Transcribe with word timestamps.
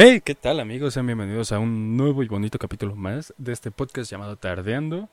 Hey, 0.00 0.22
¿qué 0.24 0.36
tal 0.36 0.60
amigos? 0.60 0.94
Sean 0.94 1.06
bienvenidos 1.06 1.50
a 1.50 1.58
un 1.58 1.96
nuevo 1.96 2.22
y 2.22 2.28
bonito 2.28 2.56
capítulo 2.56 2.94
más 2.94 3.34
de 3.36 3.52
este 3.52 3.72
podcast 3.72 4.08
llamado 4.08 4.36
Tardeando. 4.36 5.08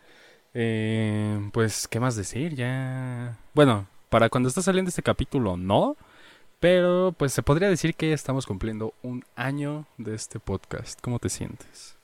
Eh, 0.54 1.50
pues, 1.54 1.88
¿qué 1.88 2.00
más 2.00 2.16
decir? 2.16 2.54
Ya... 2.54 3.36
Bueno, 3.56 3.88
para 4.12 4.30
cuando 4.30 4.48
está 4.48 4.62
saliendo 4.62 4.90
este 4.90 5.02
capítulo, 5.02 5.58
no. 5.58 5.98
Pero, 6.60 7.16
pues, 7.18 7.34
se 7.34 7.42
podría 7.42 7.68
decir 7.68 7.96
que 7.96 8.14
estamos 8.14 8.46
cumpliendo 8.46 8.94
un 9.02 9.26
año 9.36 9.88
de 9.98 10.14
este 10.14 10.40
podcast. 10.40 11.02
¿Cómo 11.02 11.18
te 11.18 11.30
sientes? 11.30 11.98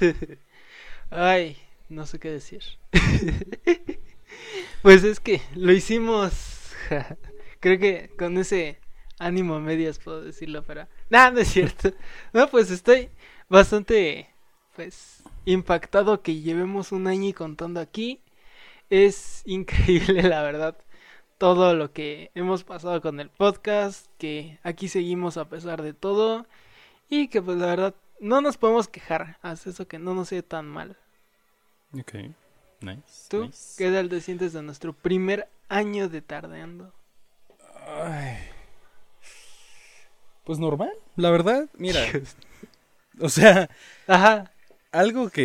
Ay, 1.10 1.56
no 1.88 2.04
sé 2.04 2.18
qué 2.18 2.32
decir. 2.32 2.64
pues 4.82 5.04
es 5.04 5.20
que 5.20 5.40
lo 5.54 5.70
hicimos. 5.70 6.72
Creo 7.60 7.78
que 7.78 8.10
con 8.18 8.36
ese 8.38 8.80
ánimo 9.24 9.54
a 9.54 9.60
medias 9.60 9.98
puedo 9.98 10.22
decirlo, 10.22 10.62
pero 10.62 10.86
nada, 11.10 11.30
no 11.30 11.40
es 11.40 11.48
cierto. 11.48 11.92
No, 12.32 12.48
pues 12.48 12.70
estoy 12.70 13.08
bastante 13.48 14.28
pues 14.76 15.22
impactado 15.44 16.22
que 16.22 16.40
llevemos 16.40 16.92
un 16.92 17.06
año 17.06 17.28
y 17.28 17.32
contando 17.32 17.80
aquí. 17.80 18.20
Es 18.90 19.42
increíble, 19.46 20.22
la 20.28 20.42
verdad, 20.42 20.76
todo 21.38 21.74
lo 21.74 21.92
que 21.92 22.30
hemos 22.34 22.64
pasado 22.64 23.00
con 23.00 23.18
el 23.18 23.30
podcast, 23.30 24.06
que 24.18 24.58
aquí 24.62 24.88
seguimos 24.88 25.36
a 25.36 25.48
pesar 25.48 25.82
de 25.82 25.94
todo 25.94 26.46
y 27.08 27.28
que 27.28 27.40
pues 27.40 27.56
la 27.56 27.66
verdad 27.66 27.94
no 28.20 28.40
nos 28.40 28.56
podemos 28.56 28.88
quejar, 28.88 29.38
haz 29.42 29.66
eso 29.66 29.88
que 29.88 29.98
no 29.98 30.14
nos 30.14 30.28
sea 30.28 30.42
tan 30.42 30.66
mal. 30.66 30.96
Ok, 31.98 32.14
nice. 32.80 33.28
¿Tú 33.28 33.46
nice. 33.46 33.74
qué 33.78 33.90
tal 33.90 34.08
te 34.08 34.20
sientes 34.20 34.52
de 34.52 34.62
nuestro 34.62 34.92
primer 34.92 35.48
año 35.68 36.08
de 36.08 36.20
tardeando? 36.22 36.92
Ay. 37.86 38.53
Pues 40.44 40.58
normal, 40.58 40.92
la 41.16 41.30
verdad. 41.30 41.68
Mira, 41.78 42.00
o 43.20 43.28
sea, 43.28 43.68
Ajá, 44.06 44.52
algo 44.92 45.30
que 45.30 45.42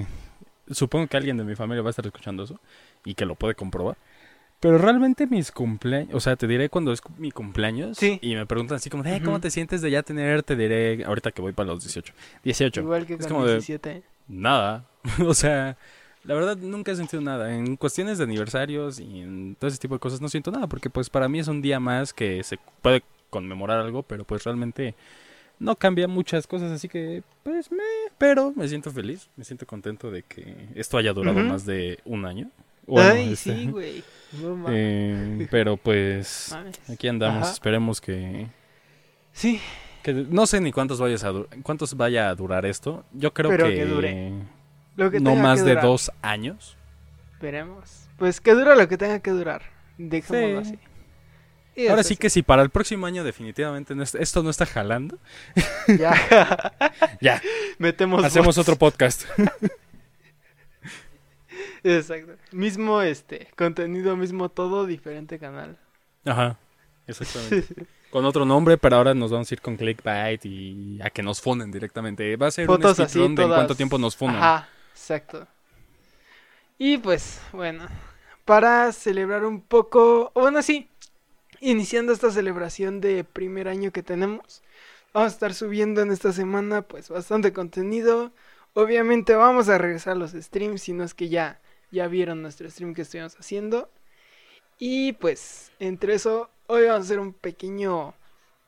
eh, 0.00 0.06
supongo 0.70 1.06
que 1.06 1.16
alguien 1.16 1.36
de 1.36 1.44
mi 1.44 1.54
familia 1.56 1.82
va 1.82 1.88
a 1.88 1.90
estar 1.90 2.06
escuchando 2.06 2.44
eso 2.44 2.60
y 3.04 3.14
que 3.14 3.24
lo 3.26 3.34
puede 3.34 3.54
comprobar. 3.54 3.96
Pero 4.60 4.78
realmente 4.78 5.26
mis 5.26 5.50
cumpleaños, 5.50 6.14
o 6.14 6.20
sea, 6.20 6.36
te 6.36 6.46
diré 6.46 6.68
cuando 6.68 6.92
es 6.92 7.00
mi 7.18 7.32
cumpleaños 7.32 7.98
Sí. 7.98 8.20
y 8.22 8.36
me 8.36 8.46
preguntan 8.46 8.76
así 8.76 8.90
como, 8.90 9.02
de, 9.02 9.16
"Eh. 9.16 9.22
¿cómo 9.24 9.40
te 9.40 9.50
sientes 9.50 9.82
de 9.82 9.90
ya 9.90 10.04
tener? 10.04 10.44
Te 10.44 10.54
diré, 10.54 11.04
ahorita 11.04 11.32
que 11.32 11.42
voy 11.42 11.52
para 11.52 11.70
los 11.70 11.82
18. 11.82 12.12
18. 12.44 12.80
igual 12.82 13.04
que 13.06 13.14
es 13.14 13.20
con 13.20 13.28
como 13.28 13.44
de, 13.46 13.54
17. 13.54 14.02
nada. 14.28 14.84
o 15.26 15.34
sea, 15.34 15.76
la 16.22 16.34
verdad 16.34 16.56
nunca 16.58 16.92
he 16.92 16.96
sentido 16.96 17.20
nada. 17.20 17.52
En 17.52 17.74
cuestiones 17.76 18.18
de 18.18 18.24
aniversarios 18.24 19.00
y 19.00 19.22
en 19.22 19.56
todo 19.58 19.66
ese 19.68 19.78
tipo 19.78 19.96
de 19.96 19.98
cosas 19.98 20.20
no 20.20 20.28
siento 20.28 20.52
nada, 20.52 20.68
porque 20.68 20.90
pues 20.90 21.10
para 21.10 21.28
mí 21.28 21.40
es 21.40 21.48
un 21.48 21.60
día 21.60 21.80
más 21.80 22.12
que 22.14 22.44
se 22.44 22.56
puede 22.82 23.02
conmemorar 23.32 23.80
algo, 23.80 24.02
pero 24.02 24.24
pues 24.24 24.44
realmente 24.44 24.94
no 25.58 25.74
cambia 25.76 26.06
muchas 26.06 26.46
cosas, 26.46 26.70
así 26.70 26.88
que 26.88 27.22
pues 27.42 27.72
me... 27.72 27.82
Pero 28.18 28.52
me 28.54 28.68
siento 28.68 28.90
feliz, 28.90 29.30
me 29.36 29.44
siento 29.44 29.66
contento 29.66 30.10
de 30.10 30.22
que 30.22 30.68
esto 30.74 30.98
haya 30.98 31.12
durado 31.14 31.40
más 31.40 31.64
de 31.64 31.98
un 32.04 32.26
año. 32.26 32.50
Bueno, 32.86 33.14
Ay, 33.14 33.32
este, 33.32 33.56
sí, 33.56 33.66
güey. 33.68 34.04
No 34.40 34.66
eh, 34.68 35.46
pero 35.50 35.76
pues 35.78 36.50
Mames. 36.52 36.90
aquí 36.90 37.08
andamos, 37.08 37.44
Ajá. 37.44 37.52
esperemos 37.52 38.00
que... 38.00 38.48
Sí, 39.32 39.60
que 40.02 40.12
no 40.12 40.46
sé 40.46 40.60
ni 40.60 40.72
cuántos, 40.72 41.00
vayas 41.00 41.24
a 41.24 41.32
cuántos 41.62 41.96
vaya 41.96 42.28
a 42.28 42.34
durar 42.34 42.66
esto. 42.66 43.04
Yo 43.12 43.32
creo 43.32 43.50
Pero 43.50 43.66
que, 43.68 43.74
que 43.76 43.86
dure. 43.86 44.32
lo 44.96 45.10
que 45.10 45.20
no 45.20 45.36
más 45.36 45.62
que 45.62 45.70
de 45.74 45.80
dos 45.80 46.10
años. 46.20 46.76
Veremos. 47.40 48.08
Pues 48.18 48.40
que 48.40 48.52
dura 48.52 48.74
lo 48.74 48.88
que 48.88 48.98
tenga 48.98 49.20
que 49.20 49.30
durar. 49.30 49.62
Dejémoslo 49.96 50.64
Sí. 50.64 50.70
así. 50.74 50.91
Y 51.74 51.86
Ahora 51.88 52.02
sí 52.02 52.16
que 52.16 52.28
si 52.28 52.42
para 52.42 52.62
el 52.62 52.68
próximo 52.70 53.06
año 53.06 53.24
definitivamente 53.24 53.94
no 53.94 54.02
es- 54.02 54.14
esto 54.14 54.42
no 54.42 54.50
está 54.50 54.66
jalando, 54.66 55.18
Ya. 55.98 56.12
ya, 57.20 57.40
Metemos 57.78 58.22
hacemos 58.24 58.56
bots. 58.56 58.58
otro 58.58 58.76
podcast. 58.76 59.24
Exacto. 61.84 62.32
Mismo 62.52 63.02
este, 63.02 63.48
contenido, 63.56 64.16
mismo 64.16 64.48
todo, 64.48 64.86
diferente 64.86 65.38
canal. 65.38 65.76
Ajá, 66.24 66.56
exactamente. 67.06 67.86
Con 68.10 68.24
otro 68.26 68.44
nombre, 68.44 68.76
pero 68.76 68.96
ahora 68.96 69.14
nos 69.14 69.30
vamos 69.32 69.50
a 69.50 69.54
ir 69.54 69.60
con 69.60 69.76
clickbait 69.76 70.44
y 70.44 71.00
a 71.02 71.10
que 71.10 71.22
nos 71.22 71.40
funen 71.40 71.72
directamente. 71.72 72.36
Va 72.36 72.48
a 72.48 72.50
ser 72.50 72.66
Fotos 72.66 72.98
un 72.98 73.04
así, 73.06 73.18
de 73.18 73.24
en 73.24 73.34
cuánto 73.34 73.74
tiempo 73.74 73.98
nos 73.98 74.14
funan. 74.14 74.36
Ajá, 74.36 74.68
exacto. 74.92 75.46
Y 76.78 76.98
pues, 76.98 77.40
bueno, 77.52 77.86
para 78.44 78.92
celebrar 78.92 79.44
un 79.44 79.60
poco, 79.62 80.30
bueno, 80.34 80.62
sí, 80.62 80.88
iniciando 81.62 82.12
esta 82.12 82.30
celebración 82.30 83.00
de 83.00 83.24
primer 83.24 83.68
año 83.68 83.90
que 83.92 84.02
tenemos, 84.02 84.62
vamos 85.14 85.32
a 85.32 85.34
estar 85.34 85.54
subiendo 85.54 86.02
en 86.02 86.10
esta 86.10 86.32
semana 86.32 86.82
pues 86.82 87.08
bastante 87.08 87.52
contenido. 87.52 88.32
Obviamente 88.74 89.34
vamos 89.34 89.68
a 89.68 89.78
regresar 89.78 90.12
a 90.12 90.16
los 90.16 90.32
streams, 90.32 90.82
si 90.82 90.92
no 90.92 91.04
es 91.04 91.14
que 91.14 91.28
ya, 91.28 91.60
ya 91.90 92.08
vieron 92.08 92.42
nuestro 92.42 92.68
stream 92.70 92.94
que 92.94 93.02
estuvimos 93.02 93.36
haciendo. 93.36 93.88
Y 94.78 95.12
pues, 95.14 95.70
entre 95.78 96.14
eso, 96.14 96.50
hoy 96.66 96.82
vamos 96.86 97.00
a 97.00 97.04
hacer 97.04 97.20
un 97.20 97.32
pequeño 97.32 98.14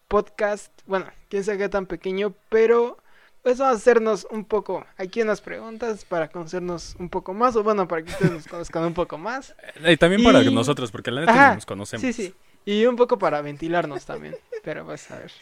podcast, 0.09 0.71
bueno, 0.87 1.07
quién 1.29 1.43
sabe 1.43 1.59
qué 1.59 1.69
tan 1.69 1.87
pequeño, 1.87 2.35
pero 2.49 2.99
pues 3.43 3.59
vamos 3.59 3.75
a 3.75 3.77
hacernos 3.79 4.27
un 4.31 4.45
poco 4.45 4.87
aquí 4.97 5.21
unas 5.23 5.41
preguntas 5.41 6.05
para 6.05 6.29
conocernos 6.29 6.95
un 6.99 7.09
poco 7.11 7.35
más, 7.35 7.57
o 7.57 7.63
bueno, 7.63 7.89
para 7.89 8.03
que 8.03 8.11
ustedes 8.11 8.33
nos 8.33 8.47
conozcan 8.47 8.85
un 8.85 8.95
poco 8.95 9.19
más. 9.19 9.55
Y 9.87 9.97
también 9.97 10.23
para 10.23 10.43
Y- 10.43 10.55
nosotros, 10.55 10.93
porque 10.93 11.11
la 11.11 11.23
neta 11.23 11.33
Ajá, 11.33 11.55
nos 11.57 11.67
conocemos. 11.67 12.01
Sí, 12.03 12.13
sí. 12.13 12.35
Y 12.65 12.87
un 12.87 12.97
poco 12.97 13.19
para 13.19 13.41
ventilarnos 13.43 14.05
también. 14.07 14.37
Pero 14.63 14.85
pues 14.87 15.11
a 15.11 15.19
ver. 15.19 15.33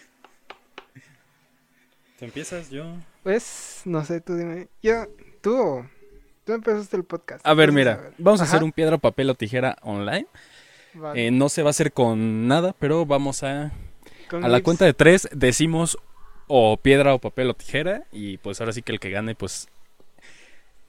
¿Te 2.18 2.24
empiezas 2.24 2.70
yo? 2.70 2.84
Pues, 3.22 3.82
no 3.84 4.04
sé, 4.04 4.20
tú 4.20 4.34
dime. 4.36 4.68
Yo, 4.82 5.06
tú, 5.40 5.84
tú 6.44 6.52
empezaste 6.52 6.96
el 6.96 7.04
podcast. 7.04 7.46
A 7.46 7.54
ver, 7.54 7.72
mira, 7.72 8.10
vamos 8.18 8.40
a 8.40 8.44
hacer 8.44 8.62
un 8.62 8.72
piedra, 8.72 8.98
papel 8.98 9.30
o 9.30 9.34
tijera 9.34 9.76
online. 9.82 10.26
vale. 10.94 11.26
Eh, 11.26 11.30
no 11.30 11.48
se 11.48 11.62
va 11.62 11.68
a 11.68 11.70
hacer 11.70 11.92
con 11.92 12.46
nada, 12.48 12.74
pero 12.78 13.06
vamos 13.06 13.42
a 13.42 13.72
Con 14.28 14.44
A 14.44 14.48
la 14.48 14.62
cuenta 14.62 14.84
de 14.84 14.94
tres 14.94 15.28
decimos 15.32 15.98
o 16.48 16.76
piedra 16.76 17.14
o 17.14 17.18
papel 17.18 17.50
o 17.50 17.54
tijera 17.54 18.04
y 18.12 18.38
pues 18.38 18.60
ahora 18.60 18.72
sí 18.72 18.82
que 18.82 18.92
el 18.92 19.00
que 19.00 19.10
gane 19.10 19.34
pues 19.34 19.68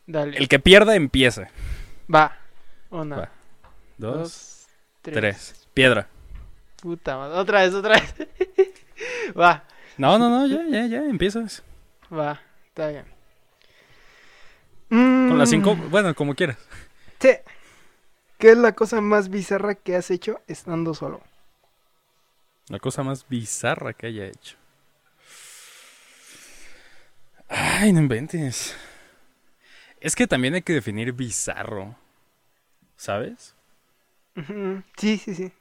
Dale. 0.07 0.37
el 0.37 0.47
que 0.47 0.59
pierda 0.59 0.95
empieza. 0.95 1.49
Va. 2.13 2.37
Una, 2.89 3.15
Va. 3.17 3.29
Dos, 3.97 4.17
dos, 4.17 4.65
tres. 5.01 5.15
tres. 5.15 5.67
Piedra. 5.73 6.07
Puta 6.83 7.15
madre. 7.17 7.37
Otra 7.39 7.61
vez, 7.61 7.73
otra 7.73 7.95
vez. 7.99 8.13
va, 9.39 9.63
No, 9.97 10.17
no, 10.19 10.29
no, 10.29 10.45
ya, 10.47 10.65
ya, 10.67 10.85
ya 10.87 11.05
empiezas. 11.05 11.63
va. 12.11 12.41
Está 12.67 12.89
bien. 12.89 13.05
Con 14.89 15.37
las 15.37 15.49
cinco, 15.49 15.75
Mm, 15.75 15.89
bueno, 15.89 16.13
como 16.13 16.35
quieras. 16.35 16.57
Sí. 17.19 17.29
¿Qué 18.37 18.51
es 18.51 18.57
la 18.57 18.73
cosa 18.73 18.99
más 19.01 19.29
bizarra 19.29 19.75
que 19.75 19.95
has 19.95 20.11
hecho 20.11 20.41
estando 20.47 20.93
solo? 20.93 21.21
La 22.67 22.79
cosa 22.79 23.03
más 23.03 23.27
bizarra 23.27 23.93
que 23.93 24.07
haya 24.07 24.25
hecho. 24.25 24.57
Ay, 27.47 27.93
no 27.93 27.99
inventes. 28.01 28.75
Es 30.01 30.15
que 30.15 30.27
también 30.27 30.53
hay 30.55 30.61
que 30.63 30.73
definir 30.73 31.13
bizarro. 31.13 31.95
¿Sabes? 32.97 33.55
Sí, 34.97 35.17
sí, 35.17 35.35
sí. 35.35 35.53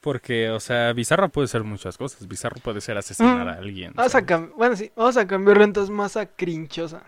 Porque, 0.00 0.50
o 0.50 0.60
sea, 0.60 0.92
bizarra 0.92 1.28
puede 1.28 1.48
ser 1.48 1.64
muchas 1.64 1.98
cosas. 1.98 2.26
Bizarro 2.28 2.60
puede 2.62 2.80
ser 2.80 2.96
asesinar 2.96 3.46
Mm. 3.46 3.48
a 3.48 3.52
alguien. 3.54 3.92
Vamos 3.94 4.14
a 4.14 4.20
bueno, 4.56 4.76
sí, 4.76 4.92
vamos 4.94 5.16
a 5.16 5.26
cambiarlo 5.26 5.64
entonces 5.64 5.90
más 5.90 6.16
a 6.16 6.26
crinchosa. 6.26 7.02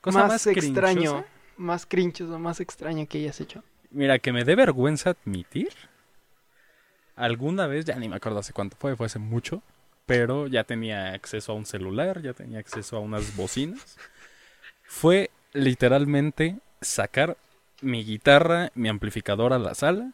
Cosa 0.00 0.18
más, 0.20 0.28
más 0.28 0.46
extraño. 0.46 0.94
crinchosa. 1.00 1.24
Más 1.56 1.86
crinchoso, 1.86 2.38
más 2.38 2.60
extraño 2.60 3.06
que 3.06 3.18
hayas 3.18 3.40
hecho. 3.40 3.62
Mira, 3.90 4.18
que 4.18 4.32
me 4.32 4.44
dé 4.44 4.56
vergüenza 4.56 5.10
admitir. 5.10 5.70
Alguna 7.16 7.66
vez, 7.66 7.84
ya 7.84 7.94
ni 7.96 8.08
me 8.08 8.16
acuerdo 8.16 8.40
hace 8.40 8.52
cuánto 8.52 8.76
fue, 8.76 8.96
fue 8.96 9.06
hace 9.06 9.18
mucho. 9.18 9.62
Pero 10.06 10.48
ya 10.48 10.64
tenía 10.64 11.12
acceso 11.14 11.52
a 11.52 11.54
un 11.54 11.64
celular, 11.64 12.20
ya 12.20 12.34
tenía 12.34 12.58
acceso 12.58 12.96
a 12.96 13.00
unas 13.00 13.34
bocinas. 13.36 13.96
Fue 14.82 15.30
literalmente 15.54 16.58
sacar 16.82 17.38
mi 17.80 18.04
guitarra, 18.04 18.70
mi 18.74 18.88
amplificador 18.90 19.54
a 19.54 19.58
la 19.58 19.74
sala, 19.74 20.10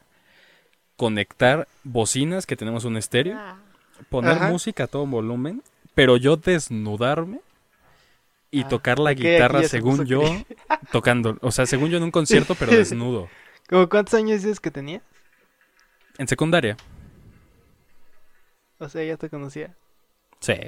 conectar 1.01 1.67
bocinas, 1.83 2.45
que 2.45 2.57
tenemos 2.57 2.85
un 2.85 2.99
estéreo, 2.99 3.39
poner 4.11 4.33
Ajá. 4.33 4.49
música 4.51 4.85
a 4.85 4.87
todo 4.87 5.07
volumen, 5.07 5.63
pero 5.95 6.19
yo 6.19 6.37
desnudarme 6.37 7.41
y 8.51 8.65
Ah, 8.65 8.69
tocar 8.69 8.99
la 8.99 9.15
guitarra 9.15 9.63
según 9.63 10.05
yo, 10.05 10.21
tocando, 10.93 11.39
o 11.41 11.51
sea, 11.53 11.65
según 11.65 11.89
yo 11.89 11.97
en 11.97 12.03
un 12.03 12.11
concierto, 12.11 12.55
pero 12.55 12.73
desnudo. 12.77 13.31
¿Cómo 13.71 13.89
cuántos 13.89 14.13
años 14.13 14.43
dices 14.43 14.61
que 14.61 14.71
tenía? 14.71 15.01
En 16.19 16.29
secundaria. 16.29 16.77
O 18.79 18.87
sea, 18.91 19.03
ya 19.03 19.17
te 19.17 19.31
conocía. 19.31 19.75
Sí. 20.41 20.53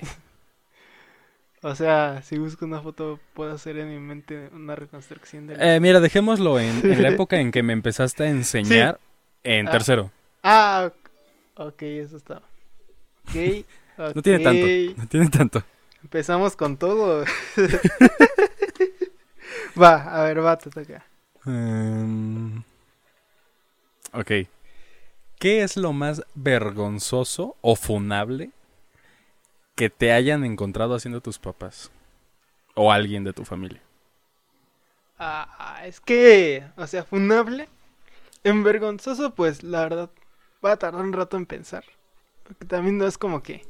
O 1.65 1.77
sea, 1.77 2.23
si 2.23 2.39
busco 2.39 2.65
una 2.65 2.81
foto, 2.81 3.21
puedo 3.35 3.53
hacer 3.53 3.79
en 3.79 3.89
mi 3.89 4.01
mente 4.01 4.49
una 4.53 4.75
reconstrucción 4.75 5.47
de 5.47 5.55
Eh, 5.61 5.79
mira, 5.79 6.01
dejémoslo 6.01 6.59
en, 6.59 6.85
en 6.85 7.01
la 7.01 7.11
época 7.11 7.39
en 7.39 7.53
que 7.53 7.63
me 7.63 7.73
empezaste 7.73 8.25
a 8.25 8.29
enseñar 8.31 8.99
en 9.45 9.69
Ah. 9.69 9.71
tercero. 9.71 10.11
Ah, 10.43 10.91
ok, 11.57 11.83
eso 11.83 12.17
está. 12.17 12.43
Ok. 13.29 13.67
No 14.15 14.23
tiene 14.23 14.43
tanto, 14.43 14.67
no 14.97 15.07
tiene 15.07 15.29
tanto. 15.29 15.63
Empezamos 16.03 16.57
con 16.57 16.79
todo. 16.79 17.27
va, 19.81 20.03
a 20.03 20.25
ver, 20.25 20.45
va, 20.45 20.57
te 20.57 20.71
toca. 20.71 21.05
Em, 21.45 22.63
ok. 24.13 24.31
¿Qué 25.39 25.63
es 25.63 25.77
lo 25.77 25.93
más 25.93 26.23
vergonzoso 26.35 27.57
o 27.61 27.77
funable 27.77 28.51
que 29.75 29.91
te 29.91 30.13
hayan 30.13 30.45
encontrado 30.45 30.95
haciendo 30.95 31.21
tus 31.21 31.39
papás? 31.39 31.91
O 32.75 32.91
alguien 32.91 33.25
de 33.25 33.35
tu 33.35 33.45
familia. 33.45 33.83
Ah, 35.19 35.83
es 35.85 36.01
que, 36.01 36.65
o 36.77 36.87
sea, 36.87 37.05
funable. 37.05 37.69
En 38.43 38.65
vergonzoso, 38.65 39.35
pues 39.35 39.63
la 39.63 39.83
verdad, 39.83 40.11
va 40.65 40.73
a 40.73 40.77
tardar 40.77 41.05
un 41.05 41.13
rato 41.13 41.37
en 41.37 41.47
pensar. 41.47 41.85
Porque 42.45 42.65
también 42.65 42.99
no 42.99 43.07
es 43.07 43.19
como 43.19 43.43
que 43.43 43.63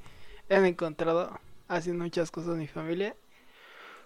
han 0.50 0.66
encontrado 0.66 1.38
haciendo 1.68 2.04
muchas 2.04 2.30
cosas 2.30 2.56
mi 2.56 2.66
familia. 2.66 3.16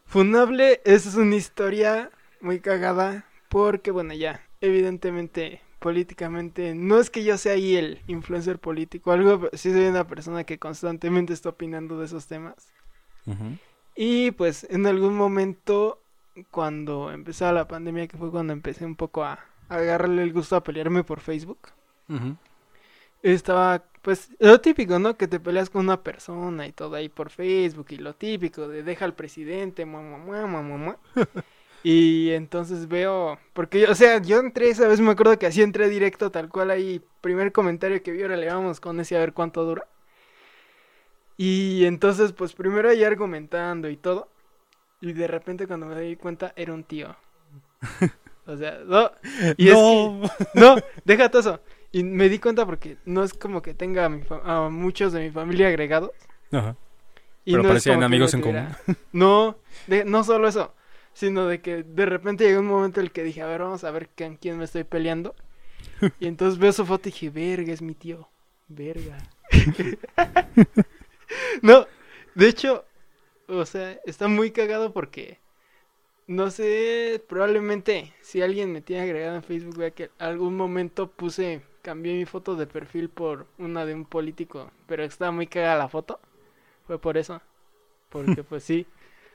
Funable 0.05 0.81
es 0.85 1.15
una 1.17 1.35
historia 1.37 2.11
muy 2.41 2.61
cagada 2.61 3.25
porque, 3.49 3.91
bueno, 3.91 4.15
ya, 4.15 4.41
evidentemente, 4.61 5.61
políticamente, 5.79 6.75
no 6.75 6.99
es 6.99 7.11
que 7.11 7.25
yo 7.25 7.37
sea 7.39 7.55
ahí 7.55 7.77
el 7.77 8.03
influencer 8.07 8.59
político, 8.59 9.13
algo, 9.13 9.41
pero 9.41 9.57
sí 9.57 9.73
soy 9.73 9.87
una 9.87 10.07
persona 10.07 10.45
que 10.45 10.59
constantemente 10.59 11.33
está 11.33 11.51
opinando 11.51 11.99
de 11.99 12.07
esos 12.07 12.27
temas. 12.27 12.55
Y 13.97 14.31
pues 14.33 14.67
en 14.71 14.87
algún 14.87 15.17
momento, 15.17 16.01
cuando 16.51 17.11
empezaba 17.11 17.53
la 17.53 17.69
pandemia, 17.69 18.07
que 18.07 18.19
fue 18.19 18.31
cuando 18.31 18.53
empecé 18.53 18.85
un 18.85 18.95
poco 18.95 19.25
a, 19.25 19.41
a 19.69 19.77
agarrarle 19.77 20.23
el 20.23 20.33
gusto 20.33 20.55
a 20.55 20.63
pelearme 20.63 21.03
por 21.03 21.21
Facebook, 21.21 21.59
Ujú. 22.09 22.37
Estaba, 23.23 23.85
pues, 24.03 24.31
lo 24.39 24.61
típico, 24.61 24.99
¿no? 24.99 25.17
Que 25.17 25.29
te 25.29 25.41
peleas 25.41 25.71
con 25.71 25.83
una 25.85 26.03
persona 26.03 26.67
y 26.67 26.73
todo 26.73 26.95
ahí 26.97 27.09
por 27.09 27.31
Facebook 27.31 27.87
y 27.91 27.97
lo 27.97 28.15
típico 28.15 28.69
de 28.69 28.83
deja 28.83 29.05
al 29.05 29.15
presidente, 29.15 29.85
mamá, 29.87 30.19
mamá, 30.19 30.63
mamá. 30.63 30.99
Y 31.83 32.33
entonces 32.33 32.89
veo, 32.89 33.39
porque, 33.55 33.81
yo- 33.81 33.93
o 33.93 33.95
sea, 33.95 34.21
yo 34.21 34.41
entré 34.41 34.71
esa 34.71 34.89
vez, 34.89 35.01
me 35.01 35.13
acuerdo 35.13 35.39
que 35.39 35.47
así 35.47 35.63
entré 35.63 35.89
directo, 35.89 36.31
tal 36.31 36.49
cual 36.49 36.71
ahí, 36.71 37.01
primer 37.21 37.53
comentario 37.53 38.03
que 38.03 38.13
vi, 38.13 38.23
ahora 38.23 38.37
le 38.37 38.49
vamos 38.49 38.81
con 38.81 39.01
ese 39.01 39.17
a 39.17 39.21
ver 39.21 39.33
cuánto 39.35 39.65
dura. 39.65 39.87
Y 41.37 41.85
entonces, 41.85 42.33
pues 42.33 42.53
primero 42.55 42.89
ahí 42.89 43.05
argumentando 43.05 43.89
y 43.89 43.97
todo. 43.97 44.29
Y 45.01 45.13
de 45.15 45.27
repente 45.29 45.67
cuando 45.67 45.87
me 45.87 46.01
di 46.01 46.17
cuenta, 46.17 46.53
era 46.57 46.75
un 46.75 46.85
tío. 46.85 47.17
O 48.49 48.57
sea, 48.57 48.79
no. 48.87 49.11
Y 49.57 49.69
es 49.71 49.75
no. 49.75 50.21
que- 50.23 50.61
no, 50.61 50.77
deja 51.05 51.29
todo 51.31 51.41
eso. 51.41 51.61
Y 51.93 52.03
me 52.05 52.29
di 52.29 52.39
cuenta 52.39 52.67
porque 52.67 52.97
no 53.05 53.23
es 53.25 53.33
como 53.33 53.63
que 53.63 53.73
tenga 53.75 54.05
a, 54.05 54.09
mi 54.09 54.23
a 54.45 54.69
muchos 54.71 55.13
de 55.13 55.21
mi 55.23 55.31
familia 55.31 55.69
agregados. 55.69 56.11
Ajá. 56.53 56.77
Y 57.45 57.53
Pero 57.53 57.63
no 57.63 57.69
parecían 57.71 58.03
amigos 58.03 58.35
en 58.35 58.41
tuviera- 58.41 58.79
No, 59.13 59.57
de- 59.87 60.05
no 60.05 60.25
solo 60.25 60.49
eso, 60.49 60.75
sino 61.15 61.47
de 61.47 61.61
que 61.61 61.83
de 61.85 62.07
repente 62.07 62.45
llegó 62.45 62.61
un 62.61 62.67
momento 62.67 63.01
en 63.01 63.07
el 63.07 63.13
que 63.13 63.23
dije, 63.23 63.41
a 63.43 63.47
ver, 63.47 63.61
vamos 63.63 63.85
a 63.85 63.91
ver 63.93 64.09
con 64.17 64.37
quién 64.37 64.59
me 64.59 64.65
estoy 64.65 64.85
peleando. 64.85 65.35
Y 66.21 66.27
entonces 66.27 66.59
veo 66.59 66.73
su 66.73 66.85
foto 66.85 67.09
y 67.09 67.13
dije, 67.13 67.31
verga, 67.31 67.73
es 67.73 67.81
mi 67.83 67.95
tío. 67.95 68.29
Verga. 68.69 69.17
no, 71.63 71.87
de 72.35 72.49
hecho, 72.49 72.85
o 73.49 73.65
sea, 73.65 73.93
está 74.05 74.29
muy 74.29 74.51
cagado 74.51 74.93
porque, 74.93 75.39
no 76.27 76.51
sé, 76.51 77.23
probablemente 77.29 78.13
si 78.23 78.43
alguien 78.43 78.73
me 78.73 78.81
tiene 78.83 79.03
agregado 79.05 79.37
en 79.37 79.43
Facebook, 79.43 79.79
vea 79.79 79.91
que 79.93 80.11
algún 80.19 80.57
momento 80.57 81.11
puse, 81.11 81.63
cambié 81.87 82.15
mi 82.15 82.25
foto 82.25 82.57
de 82.57 82.67
perfil 82.67 83.09
por 83.09 83.47
una 83.59 83.87
de 83.87 83.95
un 83.95 84.07
político, 84.07 84.73
pero 84.89 85.05
estaba 85.05 85.31
muy 85.31 85.47
cagada 85.47 85.79
la 85.79 85.89
foto. 85.89 86.19
Fue 86.85 86.99
por 86.99 87.17
eso. 87.17 87.41
Porque 88.09 88.43
pues 88.43 88.65
sí. 88.65 88.89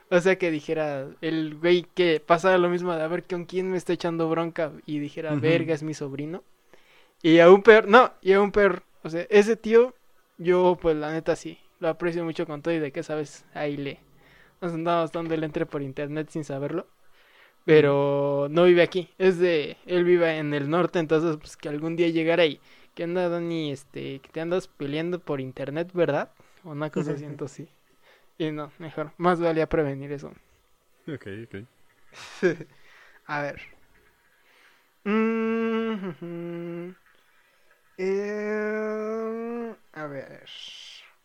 O 0.09 0.19
sea 0.19 0.37
que 0.37 0.51
dijera 0.51 1.07
el 1.21 1.55
güey 1.55 1.83
que 1.95 2.19
pasara 2.19 2.57
lo 2.57 2.67
mismo 2.67 2.93
de 2.93 3.03
a 3.03 3.07
ver 3.07 3.23
con 3.23 3.45
quién 3.45 3.71
me 3.71 3.77
está 3.77 3.93
echando 3.93 4.29
bronca 4.29 4.73
y 4.85 4.99
dijera, 4.99 5.33
verga, 5.35 5.73
es 5.73 5.81
mi 5.81 5.93
sobrino. 5.93 6.43
Y 7.23 7.39
aún 7.39 7.63
peor, 7.63 7.87
no, 7.87 8.11
y 8.21 8.33
aún 8.33 8.51
peor. 8.51 8.83
O 9.03 9.09
sea, 9.09 9.25
ese 9.29 9.55
tío, 9.55 9.93
yo 10.37 10.77
pues 10.81 10.97
la 10.97 11.13
neta 11.13 11.37
sí, 11.37 11.57
lo 11.79 11.87
aprecio 11.87 12.25
mucho 12.25 12.45
con 12.45 12.61
todo 12.61 12.73
y 12.73 12.79
de 12.79 12.91
que 12.91 13.03
sabes, 13.03 13.45
ahí 13.53 13.77
le. 13.77 13.99
Nos 14.59 14.73
andamos 14.73 15.13
dando 15.13 15.33
el 15.35 15.45
entre 15.45 15.65
por 15.65 15.81
internet 15.81 16.27
sin 16.29 16.43
saberlo. 16.43 16.85
Pero 17.65 18.47
no 18.49 18.63
vive 18.63 18.81
aquí, 18.81 19.09
es 19.17 19.37
de, 19.37 19.77
él 19.85 20.03
vive 20.03 20.37
en 20.37 20.53
el 20.53 20.69
norte, 20.69 20.99
entonces 20.99 21.37
pues 21.37 21.55
que 21.57 21.69
algún 21.69 21.95
día 21.95 22.09
llegara 22.09 22.45
y, 22.45 22.59
¿qué 22.95 23.03
onda 23.03 23.29
Dani? 23.29 23.71
Este, 23.71 24.19
que 24.19 24.29
te 24.29 24.41
andas 24.41 24.67
peleando 24.67 25.19
por 25.19 25.39
internet, 25.39 25.91
¿verdad? 25.93 26.31
O 26.63 26.71
una 26.71 26.89
cosa 26.89 27.13
así, 27.13 27.23
entonces 27.25 27.67
sí. 27.67 27.73
Y 28.37 28.51
no, 28.51 28.71
mejor, 28.79 29.11
más 29.17 29.39
valía 29.39 29.69
prevenir 29.69 30.11
eso. 30.11 30.33
Ok, 31.07 31.27
ok. 31.45 31.55
A 33.27 33.41
ver. 33.41 33.61
Mm. 35.05 36.91
Eh, 37.97 39.75
a 39.93 40.07
ver. 40.07 40.49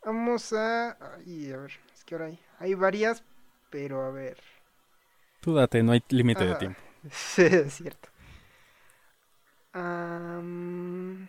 Vamos 0.04 0.52
a. 0.52 0.90
Ay, 1.16 1.50
a 1.52 1.56
ver. 1.56 1.72
Es 1.94 2.04
que 2.04 2.14
ahora 2.14 2.26
hay, 2.26 2.38
hay 2.58 2.74
varias, 2.74 3.24
pero 3.70 4.02
a 4.02 4.10
ver. 4.10 4.36
Tú 5.46 5.54
date, 5.54 5.80
no 5.80 5.92
hay 5.92 6.02
límite 6.08 6.44
de 6.44 6.56
tiempo. 6.56 6.80
Sí, 7.12 7.42
es 7.42 7.74
cierto. 7.74 8.08
Am, 9.72 11.28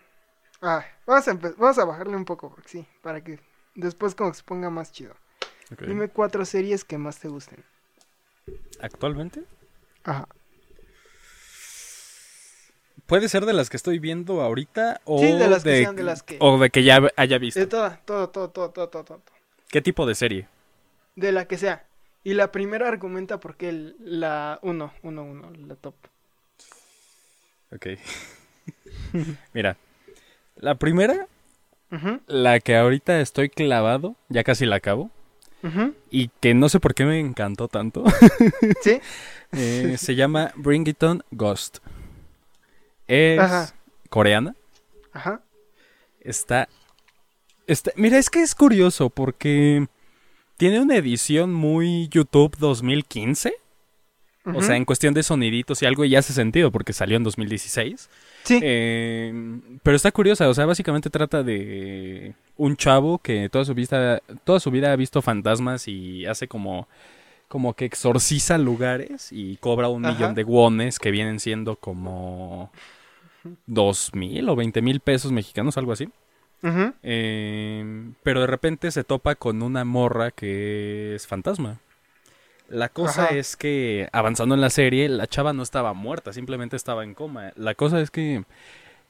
ah, 0.59 0.83
vamos 1.05 1.27
a, 1.27 1.33
empe- 1.33 1.53
vamos 1.55 1.77
a 1.77 1.85
bajarle 1.85 2.15
un 2.15 2.25
poco, 2.25 2.49
porque 2.49 2.67
sí, 2.67 2.87
para 3.03 3.23
que 3.23 3.39
después 3.75 4.15
como 4.15 4.31
que 4.31 4.37
se 4.37 4.43
ponga 4.43 4.71
más 4.71 4.91
chido. 4.91 5.13
Dime 5.85 6.07
cuatro 6.07 6.45
series 6.45 6.83
que 6.83 6.97
más 6.97 7.19
te 7.19 7.27
gusten. 7.27 7.63
¿Actualmente? 8.81 9.43
Ajá. 10.03 10.27
Puede 13.05 13.29
ser 13.29 13.45
de 13.45 13.53
las 13.53 13.69
que 13.69 13.77
estoy 13.77 13.99
viendo 13.99 14.41
ahorita 14.41 14.99
o 15.05 15.19
Sí, 15.19 15.31
de 15.33 15.47
las 15.47 15.63
que 15.63 15.77
sean 15.83 15.95
de 15.95 16.03
las 16.03 16.23
que- 16.23 16.37
o 16.41 16.57
de 16.57 16.71
que 16.71 16.83
ya 16.83 17.01
haya 17.17 17.37
visto. 17.37 17.59
De 17.59 17.67
toda, 17.67 17.97
todo, 18.03 18.29
todo, 18.31 18.49
todo, 18.49 18.71
todo, 18.71 18.89
todo, 18.89 19.03
todo. 19.03 19.21
¿Qué 19.69 19.79
tipo 19.83 20.07
de 20.07 20.15
serie? 20.15 20.47
De 21.15 21.31
la 21.31 21.45
que 21.45 21.59
sea. 21.59 21.86
Y 22.27 22.33
la 22.33 22.51
primera 22.51 22.89
argumenta 22.89 23.39
porque 23.39 23.69
el- 23.69 23.95
la 23.99 24.59
uno, 24.61 24.91
uno, 25.01 25.23
uno, 25.23 25.49
la 25.65 25.75
top. 25.75 25.95
Ok. 27.73 27.87
Mira, 29.53 29.77
la 30.57 30.75
primera, 30.75 31.25
Ujú, 31.89 32.19
la 32.27 32.59
que 32.59 32.75
ahorita 32.75 33.21
estoy 33.21 33.47
clavado, 33.49 34.17
ya 34.27 34.43
casi 34.43 34.65
la 34.65 34.75
acabo, 34.75 35.09
ujú. 35.63 35.95
y 36.11 36.27
que 36.41 36.53
no 36.53 36.67
sé 36.67 36.81
por 36.81 36.93
qué 36.93 37.05
me 37.05 37.17
encantó 37.21 37.69
tanto, 37.69 38.03
¿Sí? 38.81 38.99
eh, 39.53 39.95
se 39.97 40.15
llama 40.15 40.51
Bring 40.57 40.85
It 40.85 41.01
On 41.03 41.23
Ghost. 41.31 41.77
Es 43.07 43.39
Ajá. 43.39 43.73
coreana. 44.09 44.53
Ajá. 45.13 45.41
Está, 46.19 46.67
está. 47.67 47.91
Mira, 47.95 48.17
es 48.17 48.29
que 48.29 48.41
es 48.41 48.53
curioso 48.53 49.09
porque 49.09 49.87
tiene 50.57 50.79
una 50.81 50.95
edición 50.95 51.53
muy 51.53 52.07
YouTube 52.09 52.57
2015. 52.57 53.53
O 54.45 54.51
ujú. 54.51 54.61
sea, 54.61 54.77
en 54.77 54.85
cuestión 54.85 55.13
de 55.13 55.23
soniditos 55.23 55.81
y 55.81 55.85
algo 55.85 56.05
ya 56.05 56.19
hace 56.19 56.31
sentido 56.31 56.71
porque 56.71 56.93
salió 56.93 57.17
en 57.17 57.23
2016. 57.23 58.09
Sí. 58.43 58.59
Eh, 58.61 59.59
pero 59.83 59.95
está 59.95 60.11
curiosa, 60.11 60.47
o 60.47 60.53
sea, 60.53 60.65
básicamente 60.65 61.09
trata 61.09 61.43
de 61.43 62.33
un 62.55 62.77
chavo 62.77 63.17
que 63.17 63.49
toda 63.49 63.65
su 63.65 63.73
vida, 63.73 64.21
toda 64.45 64.61
su 64.61 64.71
vida 64.71 64.93
ha 64.93 64.95
visto 64.95 65.21
fantasmas 65.21 65.89
y 65.89 66.25
hace 66.25 66.47
como, 66.47 66.87
como 67.49 67.73
que 67.73 67.83
exorciza 67.83 68.57
lugares 68.57 69.33
y 69.33 69.57
cobra 69.57 69.89
un 69.89 70.05
Ajá. 70.05 70.13
millón 70.15 70.33
de 70.33 70.45
wones 70.45 70.97
que 70.97 71.11
vienen 71.11 71.41
siendo 71.41 71.75
como 71.75 72.71
dos 73.65 74.11
mil 74.13 74.47
o 74.47 74.55
veinte 74.55 74.81
mil 74.81 75.01
pesos 75.01 75.33
mexicanos, 75.33 75.77
algo 75.77 75.91
así. 75.91 76.07
Eh, 77.03 78.11
pero 78.23 78.41
de 78.41 78.47
repente 78.47 78.91
se 78.91 79.03
topa 79.03 79.35
con 79.35 79.61
una 79.61 79.85
morra 79.85 80.31
que 80.31 81.15
es 81.15 81.27
fantasma. 81.27 81.79
La 82.69 82.89
cosa 82.89 83.25
Ajá. 83.25 83.35
es 83.35 83.55
que 83.55 84.09
avanzando 84.11 84.53
en 84.55 84.61
la 84.61 84.69
serie, 84.69 85.07
la 85.07 85.27
chava 85.27 85.53
no 85.53 85.63
estaba 85.63 85.93
muerta, 85.93 86.33
simplemente 86.33 86.75
estaba 86.75 87.03
en 87.03 87.13
coma. 87.13 87.53
La 87.55 87.75
cosa 87.75 88.01
es 88.01 88.11
que 88.11 88.43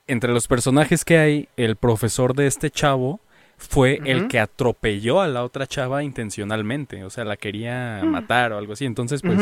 entre 0.06 0.32
los 0.32 0.48
personajes 0.48 1.04
que 1.04 1.18
hay, 1.18 1.50
el 1.58 1.76
profesor 1.76 2.36
de 2.36 2.46
este 2.48 2.70
chavo 2.70 3.20
fue 3.58 4.00
el 4.06 4.28
que 4.28 4.40
atropelló 4.40 5.20
a 5.20 5.28
la 5.28 5.44
otra 5.44 5.66
chava 5.66 6.04
intencionalmente, 6.04 7.04
o 7.04 7.10
sea, 7.10 7.26
la 7.26 7.36
quería 7.38 8.02
Mm. 8.04 8.08
matar 8.10 8.54
o 8.54 8.58
algo 8.60 8.74
así. 8.74 8.86
Entonces, 8.86 9.24
pues, 9.24 9.40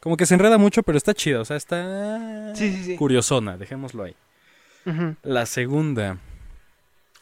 como 0.00 0.16
que 0.16 0.24
se 0.24 0.32
enreda 0.32 0.56
mucho, 0.56 0.82
pero 0.82 0.96
está 0.96 1.12
chido, 1.12 1.42
o 1.42 1.44
sea, 1.44 1.58
está 1.58 2.54
Sí, 2.54 2.72
sí, 2.72 2.84
sí. 2.84 2.96
curiosona, 2.96 3.58
dejémoslo 3.58 4.04
ahí. 4.04 4.14
La 5.22 5.44
segunda 5.44 6.16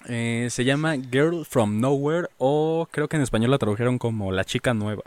eh, 0.07 0.49
se 0.51 0.65
llama 0.65 0.97
Girl 0.97 1.45
from 1.45 1.81
Nowhere 1.81 2.29
o 2.39 2.89
creo 2.91 3.09
que 3.09 3.17
en 3.17 3.23
español 3.23 3.51
la 3.51 3.59
tradujeron 3.59 3.99
como 3.99 4.33
La 4.33 4.45
chica 4.45 4.75
nueva. 4.75 5.03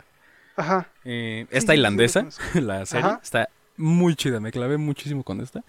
Ajá. 0.56 0.88
Eh, 1.04 1.46
es 1.50 1.62
sí, 1.62 1.66
tailandesa, 1.68 2.26
sí, 2.30 2.60
la 2.60 2.84
serie. 2.86 3.06
Ajá. 3.06 3.20
Está 3.22 3.48
muy 3.76 4.14
chida, 4.14 4.40
me 4.40 4.52
clavé 4.52 4.76
muchísimo 4.76 5.22
con 5.22 5.40
esta. 5.40 5.64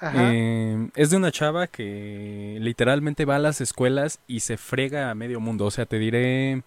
Ajá. 0.00 0.30
Eh, 0.32 0.88
es 0.96 1.10
de 1.10 1.16
una 1.16 1.30
chava 1.30 1.66
que 1.66 2.58
literalmente 2.60 3.24
va 3.24 3.36
a 3.36 3.40
las 3.40 3.60
escuelas 3.60 4.20
y 4.26 4.40
se 4.40 4.56
frega 4.56 5.10
a 5.10 5.14
medio 5.14 5.40
mundo. 5.40 5.66
O 5.66 5.70
sea, 5.70 5.86
te 5.86 5.98
diré 5.98 6.62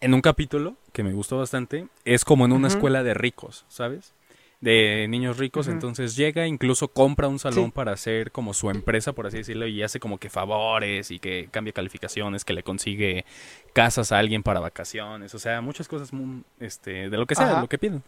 en 0.00 0.14
un 0.14 0.20
capítulo 0.20 0.76
que 0.92 1.02
me 1.02 1.12
gustó 1.12 1.38
bastante, 1.38 1.88
es 2.04 2.24
como 2.24 2.44
en 2.44 2.52
una 2.52 2.68
escuela 2.68 3.02
de 3.02 3.14
ricos, 3.14 3.64
¿sabes? 3.68 4.12
De 4.58 5.06
niños 5.10 5.36
ricos, 5.36 5.68
entonces 5.68 6.16
llega, 6.16 6.46
incluso 6.46 6.88
compra 6.88 7.28
un 7.28 7.38
salón 7.38 7.66
Sí. 7.66 7.72
para 7.74 7.92
hacer 7.92 8.32
como 8.32 8.54
su 8.54 8.70
empresa, 8.70 9.12
por 9.12 9.26
así 9.26 9.36
decirlo, 9.36 9.66
y 9.66 9.82
hace 9.82 10.00
como 10.00 10.16
que 10.18 10.30
favores 10.30 11.10
y 11.10 11.18
que 11.18 11.48
cambia 11.50 11.74
calificaciones, 11.74 12.42
que 12.44 12.54
le 12.54 12.62
consigue 12.62 13.26
casas 13.74 14.12
a 14.12 14.18
alguien 14.18 14.42
para 14.42 14.58
vacaciones, 14.60 15.34
o 15.34 15.38
sea, 15.38 15.60
muchas 15.60 15.88
cosas 15.88 16.14
muy, 16.14 16.42
este, 16.58 17.10
de 17.10 17.16
lo 17.18 17.26
que 17.26 17.34
sea, 17.34 17.54
de 17.56 17.60
lo 17.60 17.68
que 17.68 17.76
piden. 17.76 18.02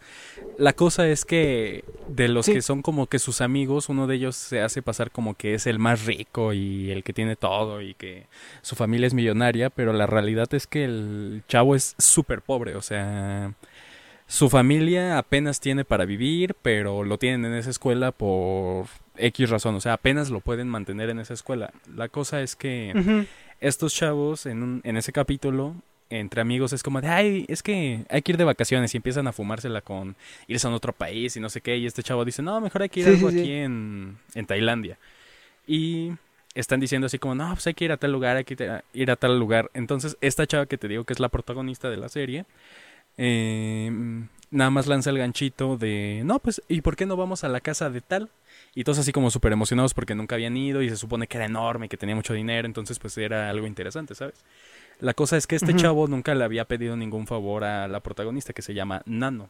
La 0.56 0.72
cosa 0.72 1.06
es 1.06 1.26
que 1.26 1.84
de 2.08 2.28
los 2.28 2.46
Sí. 2.46 2.54
que 2.54 2.62
son 2.62 2.80
como 2.80 3.06
que 3.08 3.18
sus 3.18 3.42
amigos, 3.42 3.90
uno 3.90 4.06
de 4.06 4.14
ellos 4.14 4.34
se 4.34 4.62
hace 4.62 4.80
pasar 4.80 5.10
como 5.10 5.34
que 5.34 5.52
es 5.52 5.66
el 5.66 5.78
más 5.78 6.06
rico 6.06 6.54
y 6.54 6.90
el 6.90 7.04
que 7.04 7.12
tiene 7.12 7.36
todo 7.36 7.82
y 7.82 7.92
que 7.92 8.24
su 8.62 8.74
familia 8.74 9.06
es 9.06 9.12
millonaria, 9.12 9.68
pero 9.68 9.92
la 9.92 10.06
realidad 10.06 10.48
es 10.54 10.66
que 10.66 10.84
el 10.84 11.42
chavo 11.46 11.74
es 11.76 11.94
súper 11.98 12.40
pobre, 12.40 12.74
o 12.74 12.80
sea, 12.82 13.52
su 14.28 14.50
familia 14.50 15.16
apenas 15.18 15.58
tiene 15.58 15.84
para 15.84 16.04
vivir, 16.04 16.54
pero 16.62 17.02
lo 17.02 17.16
tienen 17.18 17.44
en 17.46 17.54
esa 17.54 17.70
escuela 17.70 18.12
por 18.12 18.86
X 19.16 19.48
razón, 19.50 19.74
o 19.74 19.80
sea, 19.80 19.94
apenas 19.94 20.28
lo 20.30 20.40
pueden 20.40 20.68
mantener 20.68 21.08
en 21.10 21.18
esa 21.18 21.32
escuela. 21.34 21.72
La 21.96 22.08
cosa 22.08 22.40
es 22.42 22.54
que 22.54 22.92
estos 23.60 23.94
chavos 23.94 24.46
en, 24.46 24.62
un- 24.62 24.80
en 24.84 24.96
ese 24.98 25.12
capítulo, 25.12 25.74
entre 26.10 26.40
amigos, 26.42 26.72
es 26.74 26.82
como 26.82 27.00
de, 27.00 27.08
ay, 27.08 27.46
es 27.48 27.62
que 27.62 28.04
hay 28.10 28.22
que 28.22 28.32
ir 28.32 28.38
de 28.38 28.44
vacaciones 28.44 28.92
y 28.94 28.98
empiezan 28.98 29.26
a 29.26 29.32
fumársela 29.32 29.80
con 29.80 30.14
irse 30.46 30.66
a 30.66 30.70
otro 30.70 30.92
país 30.92 31.36
y 31.36 31.40
no 31.40 31.48
sé 31.50 31.60
qué. 31.62 31.76
Y 31.78 31.86
este 31.86 32.02
chavo 32.02 32.24
dice, 32.24 32.42
no, 32.42 32.60
mejor 32.60 32.82
hay 32.82 32.88
que 32.90 33.00
ir 33.00 33.06
Sí, 33.06 33.12
algo 33.12 33.30
sí, 33.30 33.38
aquí 33.38 33.48
sí. 33.48 33.52
En, 33.54 34.18
en 34.34 34.46
Tailandia. 34.46 34.98
Y 35.66 36.12
están 36.54 36.80
diciendo 36.80 37.06
así 37.06 37.18
como, 37.18 37.34
no, 37.34 37.52
pues 37.54 37.66
hay 37.66 37.74
que 37.74 37.84
ir 37.86 37.92
a 37.92 37.96
tal 37.96 38.12
lugar, 38.12 38.36
hay 38.36 38.44
que 38.44 38.82
ir 38.92 39.10
a 39.10 39.16
tal 39.16 39.38
lugar. 39.38 39.70
Entonces, 39.74 40.16
esta 40.20 40.46
chava 40.46 40.66
que 40.66 40.78
te 40.78 40.88
digo 40.88 41.04
que 41.04 41.12
es 41.12 41.20
la 41.20 41.28
protagonista 41.28 41.90
de 41.90 41.96
la 41.98 42.08
serie, 42.08 42.44
eh, 43.18 43.90
nada 44.50 44.70
más 44.70 44.86
lanza 44.86 45.10
el 45.10 45.18
ganchito 45.18 45.76
de, 45.76 46.22
no, 46.24 46.38
pues, 46.38 46.62
¿y 46.68 46.80
por 46.80 46.96
qué 46.96 47.04
no 47.04 47.16
vamos 47.16 47.44
a 47.44 47.48
la 47.48 47.60
casa 47.60 47.90
de 47.90 48.00
tal? 48.00 48.30
Y 48.74 48.84
todos 48.84 48.98
así 48.98 49.12
como 49.12 49.30
súper 49.30 49.52
emocionados 49.52 49.92
porque 49.92 50.14
nunca 50.14 50.36
habían 50.36 50.56
ido 50.56 50.82
y 50.82 50.88
se 50.88 50.96
supone 50.96 51.26
que 51.26 51.36
era 51.36 51.46
enorme, 51.46 51.88
que 51.88 51.96
tenía 51.96 52.14
mucho 52.14 52.32
dinero, 52.32 52.66
entonces 52.66 52.98
pues 52.98 53.18
era 53.18 53.50
algo 53.50 53.66
interesante, 53.66 54.14
¿sabes? 54.14 54.44
La 55.00 55.14
cosa 55.14 55.36
es 55.36 55.46
que 55.46 55.56
este 55.56 55.74
chavo 55.74 56.08
nunca 56.08 56.34
le 56.34 56.44
había 56.44 56.64
pedido 56.64 56.96
ningún 56.96 57.26
favor 57.26 57.62
a 57.64 57.86
la 57.86 58.00
protagonista 58.00 58.52
que 58.52 58.62
se 58.62 58.74
llama 58.74 59.02
Nano. 59.06 59.48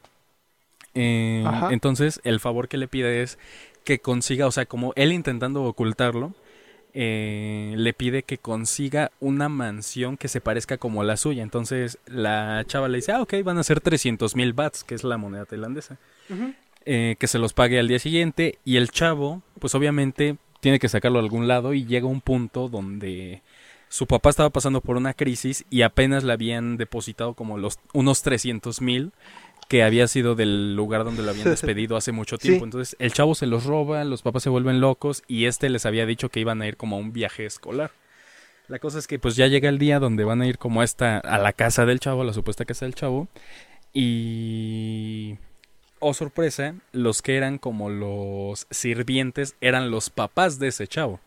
Eh, 0.94 1.44
entonces 1.70 2.20
el 2.24 2.40
favor 2.40 2.68
que 2.68 2.76
le 2.76 2.88
pide 2.88 3.22
es 3.22 3.38
que 3.84 3.98
consiga, 4.00 4.46
o 4.46 4.50
sea, 4.50 4.66
como 4.66 4.92
él 4.96 5.12
intentando 5.12 5.62
ocultarlo, 5.64 6.34
eh, 7.00 7.74
le 7.76 7.92
pide 7.92 8.24
que 8.24 8.38
consiga 8.38 9.12
una 9.20 9.48
mansión 9.48 10.16
que 10.16 10.26
se 10.26 10.40
parezca 10.40 10.78
como 10.78 11.04
la 11.04 11.16
suya. 11.16 11.44
Entonces 11.44 11.98
la 12.06 12.64
chava 12.66 12.88
le 12.88 12.96
dice, 12.96 13.12
ah, 13.12 13.22
ok, 13.22 13.34
van 13.44 13.56
a 13.56 13.62
ser 13.62 13.80
300 13.80 14.34
mil 14.34 14.52
bats, 14.52 14.82
que 14.82 14.96
es 14.96 15.04
la 15.04 15.16
moneda 15.16 15.44
tailandesa 15.44 15.96
eh, 16.86 17.14
que 17.20 17.28
se 17.28 17.38
los 17.38 17.52
pague 17.52 17.78
al 17.78 17.86
día 17.86 18.00
siguiente 18.00 18.58
y 18.64 18.78
el 18.78 18.90
chavo, 18.90 19.42
pues 19.60 19.76
obviamente 19.76 20.38
tiene 20.58 20.80
que 20.80 20.88
sacarlo 20.88 21.20
a 21.20 21.22
algún 21.22 21.46
lado 21.46 21.72
y 21.72 21.86
llega 21.86 22.08
un 22.08 22.20
punto 22.20 22.68
donde 22.68 23.42
su 23.88 24.08
papá 24.08 24.30
estaba 24.30 24.50
pasando 24.50 24.80
por 24.80 24.96
una 24.96 25.14
crisis 25.14 25.64
y 25.70 25.82
apenas 25.82 26.24
le 26.24 26.32
habían 26.32 26.78
depositado 26.78 27.34
como 27.34 27.58
los 27.58 27.78
unos 27.92 28.22
300 28.22 28.80
mil 28.80 29.12
que 29.68 29.82
había 29.82 30.06
sido 30.08 30.34
del 30.34 30.74
lugar 30.74 31.04
donde 31.04 31.22
lo 31.22 31.30
habían 31.30 31.44
despedido 31.50 31.96
hace 31.96 32.12
mucho 32.12 32.38
tiempo. 32.38 32.60
Sí. 32.60 32.64
Entonces 32.64 32.96
el 32.98 33.12
chavo 33.12 33.34
se 33.34 33.46
los 33.46 33.64
roba, 33.64 34.04
los 34.04 34.22
papás 34.22 34.42
se 34.42 34.50
vuelven 34.50 34.80
locos 34.80 35.22
y 35.26 35.46
este 35.46 35.68
les 35.68 35.86
había 35.86 36.06
dicho 36.06 36.28
que 36.28 36.40
iban 36.40 36.62
a 36.62 36.66
ir 36.66 36.76
como 36.76 36.96
a 36.96 36.98
un 36.98 37.12
viaje 37.12 37.46
escolar. 37.46 37.90
La 38.68 38.78
cosa 38.78 38.98
es 38.98 39.06
que 39.06 39.18
pues 39.18 39.34
ya 39.34 39.46
llega 39.46 39.68
el 39.68 39.78
día 39.78 39.98
donde 39.98 40.24
van 40.24 40.42
a 40.42 40.46
ir 40.46 40.58
como 40.58 40.82
a 40.82 40.84
esta, 40.84 41.18
a 41.18 41.38
la 41.38 41.52
casa 41.52 41.86
del 41.86 42.00
chavo, 42.00 42.22
a 42.22 42.24
la 42.24 42.34
supuesta 42.34 42.64
casa 42.64 42.84
del 42.84 42.94
chavo. 42.94 43.28
Y... 43.92 45.36
Oh 46.00 46.14
sorpresa, 46.14 46.74
los 46.92 47.22
que 47.22 47.36
eran 47.36 47.58
como 47.58 47.90
los 47.90 48.68
sirvientes 48.70 49.56
eran 49.60 49.90
los 49.90 50.10
papás 50.10 50.58
de 50.58 50.68
ese 50.68 50.86
chavo. 50.86 51.18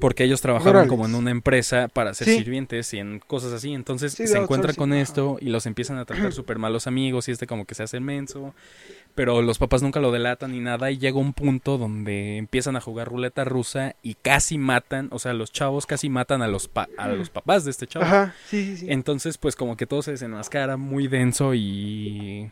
Porque 0.00 0.24
ellos 0.24 0.40
trabajaban 0.40 0.74
Órales. 0.76 0.88
como 0.90 1.06
en 1.06 1.14
una 1.14 1.30
empresa 1.30 1.88
para 1.88 2.12
ser 2.14 2.28
Sí. 2.28 2.38
sirvientes 2.38 2.92
y 2.94 2.98
en 2.98 3.18
cosas 3.20 3.52
así. 3.52 3.72
Entonces 3.72 4.12
Sí, 4.12 4.26
se 4.26 4.38
encuentra 4.38 4.74
con 4.74 4.92
esto 4.92 5.38
y 5.40 5.46
los 5.46 5.66
empiezan 5.66 5.98
a 5.98 6.04
tratar 6.04 6.32
súper 6.32 6.58
mal 6.58 6.72
los 6.72 6.86
amigos 6.86 7.28
y 7.28 7.32
este 7.32 7.46
como 7.46 7.64
que 7.64 7.74
se 7.74 7.82
hace 7.84 8.00
menso. 8.00 8.54
Pero 9.14 9.40
los 9.40 9.56
papás 9.56 9.82
nunca 9.82 9.98
lo 9.98 10.12
delatan 10.12 10.52
ni 10.52 10.60
nada 10.60 10.90
y 10.90 10.98
llega 10.98 11.18
un 11.18 11.32
punto 11.32 11.78
donde 11.78 12.36
empiezan 12.36 12.76
a 12.76 12.82
jugar 12.82 13.08
ruleta 13.08 13.44
rusa 13.44 13.96
y 14.02 14.12
casi 14.14 14.58
matan, 14.58 15.08
o 15.10 15.18
sea, 15.18 15.32
los 15.32 15.50
chavos 15.52 15.86
casi 15.86 16.10
matan 16.10 16.42
a 16.42 16.48
los, 16.48 16.68
pa- 16.68 16.88
a 16.98 17.08
los 17.08 17.30
papás 17.30 17.64
de 17.64 17.70
este 17.70 17.86
chavo. 17.86 18.04
Ajá, 18.04 18.34
sí, 18.50 18.62
sí, 18.64 18.76
sí. 18.76 18.86
Entonces, 18.90 19.38
pues 19.38 19.56
como 19.56 19.78
que 19.78 19.86
todo 19.86 20.02
se 20.02 20.10
desenmascara 20.10 20.76
muy 20.76 21.08
denso 21.08 21.54
y 21.54 22.50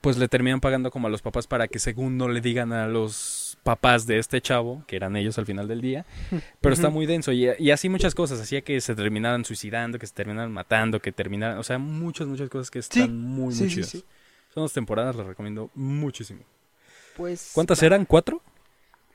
pues 0.00 0.16
le 0.18 0.26
terminan 0.26 0.60
pagando 0.60 0.90
como 0.90 1.06
a 1.06 1.10
los 1.10 1.22
papás 1.22 1.46
para 1.46 1.68
que 1.68 1.78
según 1.78 2.18
no 2.18 2.26
le 2.28 2.40
digan 2.40 2.72
a 2.72 2.88
los 2.88 3.41
papás 3.62 4.06
de 4.06 4.18
este 4.18 4.40
chavo, 4.40 4.84
que 4.86 4.96
eran 4.96 5.14
ellos 5.16 5.38
al 5.38 5.46
final 5.46 5.68
del 5.68 5.80
día, 5.80 6.04
pero 6.60 6.74
está 6.74 6.90
muy 6.90 7.06
denso 7.06 7.32
y, 7.32 7.48
y 7.58 7.70
así 7.70 7.88
muchas 7.88 8.14
cosas, 8.14 8.40
hacía 8.40 8.62
que 8.62 8.80
se 8.80 8.94
terminaran 8.94 9.44
suicidando, 9.44 9.98
que 9.98 10.06
se 10.06 10.14
terminaran 10.14 10.52
matando, 10.52 11.00
que 11.00 11.12
terminaran, 11.12 11.58
o 11.58 11.62
sea, 11.62 11.78
muchas, 11.78 12.26
muchas 12.26 12.48
cosas 12.48 12.70
que 12.70 12.78
están 12.80 13.02
Sí, 13.06 13.08
muy, 13.08 13.44
muy 13.46 13.54
sí, 13.54 13.68
sí, 13.68 13.74
chidas. 13.76 13.88
sí. 13.90 14.04
Son 14.52 14.64
dos 14.64 14.72
temporadas, 14.72 15.16
las 15.16 15.26
recomiendo 15.26 15.70
muchísimo. 15.74 16.42
Pues. 17.16 17.52
¿Cuántas 17.54 17.82
va. 17.82 17.86
eran? 17.86 18.04
¿Cuatro? 18.04 18.42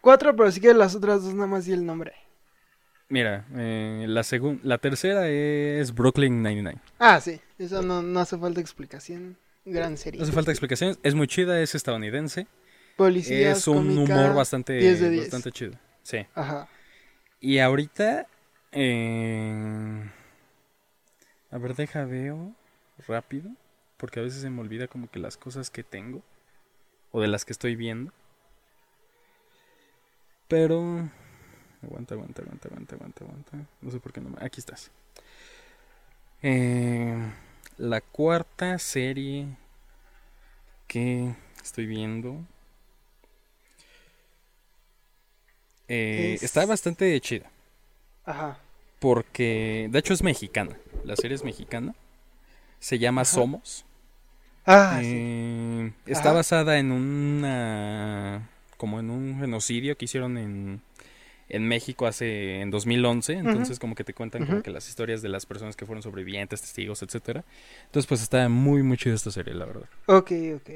Cuatro, 0.01 0.35
pero 0.35 0.51
si 0.51 0.59
quieres 0.61 0.77
las 0.77 0.95
otras 0.95 1.23
dos, 1.23 1.33
nada 1.33 1.47
más 1.47 1.67
y 1.67 1.73
el 1.73 1.85
nombre. 1.85 2.13
Mira, 3.09 3.45
eh, 3.55 4.05
la, 4.07 4.21
segun- 4.21 4.59
la 4.63 4.77
tercera 4.79 5.27
es 5.29 5.93
Brooklyn 5.93 6.41
99. 6.43 6.79
Ah, 6.99 7.21
sí. 7.21 7.39
Eso 7.57 7.81
no, 7.81 8.01
no 8.01 8.19
hace 8.19 8.37
falta 8.37 8.59
explicación. 8.61 9.37
Gran 9.65 9.97
serie. 9.97 10.19
No 10.19 10.23
hace 10.23 10.33
falta 10.33 10.51
explicaciones, 10.51 10.99
es 11.03 11.13
muy 11.15 11.27
chida, 11.27 11.61
es 11.61 11.75
estadounidense. 11.75 12.47
Policías, 12.97 13.59
es 13.59 13.67
un 13.67 13.77
cómica, 13.77 14.15
humor 14.15 14.35
bastante, 14.35 14.73
10 14.73 14.99
de 14.99 15.09
10. 15.11 15.23
bastante 15.25 15.51
chido. 15.51 15.73
Sí. 16.03 16.25
Ajá. 16.33 16.67
Y 17.39 17.59
ahorita. 17.59 18.27
eh, 18.71 20.11
a 21.51 21.57
ver, 21.59 21.75
deja 21.75 22.03
veo 22.05 22.53
rápido. 23.07 23.49
Porque 23.97 24.19
a 24.19 24.23
veces 24.23 24.41
se 24.41 24.49
me 24.49 24.61
olvida 24.61 24.87
como 24.87 25.09
que 25.09 25.19
las 25.19 25.37
cosas 25.37 25.69
que 25.69 25.83
tengo. 25.83 26.21
O 27.11 27.21
de 27.21 27.27
las 27.27 27.45
que 27.45 27.53
estoy 27.53 27.75
viendo. 27.75 28.11
Pero. 30.47 31.09
Aguanta, 31.83 32.15
aguanta, 32.15 32.41
aguanta, 32.41 32.67
aguanta, 32.67 32.95
aguanta, 32.95 33.23
aguanta. 33.25 33.57
No 33.81 33.91
sé 33.91 33.99
por 33.99 34.11
qué 34.11 34.21
no 34.21 34.29
me. 34.29 34.37
Aquí 34.43 34.59
estás. 34.59 34.91
Eh, 36.41 37.15
la 37.77 38.01
cuarta 38.01 38.77
serie 38.79 39.47
que 40.87 41.35
estoy 41.63 41.85
viendo. 41.85 42.43
Eh, 45.87 46.33
Es- 46.35 46.43
Está 46.43 46.65
bastante 46.65 47.19
chida. 47.21 47.49
Ajá. 48.25 48.59
Porque, 48.99 49.87
de 49.91 49.99
hecho, 49.99 50.13
es 50.13 50.23
mexicana. 50.23 50.75
La 51.03 51.15
serie 51.15 51.35
es 51.35 51.43
mexicana. 51.43 51.93
Se 52.79 52.99
llama 52.99 53.21
Ajá. 53.21 53.31
Somos. 53.31 53.85
Ah, 54.65 54.97
sí. 55.01 55.07
Eh, 55.13 55.91
está 56.07 56.29
Ajá. 56.29 56.33
basada 56.33 56.77
en 56.79 56.91
una. 56.91 58.49
como 58.77 58.99
en 58.99 59.09
un 59.09 59.39
genocidio 59.39 59.97
que 59.97 60.05
hicieron 60.05 60.37
en. 60.37 60.81
En 61.49 61.65
México 61.65 62.05
hace 62.07 62.59
en 62.59 62.71
2011, 62.71 63.31
entonces 63.31 63.79
como 63.79 63.95
que 63.95 64.03
te 64.03 64.13
cuentan 64.13 64.45
como 64.45 64.61
que 64.61 64.69
las 64.69 64.89
historias 64.89 65.21
de 65.21 65.29
las 65.29 65.45
personas 65.45 65.77
que 65.77 65.85
fueron 65.85 66.03
sobrevivientes, 66.03 66.59
testigos, 66.59 67.01
etcétera. 67.03 67.45
Entonces 67.85 68.05
pues 68.05 68.21
está 68.21 68.49
muy 68.49 68.83
muy 68.83 68.97
chida 68.97 69.13
esta 69.15 69.31
serie, 69.31 69.53
la 69.53 69.63
verdad. 69.63 69.87
Ok, 70.07 70.29
ok. 70.57 70.69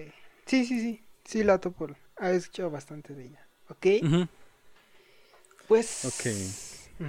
Sí, 0.46 0.64
sí, 0.66 0.80
sí. 0.80 1.04
Sí, 1.26 1.44
la 1.44 1.58
topo. 1.58 1.90
He 2.22 2.36
escuchado 2.38 2.70
bastante 2.72 3.14
de 3.14 3.26
ella. 3.26 3.46
Ok. 3.68 3.86
Pues. 5.72 6.04
Ok. 6.04 7.06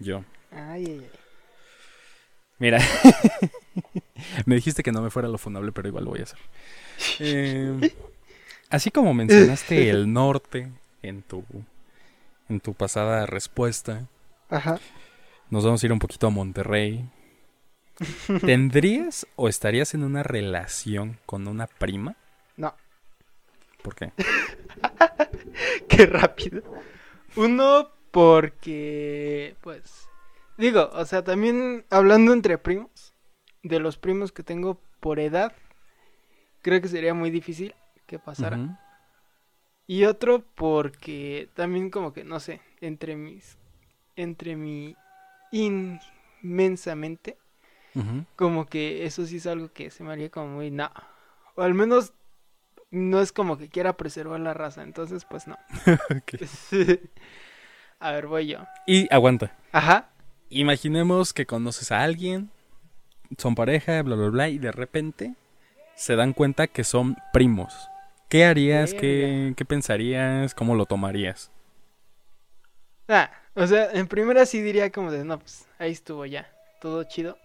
Yo. 0.00 0.24
Ay, 0.50 0.86
ay, 0.86 1.00
ay. 1.04 1.10
Mira, 2.58 2.80
me 4.44 4.56
dijiste 4.56 4.82
que 4.82 4.90
no 4.90 5.02
me 5.02 5.10
fuera 5.10 5.28
lo 5.28 5.38
funable, 5.38 5.70
pero 5.70 5.86
igual 5.86 6.02
lo 6.02 6.10
voy 6.10 6.18
a 6.18 6.22
hacer. 6.24 6.38
Eh, 7.20 7.94
así 8.70 8.90
como 8.90 9.14
mencionaste 9.14 9.88
el 9.90 10.12
norte 10.12 10.68
en 11.02 11.22
tu, 11.22 11.44
en 12.48 12.58
tu 12.58 12.74
pasada 12.74 13.24
respuesta, 13.24 14.08
Ajá. 14.50 14.80
nos 15.48 15.64
vamos 15.64 15.80
a 15.80 15.86
ir 15.86 15.92
un 15.92 16.00
poquito 16.00 16.26
a 16.26 16.30
Monterrey. 16.30 17.08
¿Tendrías 18.44 19.28
o 19.36 19.48
estarías 19.48 19.94
en 19.94 20.02
una 20.02 20.24
relación 20.24 21.20
con 21.24 21.46
una 21.46 21.68
prima? 21.68 22.16
No. 22.56 22.74
¿Por 23.80 23.94
qué? 23.94 24.10
Qué 25.88 26.06
rápido. 26.06 26.64
Uno, 27.36 27.90
porque. 28.10 29.56
Pues. 29.60 30.08
Digo, 30.58 30.90
o 30.92 31.04
sea, 31.04 31.22
también 31.22 31.84
hablando 31.90 32.32
entre 32.32 32.58
primos. 32.58 33.14
De 33.62 33.80
los 33.80 33.98
primos 33.98 34.32
que 34.32 34.42
tengo 34.42 34.80
por 35.00 35.20
edad. 35.20 35.52
Creo 36.62 36.80
que 36.80 36.88
sería 36.88 37.14
muy 37.14 37.30
difícil 37.30 37.74
que 38.06 38.18
pasara. 38.18 38.80
Y 39.86 40.04
otro 40.04 40.44
porque 40.54 41.48
también 41.54 41.90
como 41.90 42.12
que, 42.12 42.24
no 42.24 42.40
sé, 42.40 42.60
entre 42.80 43.16
mis... 43.16 43.58
Entre 44.16 44.56
mi 44.56 44.96
inmensamente 45.52 47.38
como 48.34 48.66
que 48.66 49.06
eso 49.06 49.24
sí 49.26 49.36
es 49.36 49.46
algo 49.46 49.72
que 49.72 49.90
se 49.90 50.04
me 50.04 50.12
haría 50.12 50.30
como 50.30 50.48
muy 50.48 50.70
no. 50.70 50.90
O 51.54 51.62
al 51.62 51.74
menos 51.74 52.12
no 52.90 53.20
es 53.20 53.32
como 53.32 53.58
que 53.58 53.68
quiera 53.68 53.96
preservar 53.96 54.40
la 54.40 54.54
raza, 54.54 54.82
entonces 54.82 55.24
pues 55.24 55.46
no. 55.46 55.58
A 57.98 58.12
ver, 58.12 58.26
voy 58.26 58.48
yo. 58.48 58.58
Y 58.86 59.12
aguanta. 59.12 59.56
Ajá. 59.72 60.10
Imaginemos 60.48 61.32
que 61.32 61.46
conoces 61.46 61.90
a 61.90 62.02
alguien, 62.02 62.50
son 63.38 63.54
pareja, 63.54 64.02
bla, 64.02 64.16
bla, 64.16 64.28
bla, 64.28 64.48
y 64.48 64.58
de 64.58 64.70
repente 64.70 65.34
se 65.96 66.14
dan 66.14 66.32
cuenta 66.32 66.66
que 66.66 66.84
son 66.84 67.16
primos. 67.32 67.88
¿Qué 68.28 68.44
harías? 68.44 68.92
¿Qué, 68.92 69.54
qué 69.56 69.64
pensarías? 69.64 70.54
¿Cómo 70.54 70.74
lo 70.74 70.86
tomarías? 70.86 71.50
Ah, 73.08 73.30
o 73.54 73.66
sea, 73.66 73.90
en 73.92 74.08
primera 74.08 74.46
sí 74.46 74.60
diría 74.60 74.90
como 74.90 75.10
de, 75.10 75.24
no, 75.24 75.38
pues 75.38 75.66
ahí 75.78 75.92
estuvo 75.92 76.26
ya, 76.26 76.52
todo 76.80 77.04
chido. 77.04 77.38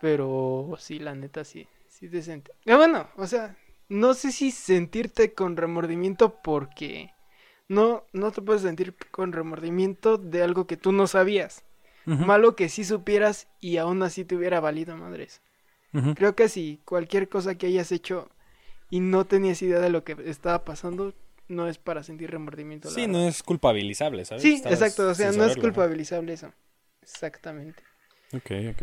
Pero 0.00 0.74
sí, 0.78 0.98
la 0.98 1.14
neta 1.14 1.44
sí, 1.44 1.68
sí 1.86 2.08
te 2.08 2.22
sentí. 2.22 2.50
bueno, 2.64 3.08
o 3.16 3.26
sea, 3.26 3.56
no 3.94 4.14
sé 4.14 4.32
si 4.32 4.50
sentirte 4.50 5.34
con 5.34 5.56
remordimiento 5.56 6.40
porque 6.42 7.12
no, 7.68 8.04
no 8.12 8.32
te 8.32 8.42
puedes 8.42 8.62
sentir 8.62 8.96
con 9.12 9.32
remordimiento 9.32 10.18
de 10.18 10.42
algo 10.42 10.66
que 10.66 10.76
tú 10.76 10.90
no 10.90 11.06
sabías. 11.06 11.64
Malo 12.04 12.54
que 12.54 12.68
sí 12.68 12.84
supieras 12.84 13.46
y 13.60 13.78
aún 13.78 14.02
así 14.02 14.24
te 14.24 14.34
hubiera 14.34 14.58
valido 14.58 14.96
madres. 14.96 15.42
Creo 16.16 16.34
que 16.34 16.48
si 16.48 16.80
cualquier 16.84 17.28
cosa 17.28 17.54
que 17.54 17.68
hayas 17.68 17.92
hecho 17.92 18.28
y 18.90 18.98
no 18.98 19.26
tenías 19.26 19.62
idea 19.62 19.78
de 19.78 19.90
lo 19.90 20.02
que 20.02 20.16
estaba 20.24 20.64
pasando, 20.64 21.14
no 21.46 21.68
es 21.68 21.78
para 21.78 22.02
sentir 22.02 22.32
remordimiento. 22.32 22.90
Sí, 22.90 23.06
no 23.06 23.20
es 23.20 23.44
culpabilizable, 23.44 24.24
¿sabes? 24.24 24.42
Sí, 24.42 24.54
Estabas 24.54 24.80
exacto, 24.80 25.08
o 25.08 25.14
sea, 25.14 25.30
no 25.30 25.44
es 25.44 25.56
culpabilizable 25.56 26.32
eso. 26.32 26.52
Exactamente. 27.00 27.84
Ok, 28.32 28.50
ok. 28.72 28.82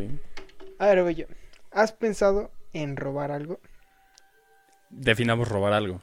A 0.80 0.88
ver, 0.88 1.16
yo. 1.16 1.26
¿Has 1.70 1.92
pensado 1.92 2.50
en 2.72 2.96
robar 2.96 3.32
algo? 3.32 3.60
Definamos 4.92 5.48
robar 5.48 5.74
algo. 5.74 6.02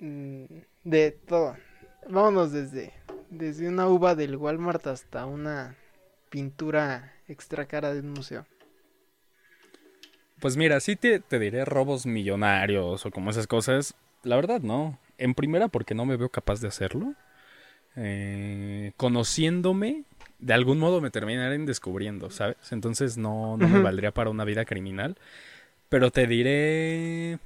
Mm, 0.00 0.44
De 0.84 1.10
todo. 1.12 1.56
Vámonos 2.08 2.52
desde, 2.52 2.92
desde 3.30 3.68
una 3.68 3.88
uva 3.88 4.14
del 4.14 4.36
Walmart 4.36 4.86
hasta 4.86 5.26
una 5.26 5.76
pintura 6.30 7.12
extra 7.28 7.66
cara 7.66 7.92
de 7.92 8.00
un 8.00 8.10
museo. 8.10 8.46
Pues 10.40 10.56
mira, 10.56 10.80
sí 10.80 10.96
te, 10.96 11.18
te 11.20 11.38
diré 11.38 11.64
robos 11.64 12.06
millonarios 12.06 13.06
o 13.06 13.10
como 13.10 13.30
esas 13.30 13.46
cosas. 13.46 13.94
La 14.22 14.36
verdad, 14.36 14.60
no. 14.60 14.98
En 15.18 15.34
primera, 15.34 15.68
porque 15.68 15.94
no 15.94 16.04
me 16.04 16.16
veo 16.16 16.28
capaz 16.28 16.60
de 16.60 16.68
hacerlo. 16.68 17.14
Eh, 17.96 18.92
conociéndome, 18.98 20.04
de 20.38 20.52
algún 20.54 20.78
modo 20.78 21.00
me 21.00 21.10
terminarían 21.10 21.64
descubriendo, 21.66 22.30
¿sabes? 22.30 22.56
Entonces 22.70 23.16
no, 23.16 23.56
no 23.56 23.68
me 23.68 23.80
valdría 23.80 24.12
para 24.12 24.30
una 24.30 24.44
vida 24.44 24.66
criminal. 24.66 25.16
Pero 25.88 26.10
te 26.10 26.26
diré. 26.26 27.38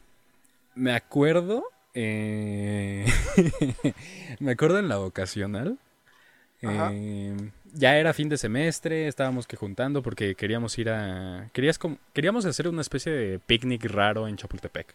Me 0.75 0.93
acuerdo. 0.95 1.65
eh, 1.95 3.05
me 4.39 4.53
acuerdo 4.53 4.79
en 4.79 4.89
la 4.89 4.97
vocacional. 4.97 5.79
Ajá. 6.63 6.91
eh, 6.93 7.37
ya 7.73 7.97
era 7.97 8.13
fin 8.13 8.29
de 8.29 8.37
semestre, 8.37 9.09
estábamos 9.09 9.47
que 9.47 9.57
juntando 9.57 10.03
porque 10.03 10.35
queríamos 10.35 10.77
ir 10.79 10.91
a. 10.91 11.49
Querías 11.53 11.79
com- 11.79 11.97
queríamos 12.13 12.45
hacer 12.45 12.69
una 12.69 12.83
especie 12.83 13.13
de 13.13 13.39
picnic 13.39 13.85
raro 13.87 14.29
en 14.29 14.37
Chapultepec. 14.37 14.95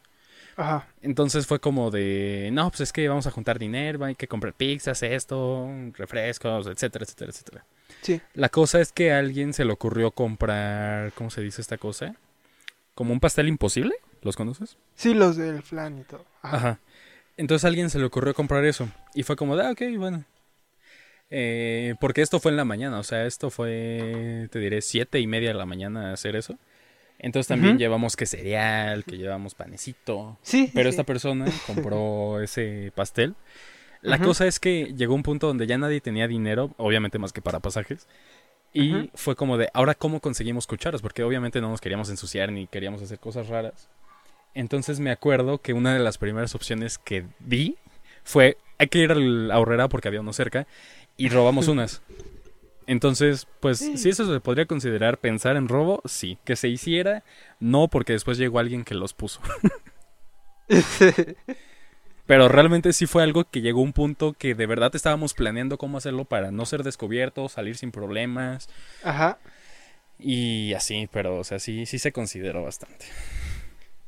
Ajá. 0.58 0.88
Entonces 1.02 1.48
fue 1.48 1.60
como 1.60 1.92
de, 1.92 2.50
no, 2.54 2.70
pues 2.70 2.82
es 2.82 2.94
que 2.94 3.08
vamos 3.10 3.28
a 3.28 3.32
juntar 3.32 3.60
dinero, 3.60 4.06
hay 4.06 4.16
que 4.16 4.28
comprar 4.28 4.54
pizzas, 4.54 5.04
esto, 5.04 5.68
refrescos, 5.98 6.68
etcétera, 6.68 7.04
etcétera, 7.04 7.32
etcétera. 7.32 7.66
Sí. 8.02 8.22
La 8.36 8.48
cosa 8.50 8.80
es 8.80 8.92
que 8.94 9.12
a 9.12 9.20
alguien 9.20 9.54
se 9.54 9.66
le 9.66 9.74
ocurrió 9.74 10.12
comprar, 10.12 11.12
¿cómo 11.14 11.30
se 11.30 11.42
dice 11.42 11.62
esta 11.62 11.78
cosa? 11.78 12.16
Como 12.96 13.14
un 13.14 13.20
pastel 13.20 13.48
imposible, 13.48 13.96
¿los 14.22 14.36
conoces? 14.36 14.78
Sí, 14.96 15.14
los 15.14 15.38
del 15.38 15.62
flan 15.62 16.00
y 16.00 16.04
todo. 16.04 16.26
Ajá. 16.42 16.58
Ajá. 16.58 16.80
Entonces 17.38 17.66
a 17.66 17.68
alguien 17.68 17.90
se 17.90 18.00
le 18.00 18.06
ocurrió 18.06 18.34
comprar 18.34 18.66
eso. 18.66 18.90
Y 19.14 19.24
fue 19.24 19.36
como 19.36 19.56
de, 19.56 19.66
ah, 19.66 19.72
ok, 19.72 19.82
bueno. 19.98 20.24
Eh, 21.30 21.96
porque 22.00 22.22
esto 22.22 22.40
fue 22.40 22.52
en 22.52 22.58
la 22.58 22.66
mañana, 22.66 23.00
o 23.00 23.04
sea, 23.04 23.26
esto 23.26 23.50
fue, 23.50 24.48
te 24.52 24.60
diré, 24.60 24.82
siete 24.82 25.20
y 25.20 25.28
media 25.28 25.50
de 25.50 25.56
la 25.56 25.66
mañana 25.66 26.14
hacer 26.14 26.36
eso. 26.36 26.58
Entonces 27.18 27.48
también 27.48 27.78
llevamos 27.78 28.16
que 28.16 28.26
cereal, 28.26 29.04
que 29.06 29.18
llevamos 29.18 29.56
panecito. 29.56 30.38
Sí. 30.42 30.70
Pero 30.74 30.90
sí. 30.90 30.92
esta 30.92 31.04
persona 31.04 31.46
compró 31.66 32.42
ese 32.44 32.92
pastel. 32.94 33.36
La 34.02 34.20
cosa 34.20 34.46
es 34.46 34.60
que 34.60 34.94
llegó 34.96 35.16
un 35.16 35.24
punto 35.24 35.48
donde 35.48 35.66
ya 35.66 35.78
nadie 35.78 36.00
tenía 36.00 36.28
dinero, 36.28 36.76
obviamente 36.78 37.18
más 37.18 37.34
que 37.34 37.42
para 37.42 37.60
pasajes. 37.60 38.08
Y 38.76 39.10
fue 39.16 39.36
como 39.38 39.58
de, 39.58 39.70
ahora 39.74 39.96
cómo 39.96 40.20
conseguimos 40.20 40.68
cucharas, 40.68 41.02
porque 41.02 41.24
obviamente 41.24 41.62
no 41.62 41.70
nos 41.70 41.80
queríamos 41.80 42.10
ensuciar 42.10 42.52
ni 42.52 42.68
queríamos 42.68 43.02
hacer 43.02 43.20
cosas 43.20 43.48
raras. 43.48 43.88
Entonces 44.54 45.00
me 45.00 45.12
acuerdo 45.12 45.60
que 45.60 45.74
una 45.74 45.94
de 45.94 46.00
las 46.00 46.18
primeras 46.18 46.56
opciones 46.56 46.98
que 46.98 47.26
vi 47.40 47.78
fue, 48.24 48.58
hay 48.78 48.88
que 48.88 49.00
ir 49.00 49.12
al 49.12 49.50
ahorrera 49.52 49.88
porque 49.88 50.10
había 50.10 50.20
uno 50.20 50.34
cerca, 50.34 50.68
y 51.16 51.30
robamos 51.30 51.68
unas. 51.70 52.02
Entonces, 52.88 53.48
pues, 53.62 53.80
si 53.80 54.10
eso 54.10 54.32
se 54.32 54.40
podría 54.42 54.66
considerar 54.66 55.18
pensar 55.18 55.56
en 55.56 55.68
robo, 55.68 56.02
sí. 56.06 56.38
Que 56.44 56.56
se 56.56 56.68
hiciera, 56.68 57.24
no, 57.60 57.88
porque 57.88 58.14
después 58.14 58.38
llegó 58.38 58.60
alguien 58.60 58.84
que 58.84 58.94
los 58.94 59.14
puso. 59.14 59.40
Pero 62.26 62.48
realmente 62.48 62.92
sí 62.94 63.06
fue 63.06 63.24
algo 63.24 63.44
que 63.46 63.62
llegó 63.62 63.82
a 63.82 63.84
un 63.84 63.94
punto 63.94 64.34
que 64.34 64.56
de 64.56 64.66
verdad 64.66 64.96
estábamos 64.96 65.34
planeando 65.34 65.78
cómo 65.78 65.98
hacerlo 65.98 66.26
para 66.26 66.52
no 66.52 66.66
ser 66.66 66.84
descubiertos, 66.84 67.52
salir 67.52 67.78
sin 67.78 67.92
problemas 67.92 68.68
Ajá. 69.04 69.38
y 70.18 70.74
así, 70.74 71.08
pero 71.12 71.38
o 71.38 71.44
sea, 71.44 71.60
sí, 71.60 71.86
sí 71.86 72.00
se 72.00 72.12
consideró 72.12 72.64
bastante. 72.64 73.06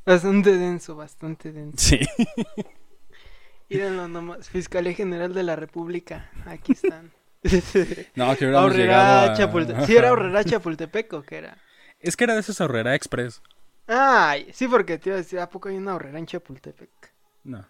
Bastante 0.06 0.58
denso, 0.58 0.96
bastante 0.96 1.52
denso. 1.52 1.78
Sí. 1.78 2.00
Mírenlo 3.70 4.08
nomás. 4.08 4.50
Fiscalía 4.50 4.94
General 4.94 5.34
de 5.34 5.44
la 5.44 5.56
República. 5.56 6.32
Aquí 6.46 6.72
están. 6.74 7.12
No, 8.16 8.36
que 8.36 8.46
hubiéramos 8.46 8.76
llegado 8.76 9.32
a... 9.32 9.34
Chapultepec. 9.36 9.86
¿Sí 9.86 9.96
era 9.96 10.10
Ahorrera 10.10 10.44
Chapultepec 10.44 11.14
o 11.14 11.22
qué 11.22 11.38
era? 11.38 11.58
Es 12.00 12.18
que 12.18 12.24
era 12.26 12.34
de 12.34 12.42
esos 12.42 12.60
Ahorrera 12.60 12.96
Express. 12.96 13.42
Ay, 13.86 14.50
sí, 14.54 14.68
porque 14.68 14.98
te 14.98 15.10
iba 15.10 15.16
a 15.16 15.22
decir, 15.22 15.40
¿a 15.40 15.50
poco 15.50 15.70
hay 15.70 15.78
una 15.78 15.92
Ahorrera 15.92 16.20
en 16.20 16.26
Chapultepec? 16.26 16.90
No. 17.44 17.66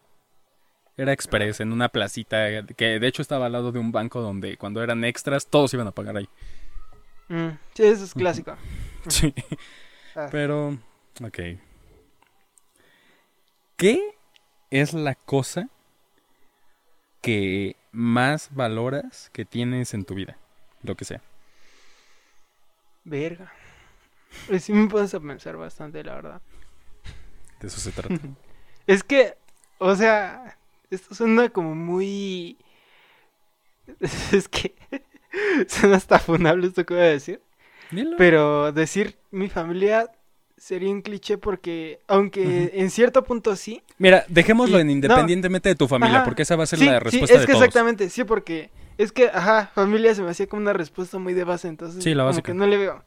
Era 0.98 1.14
Express 1.14 1.60
en 1.60 1.72
una 1.72 1.90
placita 1.90 2.66
que 2.76 3.00
de 3.00 3.08
hecho 3.08 3.22
estaba 3.22 3.46
al 3.46 3.52
lado 3.52 3.72
de 3.72 3.78
un 3.78 3.92
banco 3.92 4.20
donde 4.20 4.58
cuando 4.58 4.82
eran 4.84 5.04
extras 5.04 5.46
todos 5.48 5.74
iban 5.74 5.88
a 5.88 5.92
pagar 5.92 6.18
ahí. 6.18 6.28
Mm, 7.30 7.50
sí, 7.74 7.84
eso 7.84 8.04
es 8.04 8.14
clásico. 8.14 8.56
Sí. 9.08 9.34
Ah. 10.16 10.28
Pero, 10.32 10.78
ok. 11.24 11.40
¿Qué 13.78 14.16
es 14.70 14.94
la 14.94 15.16
cosa 15.16 15.70
que 17.22 17.78
más 17.94 18.50
valoras 18.54 19.30
que 19.32 19.46
tienes 19.46 19.94
en 19.94 20.04
tu 20.04 20.16
vida? 20.16 20.36
Lo 20.84 20.96
que 20.96 21.06
sea. 21.06 21.22
Verga. 23.06 23.54
Pues 24.48 24.66
sí 24.66 24.74
me 24.74 24.90
puedes 24.90 25.14
a 25.14 25.22
pensar 25.22 25.56
bastante, 25.56 26.04
la 26.04 26.16
verdad. 26.16 26.42
De 27.62 27.68
eso 27.68 27.80
se 27.80 27.92
trata. 27.94 28.20
Es 28.88 29.04
que, 29.04 29.36
o 29.78 29.96
sea, 29.96 30.58
esto 30.90 31.14
suena 31.16 31.50
como 31.50 31.76
muy... 31.76 32.58
Es 34.32 34.48
que 34.50 34.76
suena 35.68 35.98
hasta 35.98 36.20
funable 36.20 36.68
esto 36.68 36.86
que 36.86 36.94
voy 36.94 37.04
a 37.04 37.08
decir. 37.08 37.42
Dilo. 37.92 38.18
Pero 38.18 38.72
decir 38.72 39.18
mi 39.32 39.50
familia 39.50 40.12
sería 40.58 40.90
un 40.90 41.02
cliché 41.02 41.38
porque, 41.38 42.00
aunque 42.08 42.72
en 42.74 42.90
cierto 42.90 43.24
punto 43.24 43.56
sí. 43.56 43.82
Mira, 43.98 44.26
dejémoslo 44.28 44.78
Y- 44.78 44.82
en 44.82 44.88
no. 44.88 44.94
independientemente 44.94 45.70
de 45.70 45.76
tu 45.76 45.88
familia, 45.88 46.18
Ajá. 46.18 46.26
porque 46.26 46.42
esa 46.42 46.56
va 46.56 46.64
a 46.64 46.68
ser 46.68 46.80
Sí, 46.80 46.86
la 46.86 47.00
sí, 47.00 47.04
respuesta 47.06 47.36
es 47.36 47.42
de 47.42 47.46
que 47.48 47.52
todos. 47.54 47.64
exactamente, 47.66 48.10
sí, 48.10 48.24
porque 48.24 48.72
es 48.98 49.12
que, 49.12 49.28
ajá, 49.28 49.72
familia 49.74 50.16
se 50.16 50.24
me 50.24 50.32
hacía 50.32 50.48
como 50.48 50.64
una 50.64 50.74
respuesta 50.74 51.20
muy 51.20 51.34
de 51.34 51.44
base, 51.44 51.68
entonces 51.68 52.04
Sí, 52.04 52.10
la 52.16 52.24
como 52.24 52.30
básica. 52.30 52.52
que 52.52 52.58
no 52.58 52.66
le 52.66 52.78
veo, 52.78 53.04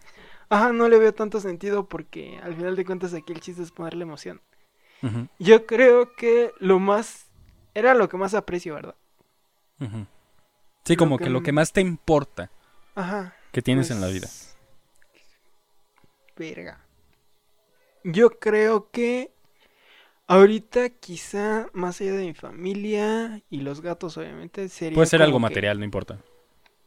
ajá, 0.49 0.73
no 0.73 0.89
le 0.89 0.99
veo 0.99 1.13
tanto 1.13 1.41
sentido 1.41 1.89
porque 1.89 2.39
al 2.43 2.55
final 2.55 2.77
de 2.77 2.85
cuentas 2.85 3.13
aquí 3.15 3.33
el 3.33 3.41
chiste 3.41 3.63
es 3.63 3.73
ponerle 3.73 4.05
emoción. 4.05 4.41
Yo 5.39 5.65
creo 5.67 6.15
que 6.15 6.53
lo 6.59 6.79
más, 6.79 7.27
era 7.75 7.95
lo 7.95 8.09
que 8.09 8.17
más 8.17 8.35
aprecio, 8.35 8.75
¿verdad? 8.75 8.95
Sí, 10.85 10.95
Lo 10.95 10.99
como 10.99 11.19
que 11.19 11.25
que 11.25 11.31
lo 11.31 11.43
que 11.43 11.53
más 11.53 11.73
te 11.73 11.81
importa 11.81 12.51
Ajá. 12.95 13.35
que 13.53 13.63
tienes 13.63 13.91
en 13.91 14.01
la 14.01 14.09
vida. 14.09 14.27
pues, 14.27 14.57
Verga. 16.37 16.81
Yo 18.05 18.31
creo 18.39 18.91
que 18.91 19.31
ahorita 20.27 20.89
quizá 20.91 21.69
más 21.73 22.01
allá 22.01 22.13
de 22.13 22.27
mi 22.27 22.35
familia 22.35 23.43
y 23.51 23.61
los 23.61 23.81
gatos 23.83 24.17
obviamente 24.17 24.69
sería 24.69 24.95
Puede 24.95 25.07
ser 25.09 25.23
algo 25.23 25.39
que- 25.39 25.43
material, 25.43 25.79
no 25.79 25.85
importa. 25.85 26.19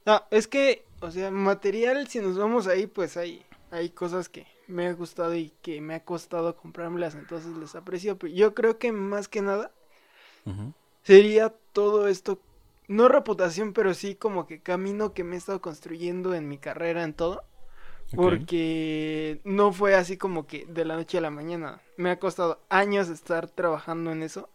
No, 0.05 0.21
es 0.31 0.47
que, 0.47 0.85
o 1.01 1.11
sea, 1.11 1.31
material, 1.31 2.07
si 2.07 2.19
nos 2.19 2.37
vamos 2.37 2.67
ahí, 2.67 2.87
pues 2.87 3.15
hay, 3.15 3.45
hay 3.71 3.89
cosas 3.89 4.27
que 4.27 4.45
me 4.67 4.87
ha 4.87 4.93
gustado 4.93 5.33
y 5.35 5.51
que 5.61 5.79
me 5.81 5.93
ha 5.95 6.03
costado 6.03 6.55
comprármelas, 6.57 7.15
entonces 7.15 7.55
les 7.57 7.73
aprecio. 7.75 8.17
Pero 8.17 8.33
yo 8.33 8.53
creo 8.53 8.77
que 8.79 8.91
más 8.91 9.27
que 9.29 9.41
nada 9.41 9.71
Sería 11.03 11.53
todo 11.73 12.07
esto, 12.07 12.39
no 12.87 13.07
reputación, 13.07 13.73
pero 13.73 13.93
sí 13.93 14.15
como 14.15 14.47
que 14.47 14.61
camino 14.61 15.13
que 15.13 15.23
me 15.23 15.35
he 15.35 15.37
estado 15.37 15.61
construyendo 15.61 16.33
en 16.33 16.47
mi 16.47 16.57
carrera, 16.57 17.03
en 17.03 17.13
todo. 17.13 17.43
Porque 18.15 19.39
no 19.43 19.73
fue 19.73 19.95
así 19.95 20.17
como 20.17 20.45
que 20.45 20.65
de 20.67 20.85
la 20.85 20.95
noche 20.95 21.17
a 21.17 21.21
la 21.21 21.31
mañana. 21.31 21.81
Me 21.97 22.11
ha 22.11 22.19
costado 22.19 22.59
años 22.69 23.09
estar 23.09 23.49
trabajando 23.49 24.11
en 24.11 24.23
eso. 24.23 24.49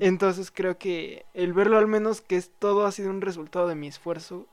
Entonces 0.00 0.50
creo 0.50 0.78
que 0.78 1.26
el 1.34 1.52
verlo 1.52 1.78
al 1.78 1.86
menos 1.86 2.20
que 2.20 2.36
es 2.36 2.50
todo 2.58 2.86
ha 2.86 2.92
sido 2.92 3.10
un 3.10 3.20
resultado 3.20 3.68
de 3.68 3.74
mi 3.74 3.86
esfuerzo, 3.86 4.46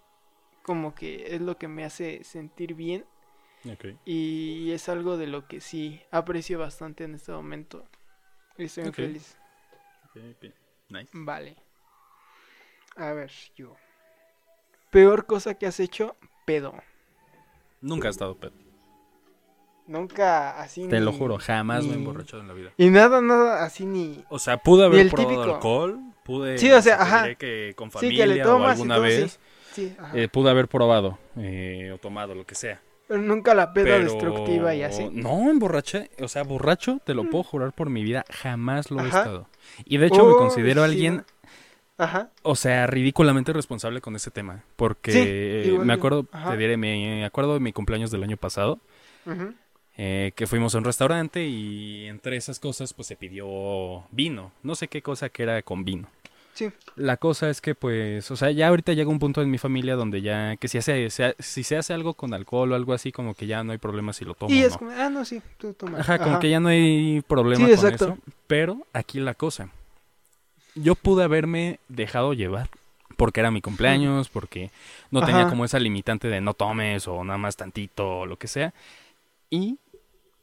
como 0.62 0.93
que 0.93 1.36
es 1.36 1.41
lo 1.41 1.58
que 1.58 1.67
me 1.67 1.86
hace 1.86 2.23
sentir 2.23 2.75
bien 2.75 3.06
y 4.06 4.71
es 4.71 4.89
algo 4.89 5.17
de 5.17 5.28
lo 5.28 5.47
que 5.47 5.62
sí 5.62 6.01
aprecio 6.12 6.60
bastante 6.60 7.04
en 7.04 7.15
este 7.15 7.32
momento. 7.32 7.86
Y 8.58 8.65
estoy 8.65 8.86
muy 8.86 8.93
feliz. 8.93 9.38
Ok. 10.15 10.51
Nice. 10.89 11.10
Vale. 11.13 11.56
A 12.95 13.12
ver, 13.13 13.32
yo. 13.56 13.75
Peor 14.91 15.25
cosa 15.25 15.56
que 15.56 15.65
has 15.65 15.80
hecho, 15.80 16.15
pedo. 16.45 16.73
Nunca 17.82 18.08
he 18.08 18.12
estado 18.12 18.36
pedo. 18.38 18.54
Nunca 19.88 20.60
así 20.60 20.88
Te 20.88 20.99
lo 20.99 21.12
ni- 21.12 21.17
juro, 21.17 21.38
jamás 21.38 21.86
me 21.86 21.93
he 21.93 21.95
emborrachado 21.95 22.41
en 22.41 22.47
la 22.47 22.54
vida. 22.56 22.71
Y 22.78 22.89
nada, 22.89 23.21
nada 23.21 23.63
así 23.63 23.86
ni... 23.86 24.23
O 24.30 24.39
sea, 24.39 24.58
pude 24.58 24.84
Y 24.84 24.86
haber 24.86 24.99
el 25.01 25.10
probado 25.12 25.30
típico. 25.36 25.54
alcohol, 25.56 25.99
pude... 26.23 26.58
Sí, 26.58 26.71
o 26.71 26.82
sea, 26.82 27.01
ajá. 27.01 27.36
que 27.36 27.73
con 27.75 27.89
Sí, 27.91 27.93
familia 27.93 28.25
que 28.25 28.34
le 28.34 28.41
o 28.43 28.47
tomas 28.47 28.67
y 28.69 28.71
alguna 28.82 28.95
sí. 28.95 29.01
vez 29.01 29.39
Sí, 29.73 29.95
ajá. 29.99 30.17
eh, 30.17 30.28
pude 30.28 30.49
haber 30.49 30.67
probado 30.67 31.19
eh, 31.38 31.91
o 31.93 31.97
tomado, 31.99 32.34
lo 32.34 32.45
que 32.47 32.56
sea. 32.56 32.82
Pero 33.07 33.21
nunca 33.21 33.53
la 33.53 33.71
peda 33.73 33.97
Pero 33.97 34.03
destructiva 34.03 34.73
y 34.73 34.81
así. 34.83 35.09
No, 35.11 35.49
emborraché. 35.51 36.09
O 36.19 36.27
sea, 36.27 36.43
borracho, 36.43 36.99
te 37.05 37.13
lo 37.13 37.29
puedo 37.29 37.43
jurar 37.43 37.71
por 37.73 37.89
mi 37.89 38.03
vida, 38.03 38.25
jamás 38.29 38.89
lo 38.89 39.01
he 39.01 39.07
estado. 39.07 39.47
Y 39.85 39.97
de 39.97 40.07
hecho 40.07 40.25
me 40.25 40.35
considero 40.35 40.81
sí, 40.81 40.91
alguien, 40.91 41.25
o 42.41 42.55
sea, 42.55 42.87
ridículamente 42.87 43.53
responsable 43.53 44.01
con 44.01 44.15
ese 44.15 44.31
tema. 44.31 44.63
Porque 44.75 45.11
Sí, 45.63 45.69
igual 45.69 45.85
me 45.85 45.93
acuerdo, 45.93 46.25
Ajá. 46.31 46.51
te 46.51 46.57
diré, 46.57 46.77
me 46.77 47.23
acuerdo 47.25 47.53
de 47.53 47.59
mi 47.59 47.73
cumpleaños 47.73 48.11
del 48.11 48.23
año 48.23 48.37
pasado. 48.37 48.79
Eh, 49.97 50.33
que 50.35 50.45
fuimos 50.45 50.75
a 50.75 50.77
un 50.79 50.83
restaurante 50.83 51.45
y 51.45 52.07
entre 52.07 52.35
esas 52.35 52.59
cosas 52.59 52.93
pues 52.93 53.07
se 53.07 53.15
pidió 53.15 54.03
vino. 54.11 54.51
No 54.61 54.75
sé 54.75 54.89
qué 54.89 55.01
cosa 55.01 55.29
que 55.29 55.43
era 55.43 55.61
con 55.61 55.85
vino. 55.85 56.09
Sí. 56.55 56.71
La 56.95 57.17
cosa 57.17 57.49
es 57.49 57.61
que 57.61 57.75
pues, 57.75 58.31
o 58.31 58.35
sea, 58.35 58.49
ya 58.49 58.69
ahorita 58.69 58.93
llega 58.93 59.09
un 59.09 59.19
punto 59.19 59.41
en 59.41 59.51
mi 59.51 59.57
familia 59.57 59.95
donde 59.95 60.21
ya, 60.21 60.55
que 60.55 60.67
si, 60.67 60.77
hace, 60.77 61.09
se- 61.09 61.35
si 61.37 61.63
se 61.63 61.77
hace 61.77 61.93
algo 61.93 62.13
con 62.15 62.33
alcohol 62.33 62.71
o 62.71 62.75
algo 62.75 62.93
así, 62.93 63.11
como 63.11 63.35
que 63.35 63.45
ya 63.45 63.63
no 63.63 63.73
hay 63.73 63.77
problema 63.77 64.13
si 64.13 64.25
lo 64.25 64.33
tomo 64.35 64.53
Y 64.53 64.59
es 64.59 64.71
no. 64.71 64.79
como, 64.79 64.91
ah, 64.91 65.09
no, 65.09 65.25
sí, 65.25 65.41
tú 65.57 65.73
toma. 65.73 65.99
Ajá, 65.99 66.17
como 66.17 66.39
que 66.39 66.49
ya 66.49 66.59
no 66.59 66.69
hay 66.69 67.21
problema 67.27 67.67
Sí, 67.67 67.75
con 67.75 67.93
eso. 67.93 68.17
Pero 68.47 68.87
aquí 68.93 69.19
la 69.19 69.33
cosa. 69.35 69.69
Yo 70.75 70.95
pude 70.95 71.23
haberme 71.23 71.79
dejado 71.89 72.33
llevar. 72.33 72.69
Porque 73.17 73.39
era 73.39 73.49
mi 73.51 73.61
cumpleaños, 73.61 74.27
porque 74.27 74.71
no 75.09 75.21
tenía 75.25 75.41
Ajá. 75.43 75.49
como 75.49 75.63
esa 75.63 75.79
limitante 75.79 76.27
de 76.27 76.41
no 76.41 76.53
tomes 76.53 77.07
o 77.07 77.23
nada 77.23 77.37
más 77.37 77.55
tantito 77.55 78.19
o 78.19 78.25
lo 78.25 78.37
que 78.37 78.47
sea. 78.47 78.73
Y 79.49 79.77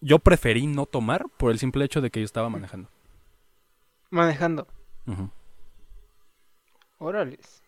yo 0.01 0.19
preferí 0.21 0.67
no 0.67 0.87
tomar 0.87 1.27
por 1.37 1.51
el 1.53 1.59
simple 1.59 1.85
hecho 1.85 2.01
de 2.01 2.11
que 2.11 2.21
yo 2.21 2.25
estaba 2.25 2.49
manejando. 2.49 2.89
Manejando. 4.11 4.67
Órales. 7.03 7.63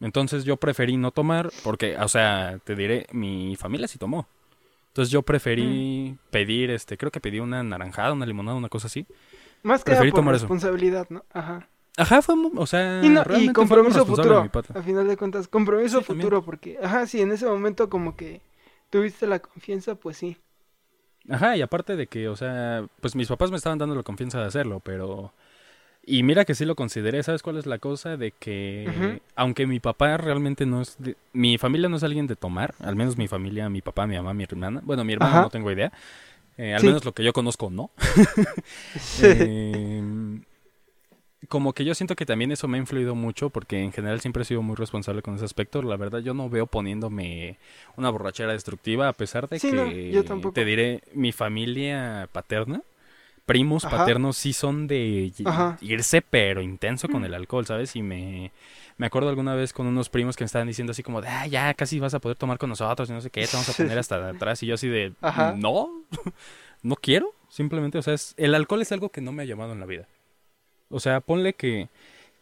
Entonces 0.00 0.44
yo 0.44 0.56
preferí 0.56 0.96
no 0.96 1.10
tomar 1.10 1.50
porque, 1.62 1.96
o 1.98 2.08
sea, 2.08 2.58
te 2.64 2.74
diré, 2.74 3.06
mi 3.12 3.54
familia 3.56 3.86
sí 3.88 3.98
tomó. 3.98 4.26
Entonces 4.88 5.12
yo 5.12 5.22
preferí 5.22 6.16
pedir, 6.30 6.70
este, 6.70 6.96
creo 6.96 7.10
que 7.12 7.20
pedí 7.20 7.38
una 7.38 7.62
naranjada, 7.62 8.12
una 8.12 8.26
limonada, 8.26 8.56
una 8.56 8.68
cosa 8.68 8.86
así. 8.88 9.06
Más 9.62 9.84
que 9.84 9.90
Preferí 9.90 10.10
por 10.10 10.20
tomar 10.20 10.34
eso. 10.34 10.44
responsabilidad, 10.44 11.06
¿no? 11.10 11.24
Ajá. 11.32 11.68
Ajá, 11.96 12.22
fue, 12.22 12.34
o 12.56 12.66
sea, 12.66 13.00
Y, 13.04 13.08
no, 13.10 13.22
compromiso 13.52 14.06
futuro. 14.06 14.48
A 14.74 14.82
final 14.82 15.06
de 15.06 15.16
cuentas, 15.18 15.48
compromiso 15.48 16.00
Sí, 16.00 16.06
también. 16.06 16.26
futuro, 16.26 16.42
porque, 16.42 16.78
ajá, 16.82 17.06
sí, 17.06 17.20
en 17.20 17.30
ese 17.32 17.46
momento 17.46 17.90
como 17.90 18.16
que 18.16 18.40
tuviste 18.88 19.26
la 19.26 19.38
confianza, 19.38 19.96
pues 19.96 20.16
sí. 20.16 20.36
Ajá, 21.28 21.56
y 21.56 21.62
aparte 21.62 21.96
de 21.96 22.06
que, 22.06 22.28
o 22.28 22.36
sea, 22.36 22.86
pues 23.02 23.14
mis 23.14 23.28
papás 23.28 23.50
me 23.50 23.58
estaban 23.58 23.78
dando 23.78 23.94
la 23.94 24.02
confianza 24.02 24.40
de 24.40 24.46
hacerlo, 24.46 24.80
pero... 24.80 25.32
Y 26.06 26.22
mira 26.22 26.44
que 26.44 26.54
sí 26.54 26.64
lo 26.64 26.74
consideré, 26.74 27.22
¿sabes 27.22 27.42
cuál 27.42 27.58
es 27.58 27.66
la 27.66 27.78
cosa? 27.78 28.16
De 28.16 28.32
que, 28.32 29.20
aunque 29.36 29.66
mi 29.66 29.80
papá 29.80 30.16
realmente 30.16 30.66
no 30.66 30.80
es... 30.80 30.96
de- 30.98 31.16
Mi 31.32 31.58
familia 31.58 31.88
no 31.88 31.96
es 31.98 32.02
alguien 32.02 32.26
de 32.26 32.36
tomar, 32.36 32.74
al 32.80 32.96
menos 32.96 33.16
mi 33.16 33.28
familia, 33.28 33.68
mi 33.68 33.80
papá, 33.82 34.06
mi 34.06 34.16
mamá, 34.16 34.32
mi 34.34 34.44
hermana. 34.44 34.80
Bueno, 34.82 35.04
mi 35.04 35.12
hermana 35.12 35.32
Ajá. 35.34 35.42
no 35.42 35.50
tengo 35.50 35.70
idea. 35.70 35.92
Eh, 36.58 36.74
al 36.74 36.80
Sí. 36.80 36.86
menos 36.88 37.04
lo 37.04 37.12
que 37.12 37.22
yo 37.24 37.32
conozco, 37.32 37.70
no. 37.70 37.90
Eh, 39.22 40.02
como 41.48 41.72
que 41.72 41.84
yo 41.84 41.94
siento 41.94 42.16
que 42.16 42.26
también 42.26 42.52
eso 42.52 42.68
me 42.68 42.76
ha 42.76 42.80
influido 42.80 43.14
mucho 43.14 43.48
porque 43.50 43.80
en 43.82 43.92
general 43.92 44.20
siempre 44.20 44.42
he 44.42 44.44
sido 44.44 44.62
muy 44.62 44.76
responsable 44.76 45.22
con 45.22 45.34
ese 45.34 45.44
aspecto. 45.46 45.82
La 45.82 45.96
verdad 45.96 46.20
yo 46.20 46.34
no 46.34 46.48
veo 46.50 46.66
poniéndome 46.66 47.56
una 47.96 48.10
borrachera 48.10 48.52
destructiva 48.52 49.08
a 49.08 49.12
pesar 49.14 49.48
de 49.48 49.58
Sí, 49.58 49.70
que 49.70 49.76
no, 49.76 49.90
yo 49.90 50.24
tampoco. 50.24 50.52
te 50.52 50.64
diré 50.64 51.02
mi 51.14 51.32
familia 51.32 52.28
paterna, 52.30 52.82
primos 53.46 53.84
Ajá. 53.84 53.98
paternos 53.98 54.36
sí 54.36 54.52
son 54.52 54.86
de 54.86 55.32
Ajá. 55.44 55.76
irse 55.80 56.22
pero 56.22 56.60
intenso 56.62 57.08
con 57.08 57.24
el 57.24 57.34
alcohol, 57.34 57.66
¿sabes? 57.66 57.96
Y 57.96 58.02
me 58.02 58.52
me 58.96 59.06
acuerdo 59.06 59.30
alguna 59.30 59.54
vez 59.54 59.72
con 59.72 59.86
unos 59.86 60.10
primos 60.10 60.36
que 60.36 60.44
me 60.44 60.46
estaban 60.46 60.68
diciendo 60.68 60.90
así 60.90 61.02
como 61.02 61.22
de, 61.22 61.28
ah, 61.28 61.46
ya 61.46 61.72
casi 61.72 61.98
vas 61.98 62.12
a 62.12 62.18
poder 62.18 62.36
tomar 62.36 62.58
con 62.58 62.68
nosotros 62.68 63.08
y 63.08 63.12
no 63.14 63.20
sé 63.22 63.30
qué, 63.30 63.46
te 63.46 63.52
vamos 63.56 63.68
a 63.68 63.72
poner 63.72 63.98
hasta 63.98 64.28
atrás 64.28 64.62
y 64.62 64.66
yo 64.66 64.74
así 64.74 64.88
de, 64.88 65.14
Ajá. 65.22 65.54
no, 65.56 66.02
no 66.82 66.96
quiero, 66.96 67.32
simplemente, 67.48 67.96
o 67.98 68.02
sea, 68.02 68.12
es- 68.14 68.34
el 68.36 68.54
alcohol 68.54 68.82
es 68.82 68.92
algo 68.92 69.08
que 69.08 69.20
no 69.22 69.32
me 69.32 69.42
ha 69.42 69.46
llamado 69.46 69.72
en 69.72 69.80
la 69.80 69.86
vida. 69.86 70.06
O 70.90 71.00
sea, 71.00 71.20
ponle 71.20 71.54
que 71.54 71.88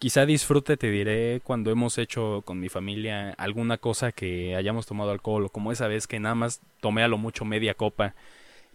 quizá 0.00 0.26
disfrute, 0.26 0.76
te 0.76 0.90
diré, 0.90 1.40
cuando 1.44 1.70
hemos 1.70 1.96
hecho 1.98 2.42
con 2.44 2.58
mi 2.58 2.68
familia 2.68 3.30
alguna 3.38 3.78
cosa 3.78 4.10
que 4.10 4.56
hayamos 4.56 4.86
tomado 4.86 5.10
alcohol, 5.12 5.44
o 5.44 5.48
como 5.50 5.70
esa 5.70 5.86
vez 5.86 6.06
que 6.08 6.18
nada 6.18 6.34
más 6.34 6.60
tomé 6.80 7.02
a 7.04 7.08
lo 7.08 7.18
mucho 7.18 7.44
media 7.44 7.74
copa 7.74 8.14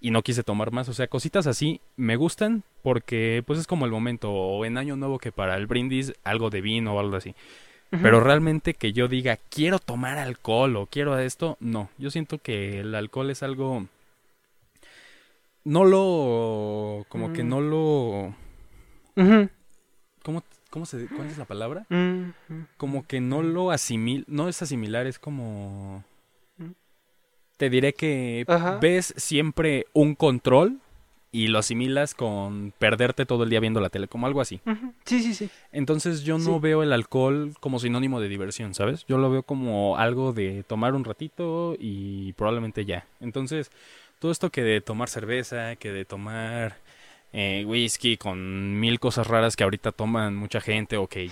y 0.04 0.12
no 0.12 0.22
quise 0.22 0.44
tomar 0.44 0.72
más. 0.72 0.90
O 0.90 0.94
sea, 0.94 1.08
cositas 1.08 1.48
así 1.48 1.80
me 1.96 2.18
gustan 2.18 2.62
porque 2.84 3.42
pues 3.48 3.58
es 3.58 3.66
como 3.66 3.86
el 3.86 3.92
momento, 3.92 4.32
o 4.32 4.66
en 4.66 4.78
Año 4.78 4.98
Nuevo 4.98 5.18
que 5.18 5.32
para 5.32 5.56
el 5.56 5.66
brindis 5.66 6.14
algo 6.26 6.50
de 6.50 6.60
vino 6.62 6.94
o 6.94 7.00
algo 7.00 7.16
así. 7.16 7.34
Pero 8.02 8.20
realmente 8.20 8.74
que 8.74 8.92
yo 8.92 9.08
diga, 9.08 9.38
quiero 9.50 9.78
tomar 9.80 10.18
alcohol 10.18 10.76
o 10.78 10.88
quiero 10.88 11.18
esto, 11.20 11.58
no. 11.60 11.90
Yo 12.00 12.10
siento 12.10 12.40
que 12.40 12.80
el 12.80 12.94
alcohol 12.96 13.30
es 13.30 13.44
algo... 13.44 13.86
No 15.64 15.86
lo... 15.86 17.06
Como 17.08 17.32
que 17.34 17.44
Mm. 17.44 17.50
no 17.50 17.62
lo... 17.62 18.36
¿Cómo, 20.24 20.44
cómo 20.72 20.86
se, 20.88 21.06
¿Cuál 21.08 21.28
es 21.28 21.38
la 21.38 21.46
palabra? 21.46 21.86
Como 22.78 23.06
que 23.08 23.22
no 23.22 23.44
lo 23.44 23.70
asimil... 23.72 24.26
No 24.28 24.50
es 24.50 24.62
asimilar, 24.62 25.06
es 25.08 25.20
como... 25.20 26.04
Te 27.58 27.70
diré 27.70 27.94
que 27.94 28.46
Ajá. 28.48 28.78
ves 28.82 29.14
siempre 29.18 29.86
un 29.94 30.16
control 30.16 30.80
y 31.32 31.48
lo 31.48 31.60
asimilas 31.60 32.14
con 32.14 32.74
perderte 32.78 33.26
todo 33.26 33.44
el 33.44 33.50
día 33.50 33.60
viendo 33.60 33.80
la 33.82 33.90
tele, 33.90 34.08
como 34.08 34.28
algo 34.28 34.42
así. 34.42 34.60
Sí, 35.06 35.22
sí, 35.22 35.34
sí. 35.34 35.50
Entonces 35.72 36.22
yo 36.24 36.38
no 36.38 36.56
Sí. 36.56 36.60
veo 36.62 36.84
el 36.84 36.94
alcohol 36.94 37.54
como 37.60 37.80
sinónimo 37.80 38.20
de 38.20 38.30
diversión, 38.30 38.74
¿sabes? 38.76 39.06
Yo 39.08 39.18
lo 39.18 39.32
veo 39.32 39.44
como 39.44 39.98
algo 39.98 40.32
de 40.34 40.64
tomar 40.64 40.94
un 40.94 41.04
ratito 41.04 41.76
y 41.80 42.34
probablemente 42.34 42.86
ya. 42.86 43.08
Entonces, 43.20 43.72
todo 44.20 44.32
esto 44.32 44.52
que 44.52 44.62
de 44.62 44.82
tomar 44.82 45.10
cerveza, 45.10 45.76
que 45.76 45.92
de 45.92 46.06
tomar 46.06 46.78
eh, 47.36 47.66
whisky 47.68 48.16
con 48.18 48.80
mil 48.80 49.00
cosas 49.00 49.26
raras 49.28 49.56
que 49.56 49.64
ahorita 49.64 49.92
toman 49.92 50.36
mucha 50.36 50.62
gente 50.62 50.98
o 50.98 51.08
que 51.08 51.30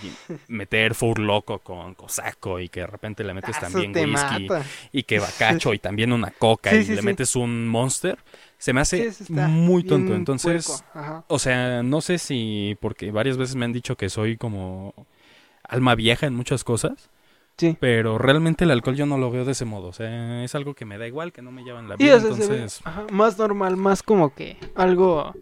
meter 0.47 0.95
fur 0.95 1.19
loco 1.19 1.59
con 1.59 1.93
cosaco 1.93 2.59
y 2.59 2.69
que 2.69 2.79
de 2.81 2.87
repente 2.87 3.23
le 3.23 3.33
metes 3.35 3.55
Ah, 3.57 3.61
también 3.69 3.91
whisky 3.95 4.47
mata. 4.49 4.65
y 4.91 5.03
que 5.03 5.19
bacacho 5.19 5.73
y 5.75 5.79
también 5.79 6.11
una 6.11 6.31
coca 6.37 6.71
Sí, 6.71 6.77
y 6.77 6.83
sí, 6.85 6.91
le 6.95 7.01
sí. 7.01 7.05
metes 7.05 7.35
un 7.35 7.67
monster, 7.67 8.17
se 8.57 8.73
me 8.73 8.81
hace 8.81 9.11
muy 9.29 9.83
tonto. 9.83 10.15
Entonces, 10.15 10.83
o 11.27 11.39
sea, 11.39 11.83
no 11.83 12.01
sé 12.01 12.17
si, 12.17 12.75
porque 12.81 13.11
varias 13.11 13.37
veces 13.37 13.55
me 13.55 13.65
han 13.65 13.73
dicho 13.73 13.95
que 13.95 14.09
soy 14.09 14.37
como 14.37 14.93
alma 15.63 15.93
vieja 15.95 16.25
en 16.27 16.35
muchas 16.35 16.63
cosas, 16.63 17.09
Sí. 17.57 17.77
pero 17.79 18.17
realmente 18.17 18.63
el 18.63 18.71
alcohol 18.71 18.95
yo 18.95 19.05
no 19.05 19.19
lo 19.19 19.29
veo 19.29 19.45
de 19.45 19.51
ese 19.51 19.65
modo. 19.65 19.89
O 19.89 19.93
sea, 19.93 20.43
es 20.43 20.55
algo 20.55 20.73
que 20.73 20.85
me 20.85 20.97
da 20.97 21.05
igual, 21.05 21.31
que 21.31 21.43
no 21.43 21.51
me 21.51 21.63
llevan 21.63 21.87
la 21.87 21.95
vida. 21.95 22.15
entonces, 22.15 22.81
ajá, 22.85 23.05
más 23.11 23.37
normal, 23.37 23.77
más 23.77 24.01
como 24.01 24.33
que 24.33 24.57
algo, 24.73 25.33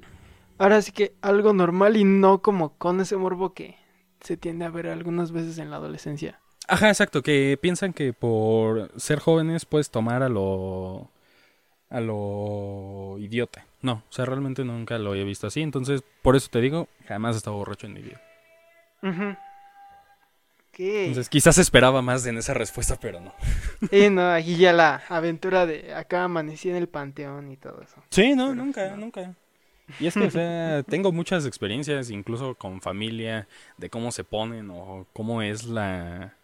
ahora 0.60 0.82
sí 0.84 0.92
que 0.92 1.14
algo 1.22 1.54
normal 1.54 1.98
y 1.98 2.04
no 2.04 2.42
como 2.44 2.78
con 2.78 3.00
ese 3.02 3.18
morbo 3.18 3.54
que 3.56 3.76
se 4.22 4.38
tiende 4.38 4.66
a 4.66 4.70
ver 4.70 4.88
algunas 4.88 5.32
veces 5.32 5.58
en 5.58 5.72
la 5.72 5.78
adolescencia. 5.78 6.40
ajá, 6.68 6.90
exacto, 6.90 7.24
que 7.24 7.58
piensan 7.60 7.94
que 7.94 8.14
por 8.14 8.92
ser 9.00 9.20
jóvenes 9.20 9.66
puedes 9.66 9.90
tomar 9.90 10.22
a 10.22 10.30
lo 10.30 11.10
a 11.90 12.00
lo 12.02 13.16
idiota. 13.20 13.66
No, 13.82 14.04
o 14.08 14.12
sea, 14.12 14.26
realmente 14.26 14.64
nunca 14.64 15.00
lo 15.00 15.16
he 15.16 15.24
visto 15.24 15.48
así, 15.48 15.62
entonces 15.62 16.04
por 16.22 16.36
eso 16.36 16.50
te 16.52 16.62
digo, 16.62 16.88
jamás 17.08 17.36
he 17.36 17.38
estado 17.40 17.56
borracho 17.56 17.88
en 17.88 17.94
mi 17.94 18.02
vida. 18.02 18.22
Ujú. 19.02 19.36
Ok. 20.72 20.80
Entonces, 20.80 21.30
quizás 21.30 21.58
esperaba 21.58 22.02
más 22.02 22.26
en 22.26 22.38
esa 22.38 22.54
respuesta, 22.54 22.98
pero 23.02 23.20
no. 23.20 23.34
Y 23.92 24.10
no, 24.10 24.30
aquí 24.32 24.56
ya 24.58 24.72
la 24.74 25.02
aventura 25.10 25.66
de 25.66 25.94
acá 25.96 26.26
amanecí 26.26 26.70
en 26.70 26.76
el 26.76 26.88
panteón 26.88 27.52
y 27.52 27.58
todo 27.58 27.82
eso. 27.82 28.04
Sí, 28.10 28.36
no, 28.36 28.50
Pero 28.50 28.56
nunca, 28.56 28.88
no. 28.92 28.98
nunca. 28.98 29.36
Y 30.00 30.08
es 30.08 30.14
que, 30.14 30.26
o 30.26 30.32
sea, 30.32 30.84
tengo 30.84 31.12
muchas 31.12 31.46
experiencias, 31.46 32.10
incluso 32.10 32.56
con 32.56 32.82
familia, 32.82 33.48
de 33.78 33.90
cómo 33.90 34.12
se 34.12 34.24
ponen 34.24 34.70
o 34.72 35.06
cómo 35.14 35.42
es 35.42 35.66
la, 35.66 36.36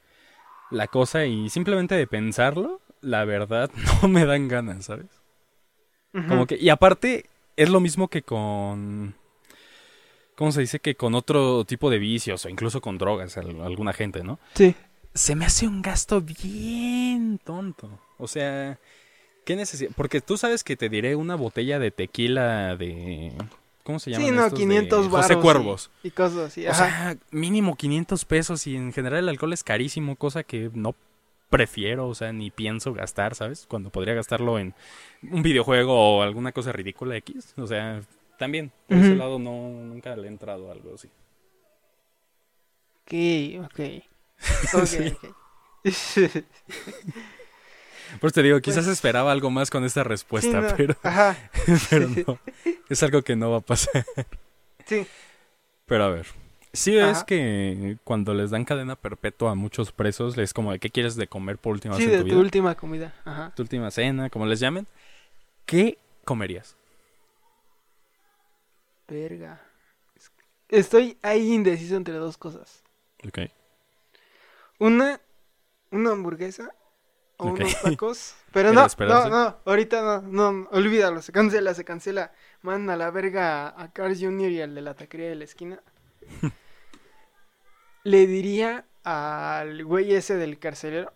la 0.71 0.87
cosa, 0.87 1.25
y 1.25 1.49
simplemente 1.49 1.95
de 1.95 2.07
pensarlo, 2.07 2.81
la 3.01 3.25
verdad, 3.25 3.69
no 4.01 4.07
me 4.07 4.25
dan 4.25 4.47
ganas, 4.47 4.85
¿sabes? 4.85 5.07
Como 6.27 6.47
que, 6.47 6.55
y 6.55 6.69
aparte, 6.69 7.25
es 7.57 7.69
lo 7.69 7.79
mismo 7.81 8.07
que 8.07 8.21
con. 8.21 9.15
¿Cómo 10.35 10.51
se 10.51 10.61
dice? 10.61 10.79
Que 10.79 10.95
con 10.95 11.13
otro 11.15 11.65
tipo 11.65 11.89
de 11.89 11.97
vicios 11.99 12.45
o 12.45 12.49
incluso 12.49 12.81
con 12.81 12.97
drogas, 12.97 13.37
al- 13.37 13.61
alguna 13.61 13.93
gente, 13.93 14.23
¿no? 14.23 14.39
Sí. 14.53 14.75
Se 15.13 15.35
me 15.35 15.45
hace 15.45 15.67
un 15.67 15.81
gasto 15.81 16.21
bien 16.21 17.39
tonto. 17.43 17.89
O 18.17 18.27
sea, 18.27 18.79
¿qué 19.45 19.55
necesidad? 19.55 19.91
Porque 19.95 20.19
tú 20.19 20.37
sabes 20.37 20.63
que 20.63 20.75
te 20.75 20.89
diré 20.89 21.15
una 21.15 21.35
botella 21.35 21.79
de 21.79 21.91
tequila 21.91 22.75
de. 22.75 23.31
¿Cómo 23.83 23.99
se 23.99 24.11
llama? 24.11 24.25
Sí, 24.25 24.31
no, 24.31 24.49
500 24.49 25.07
José 25.07 25.35
baros. 25.35 25.43
Cuervos. 25.43 25.91
Y, 26.03 26.07
y 26.09 26.11
cosas 26.11 26.39
así. 26.39 26.67
O 26.67 26.73
sea, 26.73 27.15
mínimo 27.31 27.75
500 27.75 28.25
pesos 28.25 28.67
y 28.67 28.75
en 28.75 28.91
general 28.91 29.19
el 29.19 29.29
alcohol 29.29 29.53
es 29.53 29.63
carísimo, 29.63 30.15
cosa 30.15 30.43
que 30.43 30.71
no 30.73 30.95
prefiero, 31.49 32.07
o 32.07 32.15
sea, 32.15 32.33
ni 32.33 32.49
pienso 32.49 32.93
gastar, 32.93 33.35
¿sabes? 33.35 33.65
Cuando 33.67 33.91
podría 33.91 34.15
gastarlo 34.15 34.57
en 34.59 34.73
un 35.21 35.43
videojuego 35.43 36.17
o 36.17 36.21
alguna 36.23 36.51
cosa 36.51 36.71
ridícula 36.71 37.15
X. 37.17 37.53
O 37.57 37.67
sea, 37.67 38.01
también, 38.39 38.71
por 38.87 38.97
ese 38.97 39.15
lado 39.15 39.39
no, 39.39 39.69
nunca 39.69 40.15
le 40.15 40.23
he 40.23 40.27
entrado 40.27 40.69
a 40.69 40.73
algo 40.73 40.95
así. 40.95 41.09
Ok, 43.03 43.65
ok. 43.65 43.79
Ok, 44.73 44.85
Sí. 45.91 46.25
ok. 46.25 46.43
Por 48.19 48.27
eso 48.29 48.35
te 48.35 48.43
digo, 48.43 48.59
quizás 48.61 48.85
Pues- 48.85 48.95
esperaba 48.97 49.31
algo 49.31 49.49
más 49.49 49.69
con 49.69 49.83
esta 49.85 50.03
Sí, 50.03 50.07
respuesta, 50.09 50.61
no, 50.61 50.75
pero, 50.75 50.95
Ajá. 51.03 51.37
pero 51.89 52.07
no. 52.09 52.39
Es 52.89 53.01
algo 53.03 53.21
que 53.21 53.35
no 53.35 53.51
va 53.51 53.57
a 53.57 53.61
pasar. 53.61 54.05
Sí. 54.85 55.05
Pero 55.85 56.03
a 56.05 56.09
ver. 56.09 56.27
Sí 56.73 56.97
es 56.97 57.03
Ajá. 57.19 57.25
que 57.25 57.97
cuando 58.03 58.33
les 58.33 58.49
dan 58.51 58.65
cadena 58.65 58.95
perpetua 58.97 59.51
a 59.51 59.55
muchos 59.55 59.91
presos, 59.93 60.35
les 60.35 60.53
como 60.53 60.71
de 60.73 60.79
qué 60.79 60.89
quieres 60.89 61.15
de 61.15 61.27
comer 61.27 61.57
por 61.57 61.71
última 61.73 61.95
Sí, 61.95 62.03
vez 62.05 62.11
de 62.11 62.17
tu 62.17 62.23
tu 62.23 62.29
vida, 62.31 62.39
última 62.39 62.75
comida. 62.75 63.13
Ajá. 63.23 63.53
tu 63.55 63.61
última 63.63 63.89
cena, 63.91 64.29
como 64.29 64.45
les 64.45 64.59
llamen, 64.59 64.85
¿qué 65.65 65.97
comerías? 66.25 66.75
Verga. 69.07 69.61
Es- 70.15 70.31
Estoy 70.69 71.17
ahí 71.21 71.53
indeciso 71.53 71.95
entre 71.95 72.15
dos 72.15 72.37
cosas. 72.37 72.83
Ok. 73.27 73.39
Una, 74.79 75.21
una 75.91 76.11
hamburguesa 76.11 76.73
o 77.37 77.47
unos 77.47 77.75
tacos. 77.81 78.35
Pero 78.51 78.73
no, 78.73 78.87
no, 78.99 79.29
no, 79.29 79.57
ahorita 79.65 80.01
no, 80.01 80.21
no, 80.51 80.67
olvídalo, 80.71 81.21
se 81.21 81.31
cancela, 81.31 81.73
se 81.73 81.83
cancela. 81.83 82.31
Mandan 82.61 82.95
a 82.95 82.97
la 82.97 83.11
verga 83.11 83.79
a 83.79 83.91
Carl 83.91 84.17
Jr. 84.17 84.51
y 84.51 84.61
al 84.61 84.75
de 84.75 84.81
la 84.81 84.93
taquería 84.93 85.29
de 85.29 85.35
la 85.35 85.43
esquina. 85.43 85.79
Le 88.03 88.27
diría 88.27 88.85
al 89.03 89.83
güey 89.83 90.13
ese 90.13 90.35
del 90.35 90.59
carcelero, 90.59 91.11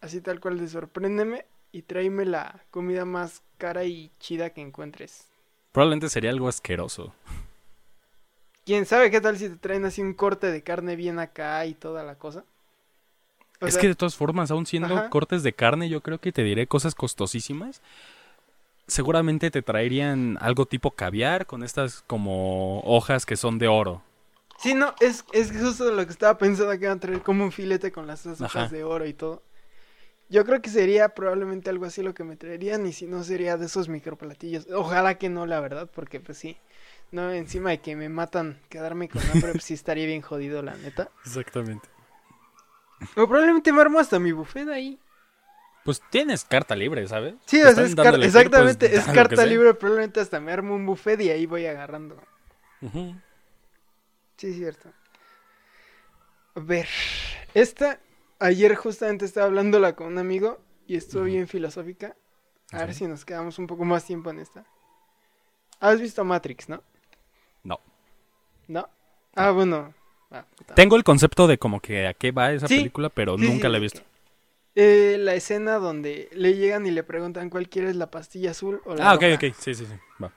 así 0.00 0.20
tal 0.20 0.40
cual 0.40 0.58
de 0.58 0.68
sorpréndeme 0.68 1.46
y 1.72 1.82
tráeme 1.82 2.24
la 2.24 2.64
comida 2.70 3.04
más 3.04 3.42
cara 3.58 3.84
y 3.84 4.12
chida 4.20 4.50
que 4.50 4.60
encuentres. 4.60 5.26
Probablemente 5.72 6.08
sería 6.08 6.30
algo 6.30 6.48
asqueroso. 6.48 7.14
¿Quién 8.64 8.86
sabe 8.86 9.10
qué 9.10 9.20
tal 9.20 9.36
si 9.36 9.48
te 9.48 9.56
traen 9.56 9.84
así 9.84 10.00
un 10.00 10.14
corte 10.14 10.50
de 10.50 10.62
carne 10.62 10.96
bien 10.96 11.18
acá 11.18 11.66
y 11.66 11.74
toda 11.74 12.02
la 12.02 12.16
cosa? 12.16 12.44
O 13.64 13.68
es 13.68 13.74
sea, 13.74 13.80
que 13.82 13.88
de 13.88 13.94
todas 13.94 14.14
formas, 14.14 14.50
aún 14.50 14.66
siendo 14.66 14.94
Ajá. 14.94 15.10
cortes 15.10 15.42
de 15.42 15.52
carne, 15.52 15.88
yo 15.88 16.00
creo 16.02 16.18
que 16.18 16.32
te 16.32 16.42
diré 16.42 16.66
cosas 16.66 16.94
costosísimas. 16.94 17.80
Seguramente 18.86 19.50
te 19.50 19.62
traerían 19.62 20.36
algo 20.40 20.66
tipo 20.66 20.90
caviar 20.90 21.46
con 21.46 21.62
estas 21.62 22.02
como 22.06 22.80
hojas 22.80 23.24
que 23.24 23.36
son 23.36 23.58
de 23.58 23.68
oro. 23.68 24.02
Sí, 24.58 24.74
no, 24.74 24.94
es, 25.00 25.24
es 25.32 25.50
justo 25.52 25.90
lo 25.90 26.04
que 26.04 26.12
estaba 26.12 26.38
pensando 26.38 26.72
que 26.72 26.84
iban 26.84 26.98
a 26.98 27.00
traer 27.00 27.22
como 27.22 27.44
un 27.44 27.52
filete 27.52 27.92
con 27.92 28.06
las 28.06 28.26
hojas 28.26 28.42
Ajá. 28.42 28.68
de 28.68 28.84
oro 28.84 29.06
y 29.06 29.14
todo. 29.14 29.42
Yo 30.28 30.44
creo 30.44 30.60
que 30.62 30.70
sería 30.70 31.10
probablemente 31.10 31.70
algo 31.70 31.84
así 31.86 32.02
lo 32.02 32.14
que 32.14 32.24
me 32.24 32.36
traerían 32.36 32.86
y 32.86 32.92
si 32.92 33.06
no 33.06 33.24
sería 33.24 33.56
de 33.56 33.66
esos 33.66 33.88
microplatillos. 33.88 34.66
Ojalá 34.70 35.16
que 35.18 35.28
no, 35.28 35.46
la 35.46 35.60
verdad, 35.60 35.88
porque 35.94 36.20
pues 36.20 36.38
sí. 36.38 36.56
No, 37.12 37.30
encima 37.30 37.70
de 37.70 37.80
que 37.80 37.94
me 37.94 38.08
matan, 38.08 38.58
quedarme 38.68 39.08
con 39.08 39.30
hambre, 39.30 39.52
pues 39.52 39.64
sí 39.64 39.74
estaría 39.74 40.06
bien 40.06 40.22
jodido, 40.22 40.62
la 40.62 40.76
neta. 40.76 41.10
Exactamente. 41.24 41.93
O 43.16 43.26
probablemente 43.26 43.72
me 43.72 43.80
armo 43.80 43.98
hasta 43.98 44.18
mi 44.18 44.32
buffet 44.32 44.68
ahí. 44.68 44.98
Pues 45.84 46.00
tienes 46.10 46.44
carta 46.44 46.74
libre, 46.74 47.06
¿sabes? 47.06 47.34
Sí, 47.46 47.62
o 47.62 47.70
sea, 47.72 47.84
es 47.84 47.94
car- 47.94 48.14
elegir, 48.14 48.26
exactamente, 48.28 48.88
pues, 48.88 48.98
es 49.08 49.14
carta 49.14 49.44
libre, 49.44 49.74
probablemente 49.74 50.20
hasta 50.20 50.40
me 50.40 50.52
armo 50.52 50.74
un 50.74 50.86
buffet 50.86 51.20
y 51.20 51.30
ahí 51.30 51.46
voy 51.46 51.66
agarrando. 51.66 52.16
Sí, 54.36 54.48
es 54.48 54.56
cierto. 54.56 54.90
A 56.54 56.60
ver, 56.60 56.88
esta, 57.52 57.98
ayer 58.38 58.74
justamente 58.76 59.24
estaba 59.24 59.46
hablándola 59.46 59.94
con 59.94 60.06
un 60.08 60.18
amigo 60.18 60.60
y 60.86 60.96
estuvo 60.96 61.24
bien 61.24 61.48
filosófica. 61.48 62.16
A 62.72 62.78
ver 62.86 62.94
si 62.94 63.06
nos 63.06 63.24
quedamos 63.24 63.58
un 63.58 63.66
poco 63.66 63.84
más 63.84 64.04
tiempo 64.04 64.30
en 64.30 64.38
esta. 64.40 64.64
¿Has 65.80 66.00
visto 66.00 66.24
Matrix, 66.24 66.68
no? 66.68 66.82
No. 67.62 67.80
¿No? 68.68 68.88
Ah, 69.34 69.50
bueno. 69.50 69.92
Ah. 70.34 70.44
Tengo 70.74 70.96
el 70.96 71.04
concepto 71.04 71.46
de 71.46 71.58
como 71.58 71.80
que 71.80 72.06
a 72.06 72.14
qué 72.14 72.32
va 72.32 72.52
esa 72.52 72.68
Sí, 72.68 72.76
película, 72.78 73.08
pero 73.08 73.36
Sí, 73.38 73.44
nunca 73.46 73.68
sí, 73.68 73.72
la 73.72 73.76
he 73.78 73.80
ok. 73.80 73.82
visto. 73.82 74.00
Eh, 74.76 75.16
la 75.20 75.34
escena 75.34 75.76
donde 75.78 76.28
le 76.32 76.54
llegan 76.54 76.84
y 76.86 76.90
le 76.90 77.04
preguntan 77.04 77.48
cuál 77.48 77.68
quieres, 77.68 77.94
la 77.96 78.10
pastilla 78.10 78.50
azul 78.50 78.80
o 78.86 78.94
la 78.94 79.04
Ah, 79.04 79.14
ok, 79.14 79.22
roja. 79.22 79.34
ok. 79.36 79.54
Sí, 79.60 79.74
sí, 79.74 79.86
sí. 79.86 79.94
Va. 80.22 80.30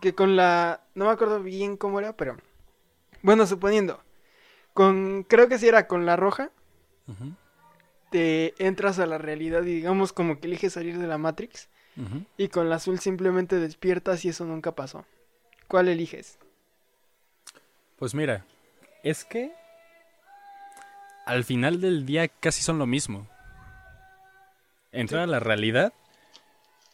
que 0.00 0.14
con 0.14 0.36
la 0.36 0.80
no 0.94 1.06
me 1.06 1.10
acuerdo 1.10 1.42
bien 1.42 1.76
cómo 1.76 1.98
era, 1.98 2.16
pero 2.16 2.36
bueno, 3.22 3.46
suponiendo 3.46 4.02
con 4.74 5.24
creo 5.24 5.48
que 5.48 5.58
si 5.58 5.68
era 5.68 5.88
con 5.88 6.06
la 6.06 6.16
roja 6.16 6.50
te 8.10 8.54
entras 8.64 8.98
a 8.98 9.06
la 9.06 9.18
realidad 9.18 9.62
y 9.62 9.74
digamos 9.74 10.12
como 10.12 10.40
que 10.40 10.46
eliges 10.46 10.72
salir 10.72 10.98
de 10.98 11.06
la 11.06 11.18
Matrix 11.18 11.68
y 12.38 12.48
con 12.48 12.70
la 12.70 12.76
azul 12.76 13.00
simplemente 13.00 13.56
despiertas 13.56 14.24
y 14.24 14.30
eso 14.30 14.44
nunca 14.44 14.72
pasó. 14.74 15.04
¿Cuál 15.68 15.88
eliges? 15.88 16.38
Pues 17.98 18.14
mira, 18.14 18.44
es 19.02 19.24
que 19.24 19.52
al 21.26 21.44
final 21.44 21.80
del 21.80 22.06
día 22.06 22.28
casi 22.28 22.62
son 22.62 22.78
lo 22.78 22.86
mismo. 22.86 23.26
Entrar 24.92 25.22
a 25.22 25.26
la 25.26 25.40
realidad 25.40 25.92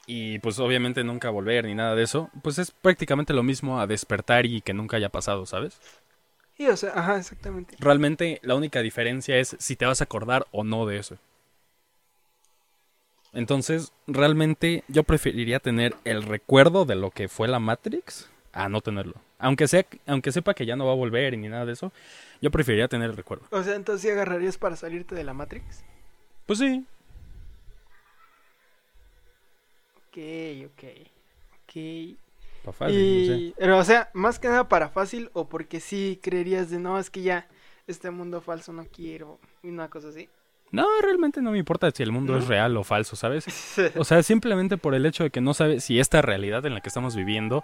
y 0.07 0.38
pues 0.40 0.59
obviamente 0.59 1.05
nunca 1.05 1.31
volver 1.31 1.64
ni 1.64 1.75
nada 1.75 1.95
de 1.95 2.03
eso, 2.03 2.31
pues 2.43 2.59
es 2.59 2.71
prácticamente 2.71 3.33
lo 3.33 3.43
mismo 3.43 3.81
a 3.81 3.87
despertar 3.87 4.47
y 4.47 4.61
que 4.61 4.75
nunca 4.75 4.97
haya 4.97 5.09
pasado, 5.09 5.47
¿sabes? 5.47 5.81
Sí, 6.57 6.69
o 6.69 6.77
sea, 6.77 6.93
ajá, 6.95 7.19
exactamente. 7.19 7.77
Realmente 7.79 8.40
la 8.43 8.55
única 8.55 8.81
diferencia 8.81 9.37
es 9.38 9.57
si 9.59 9.77
te 9.77 9.87
vas 9.87 10.01
a 10.01 10.05
acordar 10.05 10.47
o 10.53 10.64
no 10.64 10.87
de 10.87 10.99
eso. 10.99 11.17
Entonces, 13.33 13.93
realmente 14.07 14.85
yo 14.87 15.03
preferiría 15.03 15.59
tener 15.59 15.97
el 16.05 16.23
recuerdo 16.23 16.85
de 16.85 16.95
lo 16.95 17.11
que 17.11 17.29
fue 17.29 17.49
la 17.49 17.59
Matrix 17.59 18.31
a 18.53 18.69
no 18.69 18.81
tenerlo. 18.81 19.14
Aunque 19.45 19.69
sea, 19.69 19.85
aunque 20.07 20.33
sepa 20.33 20.55
que 20.55 20.65
ya 20.65 20.75
no 20.75 20.87
va 20.87 20.93
a 20.93 20.97
volver 20.97 21.35
y 21.35 21.37
ni 21.37 21.49
nada 21.49 21.67
de 21.67 21.75
eso, 21.75 21.93
yo 22.41 22.51
preferiría 22.51 22.89
tener 22.89 23.11
el 23.11 23.17
recuerdo. 23.17 23.45
O 23.51 23.63
sea, 23.63 23.75
entonces 23.75 24.01
¿sí 24.03 24.11
agarrarías 24.11 24.57
para 24.57 24.75
salirte 24.75 25.15
de 25.15 25.23
la 25.23 25.35
Matrix? 25.35 25.85
Pues 26.47 26.59
sí, 26.59 26.85
Ok, 30.09 30.19
ok. 30.67 30.85
Ok. 31.65 32.17
pa' 32.65 32.73
fácil, 32.73 33.19
no 33.19 33.25
sé. 33.27 33.33
Y, 33.35 33.55
pero, 33.59 33.79
o 33.79 33.85
sea, 33.85 34.11
más 34.15 34.39
que 34.39 34.49
nada 34.49 34.69
para 34.69 34.89
fácil 34.89 35.29
o 35.35 35.49
porque 35.49 35.81
sí 35.81 36.21
creerías 36.23 36.71
de 36.71 36.79
no, 36.79 36.99
es 36.99 37.11
que 37.11 37.23
ya 37.23 37.47
este 37.87 38.11
mundo 38.11 38.41
falso 38.41 38.73
no 38.73 38.87
quiero 38.87 39.39
y 39.63 39.69
una 39.69 39.91
cosa 39.91 40.09
así. 40.09 40.29
No, 40.71 40.87
realmente 41.03 41.43
no 41.43 41.51
me 41.51 41.59
importa 41.59 41.91
si 41.91 42.03
el 42.03 42.13
mundo 42.13 42.33
¿No? 42.33 42.39
es 42.39 42.49
real 42.49 42.77
o 42.77 42.85
falso, 42.85 43.15
¿sabes? 43.15 43.45
O 43.97 44.05
sea, 44.05 44.23
simplemente 44.23 44.77
por 44.79 44.95
el 44.95 45.05
hecho 45.05 45.25
de 45.25 45.31
que 45.31 45.41
no 45.41 45.53
sabes 45.53 45.85
si 45.85 46.01
esta 46.01 46.23
realidad 46.23 46.65
en 46.65 46.75
la 46.75 46.81
que 46.81 46.89
estamos 46.89 47.15
viviendo 47.15 47.63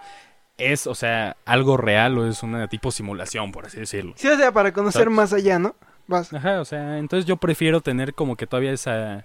es, 0.60 0.86
o 0.86 0.94
sea, 0.94 1.36
algo 1.44 1.76
real 1.76 2.16
o 2.18 2.26
es 2.28 2.42
una 2.42 2.68
tipo 2.68 2.90
simulación, 2.90 3.50
por 3.52 3.66
así 3.66 3.78
decirlo. 3.80 4.12
Sí, 4.16 4.28
o 4.28 4.36
sea, 4.36 4.52
para 4.52 4.72
conocer 4.72 5.02
¿Sabes? 5.04 5.16
más 5.16 5.32
allá, 5.32 5.58
¿no? 5.58 5.74
Vas. 6.06 6.32
Ajá, 6.32 6.60
o 6.60 6.64
sea, 6.64 6.98
entonces 6.98 7.24
yo 7.26 7.36
prefiero 7.36 7.80
tener 7.80 8.14
como 8.14 8.36
que 8.36 8.46
todavía 8.46 8.72
esa... 8.72 9.24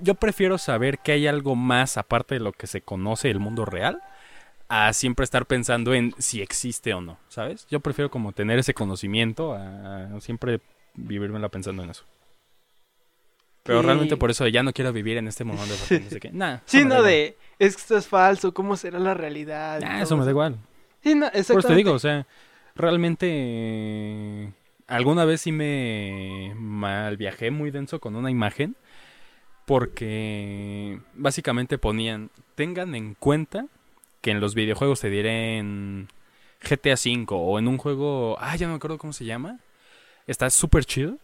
Yo 0.00 0.14
prefiero 0.16 0.58
saber 0.58 0.98
que 0.98 1.12
hay 1.12 1.26
algo 1.28 1.54
más 1.54 1.98
aparte 1.98 2.34
de 2.34 2.40
lo 2.40 2.52
que 2.52 2.66
se 2.66 2.80
conoce 2.80 3.30
el 3.30 3.38
mundo 3.38 3.64
real 3.64 4.02
a 4.68 4.92
siempre 4.92 5.22
estar 5.24 5.46
pensando 5.46 5.94
en 5.94 6.14
si 6.18 6.42
existe 6.42 6.92
o 6.94 7.00
no, 7.00 7.16
¿sabes? 7.28 7.66
Yo 7.70 7.78
prefiero 7.80 8.10
como 8.10 8.32
tener 8.32 8.58
ese 8.58 8.74
conocimiento 8.74 9.54
a 9.54 10.08
siempre 10.20 10.60
vivírmela 10.94 11.48
pensando 11.48 11.84
en 11.84 11.90
eso. 11.90 12.04
Pero 13.62 13.80
Sí. 13.80 13.86
realmente 13.86 14.16
por 14.16 14.30
eso 14.30 14.46
ya 14.48 14.62
no 14.62 14.72
quiero 14.72 14.92
vivir 14.92 15.16
en 15.18 15.28
este 15.28 15.44
momento 15.44 15.74
porque 15.78 16.00
no 16.00 16.10
sé 16.10 16.20
qué. 16.20 16.30
Nah, 16.32 16.58
Sí, 16.64 16.84
no 16.84 17.02
de, 17.02 17.36
es 17.58 17.76
que 17.76 17.82
esto 17.82 17.96
es 17.96 18.06
falso, 18.06 18.54
¿cómo 18.54 18.76
será 18.76 18.98
la 18.98 19.14
realidad? 19.14 19.80
todo 19.80 19.90
eso 19.90 20.16
me 20.16 20.24
da 20.24 20.30
igual. 20.30 20.56
Sí, 21.02 21.14
no, 21.14 21.30
Por 21.30 21.40
eso 21.40 21.68
te 21.68 21.74
digo, 21.74 21.92
o 21.92 21.98
sea, 21.98 22.26
realmente 22.74 23.26
eh, 23.30 24.52
alguna 24.86 25.24
vez 25.24 25.42
sí 25.42 25.52
me 25.52 26.52
mal 26.56 27.16
viajé 27.16 27.50
muy 27.50 27.70
denso 27.70 28.00
con 28.00 28.16
una 28.16 28.30
imagen 28.30 28.76
porque 29.64 30.98
básicamente 31.14 31.78
ponían, 31.78 32.30
tengan 32.54 32.94
en 32.94 33.14
cuenta 33.14 33.66
que 34.22 34.30
en 34.30 34.40
los 34.40 34.54
videojuegos 34.54 35.00
te 35.00 35.10
diré 35.10 35.58
en 35.58 36.08
GTA 36.62 36.94
V 36.94 37.26
o 37.30 37.58
en 37.58 37.68
un 37.68 37.78
juego, 37.78 38.36
ah, 38.40 38.56
ya 38.56 38.66
no 38.66 38.72
me 38.72 38.76
acuerdo 38.76 38.98
cómo 38.98 39.12
se 39.12 39.24
llama, 39.24 39.60
está 40.26 40.48
súper 40.50 40.84
chido, 40.84 41.18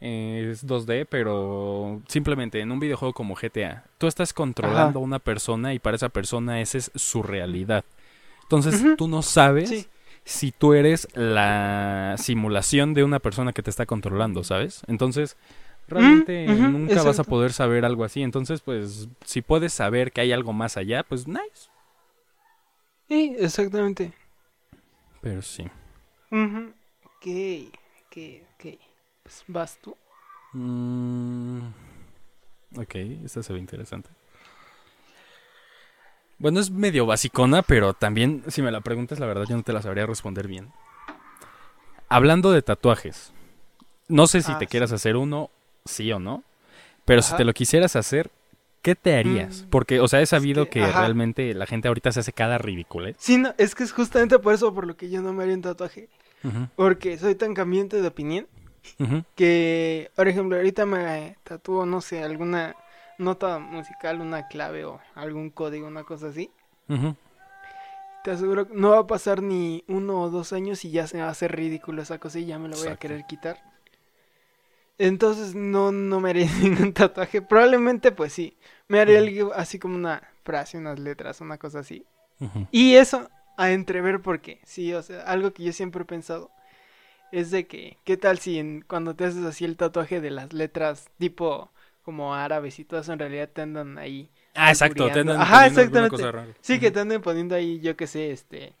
eh, 0.00 0.48
es 0.52 0.66
2D, 0.66 1.06
pero 1.08 2.00
simplemente 2.08 2.60
en 2.60 2.70
un 2.70 2.80
videojuego 2.80 3.12
como 3.12 3.34
GTA, 3.34 3.84
tú 3.98 4.06
estás 4.06 4.32
controlando 4.32 4.98
a 4.98 5.02
una 5.02 5.18
persona 5.18 5.74
y 5.74 5.78
para 5.78 5.96
esa 5.96 6.08
persona 6.08 6.60
esa 6.60 6.78
es 6.78 6.90
su 6.94 7.22
realidad. 7.22 7.84
Entonces 8.42 8.82
tú 8.96 9.08
no 9.08 9.22
sabes 9.22 9.68
Sí. 9.68 9.86
si 10.24 10.52
tú 10.52 10.72
eres 10.74 11.08
la 11.14 12.14
simulación 12.18 12.94
de 12.94 13.04
una 13.04 13.18
persona 13.18 13.52
que 13.52 13.62
te 13.62 13.70
está 13.70 13.86
controlando, 13.86 14.44
¿sabes? 14.44 14.82
Entonces, 14.86 15.36
realmente 15.88 16.46
nunca 16.46 17.02
vas 17.02 17.18
a 17.18 17.24
poder 17.24 17.52
saber 17.52 17.84
algo 17.84 18.04
así. 18.04 18.22
Entonces, 18.22 18.60
pues, 18.60 19.08
si 19.24 19.42
puedes 19.42 19.72
saber 19.72 20.12
que 20.12 20.20
hay 20.22 20.32
algo 20.32 20.52
más 20.52 20.76
allá, 20.76 21.02
pues 21.02 21.26
nice. 21.28 21.68
Sí, 23.08 23.34
exactamente. 23.38 24.12
Pero 25.20 25.42
sí. 25.42 25.64
Ok, 26.30 27.26
ok. 28.06 28.47
Pues 29.28 29.44
vas 29.46 29.78
tú. 29.82 29.94
Mm, 30.54 31.60
ok, 32.78 32.94
esta 33.26 33.42
se 33.42 33.52
ve 33.52 33.58
interesante. 33.58 34.08
Bueno, 36.38 36.60
es 36.60 36.70
medio 36.70 37.04
basicona, 37.04 37.60
pero 37.60 37.92
también, 37.92 38.42
si 38.48 38.62
me 38.62 38.70
la 38.70 38.80
preguntas, 38.80 39.18
la 39.20 39.26
verdad 39.26 39.44
yo 39.46 39.54
no 39.54 39.62
te 39.62 39.74
la 39.74 39.82
sabría 39.82 40.06
responder 40.06 40.48
bien. 40.48 40.72
Hablando 42.08 42.52
de 42.52 42.62
tatuajes, 42.62 43.34
no 44.08 44.26
sé 44.28 44.40
si 44.40 44.52
Ah, 44.52 44.58
te 44.58 44.64
sí. 44.64 44.70
quieras 44.70 44.92
hacer 44.92 45.16
uno, 45.16 45.50
sí 45.84 46.10
o 46.10 46.18
no, 46.18 46.42
pero 47.04 47.20
si 47.20 47.36
te 47.36 47.44
lo 47.44 47.52
quisieras 47.52 47.96
hacer, 47.96 48.30
¿qué 48.80 48.94
te 48.94 49.14
harías? 49.14 49.64
Mm, 49.66 49.68
Porque, 49.70 50.00
o 50.00 50.08
sea, 50.08 50.22
he 50.22 50.26
sabido 50.26 50.70
que, 50.70 50.80
realmente 50.90 51.52
la 51.52 51.66
gente 51.66 51.88
ahorita 51.88 52.12
se 52.12 52.20
hace 52.20 52.32
cada 52.32 52.56
ridículo, 52.56 53.08
¿eh? 53.08 53.16
Sí, 53.18 53.36
no, 53.36 53.52
es 53.58 53.74
que 53.74 53.84
es 53.84 53.92
justamente 53.92 54.38
por 54.38 54.54
eso 54.54 54.72
por 54.72 54.86
lo 54.86 54.96
que 54.96 55.10
yo 55.10 55.20
no 55.20 55.34
me 55.34 55.42
haría 55.42 55.54
un 55.54 55.60
tatuaje. 55.60 56.08
Porque 56.76 57.18
soy 57.18 57.34
tan 57.34 57.52
cambiante 57.52 58.00
de 58.00 58.08
opinión 58.08 58.46
que, 59.34 60.10
por 60.16 60.28
ejemplo, 60.28 60.56
ahorita 60.56 60.86
me 60.86 61.36
tatúo, 61.44 61.86
no 61.86 62.00
sé, 62.00 62.22
alguna 62.22 62.74
nota 63.18 63.58
musical, 63.58 64.20
una 64.20 64.48
clave 64.48 64.84
o 64.84 65.00
algún 65.14 65.50
código, 65.50 65.86
una 65.86 66.04
cosa 66.04 66.28
así. 66.28 66.50
Te 68.24 68.32
aseguro 68.32 68.66
que 68.68 68.74
no 68.74 68.90
va 68.90 68.98
a 69.00 69.06
pasar 69.06 69.42
ni 69.42 69.84
uno 69.88 70.22
o 70.22 70.30
dos 70.30 70.52
años 70.52 70.84
y 70.84 70.90
ya 70.90 71.06
se 71.06 71.20
va 71.20 71.26
a 71.28 71.30
hacer 71.30 71.54
ridículo 71.54 72.02
esa 72.02 72.18
cosa 72.18 72.38
y 72.38 72.46
ya 72.46 72.58
me 72.58 72.68
lo 72.68 72.76
voy 72.76 72.88
a 72.88 72.96
querer 72.96 73.24
quitar. 73.24 73.56
Entonces 74.98 75.54
no, 75.54 75.92
no 75.92 76.20
me 76.20 76.30
haría 76.30 76.46
ningún 76.60 76.92
tatuaje. 76.92 77.40
Probablemente 77.40 78.12
pues 78.12 78.32
sí. 78.32 78.56
Me 78.88 79.02
Ujú. 79.02 79.12
algo 79.16 79.54
así 79.54 79.78
como 79.78 79.94
una 79.94 80.22
frase, 80.44 80.78
unas 80.78 80.98
letras, 80.98 81.40
una 81.40 81.58
cosa 81.58 81.80
así. 81.80 82.04
Y 82.70 82.96
eso 82.96 83.28
a 83.56 83.70
entrever 83.72 84.20
porque, 84.20 84.60
sí, 84.64 84.92
o 84.94 85.02
sea, 85.02 85.22
algo 85.22 85.52
que 85.52 85.64
yo 85.64 85.72
siempre 85.72 86.02
he 86.02 86.04
pensado 86.04 86.50
es 87.32 87.50
de 87.50 87.66
que, 87.66 87.98
¿qué 88.04 88.16
tal 88.16 88.38
si 88.38 88.58
en- 88.58 88.82
cuando 88.82 89.14
te 89.14 89.24
haces 89.24 89.44
así 89.44 89.64
el 89.64 89.76
tatuaje 89.76 90.20
de 90.20 90.30
las 90.30 90.52
letras 90.52 91.10
tipo 91.18 91.70
como 92.02 92.34
árabes 92.34 92.78
y 92.78 92.84
todo 92.84 93.00
eso 93.00 93.12
en 93.12 93.18
realidad 93.18 93.50
te 93.52 93.62
andan 93.62 93.98
ahí? 93.98 94.30
Ah, 94.54 94.70
exacto, 94.70 95.08
te 95.10 95.20
andan 95.20 95.40
Ajá, 95.40 95.66
exactamente. 95.66 96.16
cosa 96.16 96.32
rara. 96.32 96.48
Sí, 96.60 96.80
que 96.80 96.90
te 96.90 97.00
anden 97.00 97.20
poniendo 97.22 97.54
ahí, 97.54 97.80
yo 97.80 97.96
qué 97.96 98.06
sé, 98.06 98.30
este, 98.32 98.72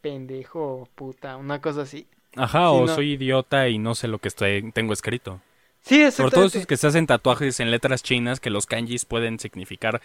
pendejo, 0.00 0.88
puta, 0.94 1.36
una 1.36 1.60
cosa 1.60 1.82
así. 1.82 2.06
Ajá, 2.36 2.70
o 2.70 2.86
no. 2.86 2.94
soy 2.94 3.12
idiota 3.12 3.68
y 3.68 3.78
no 3.78 3.94
sé 3.94 4.08
lo 4.08 4.18
que 4.18 4.28
estoy, 4.28 4.70
tengo 4.72 4.92
escrito. 4.92 5.40
Sí, 5.82 6.02
exactamente. 6.02 6.34
todo 6.36 6.46
esos 6.46 6.66
que 6.66 6.76
se 6.76 6.86
hacen 6.86 7.06
tatuajes 7.06 7.60
en 7.60 7.70
letras 7.70 8.02
chinas, 8.02 8.40
que 8.40 8.50
los 8.50 8.66
kanjis 8.66 9.04
pueden 9.04 9.38
significar 9.38 10.00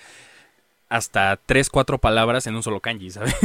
hasta 0.90 1.38
tres, 1.46 1.70
cuatro 1.70 1.98
palabras 2.00 2.48
en 2.48 2.56
un 2.56 2.64
solo 2.64 2.80
kanji, 2.80 3.12
¿sabes? 3.12 3.36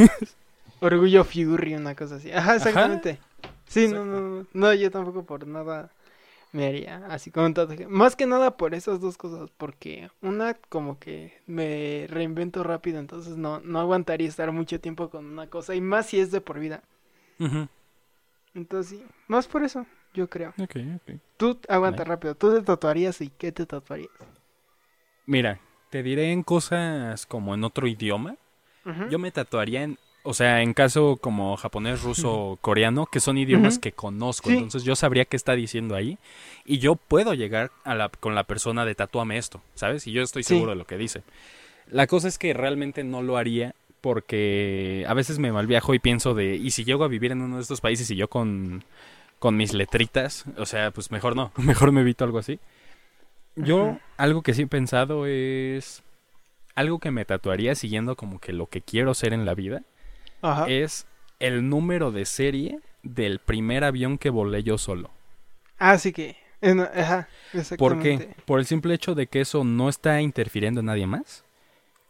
Orgullo 0.81 1.23
Fury, 1.23 1.73
una 1.75 1.95
cosa 1.95 2.15
así. 2.15 2.31
Ajá, 2.31 2.55
exactamente. 2.55 3.19
Sí, 3.67 3.87
no, 3.87 4.05
Exacto. 4.05 4.21
no, 4.21 4.29
no, 4.41 4.47
no, 4.53 4.73
yo 4.73 4.91
tampoco 4.91 5.23
por 5.25 5.47
nada 5.47 5.91
me 6.53 6.67
haría 6.67 7.05
así 7.07 7.31
como 7.31 7.47
un 7.47 7.53
tatuaje. 7.53 7.87
Más 7.87 8.15
que 8.15 8.25
nada 8.27 8.55
por 8.57 8.75
esas 8.75 9.01
dos 9.01 9.17
cosas, 9.17 9.49
porque 9.57 10.09
una 10.21 10.53
como 10.69 10.99
que 10.99 11.41
me 11.47 12.05
reinvento 12.09 12.63
rápido, 12.63 12.99
entonces 12.99 13.35
no, 13.37 13.59
no 13.59 13.79
aguantaría 13.79 14.29
estar 14.29 14.51
mucho 14.51 14.79
tiempo 14.79 15.09
con 15.09 15.25
una 15.25 15.47
cosa, 15.47 15.75
y 15.75 15.81
más 15.81 16.07
si 16.07 16.19
es 16.19 16.31
de 16.31 16.41
por 16.41 16.59
vida. 16.59 16.83
Entonces 18.53 18.99
sí, 18.99 19.05
más 19.27 19.47
por 19.47 19.63
eso, 19.63 19.85
yo 20.13 20.29
creo. 20.29 20.53
Ok, 20.59 20.75
ok. 20.95 21.15
Tú 21.37 21.59
aguanta 21.67 22.03
rápido, 22.03 22.35
tú 22.35 22.53
te 22.53 22.61
tatuarías 22.61 23.19
y 23.21 23.29
qué 23.29 23.51
te 23.51 23.65
tatuarías. 23.65 24.11
Mira, 25.25 25.59
te 25.89 26.03
diré 26.03 26.31
en 26.31 26.43
cosas 26.43 27.25
como 27.25 27.53
en 27.55 27.63
otro 27.63 27.87
idioma. 27.87 28.37
Yo 29.09 29.17
me 29.19 29.31
tatuaría 29.31 29.83
en, 29.83 29.97
o 30.23 30.33
sea, 30.33 30.61
en 30.61 30.73
caso 30.73 31.17
como 31.17 31.55
japonés, 31.57 32.01
ruso, 32.01 32.57
coreano, 32.61 33.05
que 33.05 33.19
son 33.19 33.37
idiomas 33.37 33.77
que 33.77 33.91
conozco. 33.91 34.49
Sí. 34.49 34.55
Entonces 34.55 34.83
yo 34.83 34.95
sabría 34.95 35.25
qué 35.25 35.35
está 35.35 35.53
diciendo 35.55 35.95
ahí. 35.95 36.17
Y 36.65 36.79
yo 36.79 36.95
puedo 36.95 37.33
llegar 37.33 37.71
a 37.83 37.93
la, 37.93 38.09
con 38.09 38.33
la 38.35 38.43
persona 38.45 38.85
de 38.85 38.95
tatúame 38.95 39.37
esto, 39.37 39.61
¿sabes? 39.75 40.07
Y 40.07 40.11
yo 40.13 40.21
estoy 40.21 40.43
Sí. 40.43 40.53
seguro 40.55 40.71
de 40.71 40.77
lo 40.77 40.85
que 40.85 40.97
dice. 40.97 41.23
La 41.91 42.07
cosa 42.07 42.27
es 42.29 42.37
que 42.37 42.53
realmente 42.53 43.03
no 43.03 43.21
lo 43.21 43.35
haría 43.37 43.75
porque 44.01 45.05
a 45.07 45.13
veces 45.13 45.39
me 45.39 45.51
malviajo 45.51 45.93
y 45.93 45.99
pienso 45.99 46.33
de, 46.33 46.55
¿y 46.55 46.71
si 46.71 46.83
llego 46.85 47.03
a 47.03 47.07
vivir 47.09 47.31
en 47.31 47.41
uno 47.41 47.57
de 47.57 47.61
estos 47.61 47.81
países 47.81 48.09
y 48.11 48.15
yo 48.15 48.29
con, 48.29 48.83
con 49.39 49.57
mis 49.57 49.73
letritas? 49.73 50.45
O 50.57 50.65
sea, 50.65 50.91
pues 50.91 51.11
mejor 51.11 51.35
no, 51.35 51.51
mejor 51.57 51.91
me 51.91 52.01
evito 52.01 52.23
algo 52.23 52.39
así. 52.39 52.59
Yo, 53.55 53.97
algo 54.17 54.41
que 54.41 54.53
sí 54.53 54.63
he 54.63 54.67
pensado 54.67 55.25
es 55.27 56.01
algo 56.75 56.99
que 56.99 57.11
me 57.11 57.23
tatuaría 57.25 57.75
siguiendo 57.75 58.15
como 58.15 58.39
que 58.39 58.51
lo 58.51 58.65
que 58.67 58.81
quiero 58.81 59.13
ser 59.13 59.31
en 59.33 59.45
la 59.45 59.53
vida 59.53 59.83
Ajá. 60.43 60.65
es 60.67 61.07
el 61.39 61.67
número 61.69 62.11
de 62.11 62.25
serie 62.25 62.79
del 63.01 63.39
primer 63.39 63.83
avión 63.83 64.17
que 64.17 64.29
volé 64.29 64.63
yo 64.63 64.77
solo. 64.77 65.09
Ah, 65.79 65.97
sí 65.97 66.13
que, 66.13 66.37
ajá, 66.61 67.27
¿Por 67.77 67.99
qué? 67.99 68.35
Por 68.45 68.59
el 68.59 68.65
simple 68.65 68.93
hecho 68.93 69.15
de 69.15 69.27
que 69.27 69.41
eso 69.41 69.63
no 69.63 69.89
está 69.89 70.21
interfiriendo 70.21 70.79
en 70.79 70.85
nadie 70.85 71.07
más 71.07 71.43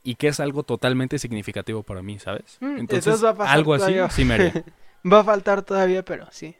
y 0.03 0.15
que 0.15 0.27
es 0.27 0.39
algo 0.39 0.63
totalmente 0.63 1.17
significativo 1.17 1.83
para 1.83 2.01
mí, 2.01 2.19
¿sabes? 2.19 2.57
Mm, 2.59 2.77
Entonces, 2.79 3.23
va 3.23 3.29
a 3.29 3.35
pasar 3.35 3.55
algo 3.55 3.73
así 3.73 3.95
sí 4.11 4.25
me 4.25 4.33
haría. 4.35 4.63
Va 5.11 5.19
a 5.19 5.23
faltar 5.25 5.63
todavía, 5.63 6.05
pero 6.05 6.27
sí. 6.31 6.55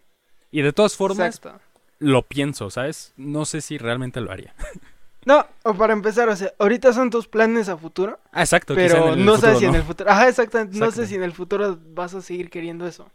Y 0.52 0.64
de 0.64 0.74
todas 0.74 0.98
formas, 0.98 1.38
Exacto. 1.38 1.62
lo 2.00 2.24
pienso, 2.24 2.70
¿sabes? 2.70 3.14
No 3.16 3.46
sé 3.46 3.62
si 3.62 3.78
realmente 3.78 4.20
lo 4.20 4.32
haría. 4.32 4.54
No, 5.26 5.46
o 5.64 5.74
para 5.74 5.94
empezar, 5.94 6.28
o 6.30 6.36
sea, 6.36 6.52
ahorita 6.60 6.94
son 6.94 7.10
tus 7.10 7.28
planes 7.28 7.70
a 7.70 7.78
futuro, 7.78 8.20
Ah, 8.32 8.42
exacto. 8.42 8.76
pero 8.76 9.16
no 9.16 9.38
sé 9.38 9.56
si 9.56 9.66
en 9.66 9.76
el 9.76 9.84
futuro. 9.84 10.10
Ajá, 10.10 10.28
exactamente. 10.30 10.78
No 10.78 10.92
sé 10.92 11.08
si 11.08 11.16
en 11.16 11.24
el 11.24 11.32
futuro 11.34 11.78
vas 11.94 12.14
a 12.14 12.22
seguir 12.22 12.50
queriendo 12.50 12.86
eso. 12.88 13.10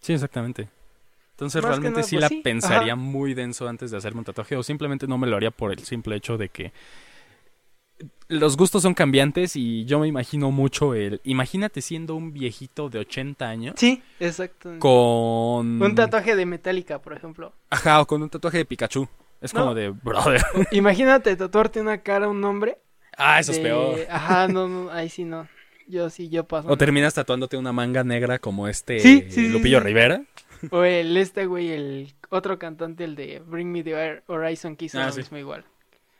Sí, 0.00 0.12
exactamente. 0.12 0.68
Entonces 1.32 1.62
Más 1.62 1.70
realmente 1.70 2.00
nada, 2.00 2.08
sí 2.08 2.16
pues, 2.16 2.22
la 2.22 2.28
sí, 2.28 2.40
pensaría 2.42 2.92
ajá. 2.94 3.00
muy 3.02 3.32
denso 3.34 3.68
antes 3.68 3.90
de 3.92 3.96
hacerme 3.96 4.18
un 4.20 4.24
tatuaje 4.24 4.56
o 4.56 4.62
simplemente 4.62 5.06
no 5.06 5.18
me 5.18 5.26
lo 5.28 5.36
haría 5.36 5.50
por 5.52 5.70
el 5.72 5.78
simple 5.84 6.16
hecho 6.16 6.36
de 6.36 6.48
que 6.48 6.72
los 8.28 8.56
gustos 8.56 8.82
son 8.82 8.92
cambiantes 8.94 9.56
y 9.56 9.84
yo 9.84 9.98
me 10.00 10.06
imagino 10.08 10.50
mucho 10.50 10.94
el... 10.94 11.20
Imagínate 11.24 11.80
siendo 11.80 12.14
un 12.14 12.32
viejito 12.32 12.88
de 12.90 12.98
80 13.00 13.48
años 13.48 13.74
Sí, 13.78 14.02
exacto. 14.20 14.78
con... 14.78 15.80
Un 15.82 15.94
tatuaje 15.94 16.36
de 16.36 16.44
Metallica, 16.44 17.00
por 17.00 17.12
ejemplo. 17.14 17.52
Ajá, 17.70 18.00
o 18.00 18.06
con 18.06 18.22
un 18.22 18.28
tatuaje 18.30 18.58
de 18.58 18.64
Pikachu. 18.64 19.08
Es 19.40 19.54
No. 19.54 19.60
como 19.60 19.74
de, 19.74 19.90
brother. 19.90 20.42
Imagínate 20.72 21.34
tatuarte 21.36 21.80
una 21.80 21.98
cara 21.98 22.26
a 22.26 22.28
un 22.28 22.42
hombre. 22.44 22.78
Ah, 23.16 23.40
eso 23.40 23.52
es 23.52 23.58
peor. 23.58 23.98
Ajá, 24.10 24.48
no, 24.48 24.68
no, 24.68 24.90
ahí 24.90 25.08
sí 25.08 25.24
no. 25.24 25.48
Yo 25.86 26.10
sí, 26.10 26.28
yo 26.28 26.44
paso. 26.44 26.68
O 26.68 26.76
terminas 26.76 27.14
tatuándote 27.14 27.56
una 27.56 27.72
manga 27.72 28.04
negra 28.04 28.38
como 28.38 28.68
este 28.68 29.00
Sí, 29.00 29.48
Lupillo 29.48 29.78
sí. 29.78 29.84
Rivera. 29.84 30.22
O 30.70 30.82
el 30.84 31.16
este 31.16 31.46
güey, 31.46 31.70
el 31.70 32.12
otro 32.30 32.58
cantante, 32.58 33.04
el 33.04 33.14
de 33.16 33.40
Bring 33.46 33.70
Me 33.70 33.82
the 33.82 34.22
Horizon, 34.26 34.76
que 34.76 34.86
hizo 34.86 35.00
Ah, 35.00 35.08
lo 35.08 35.14
mismo 35.14 35.38
igual. 35.38 35.64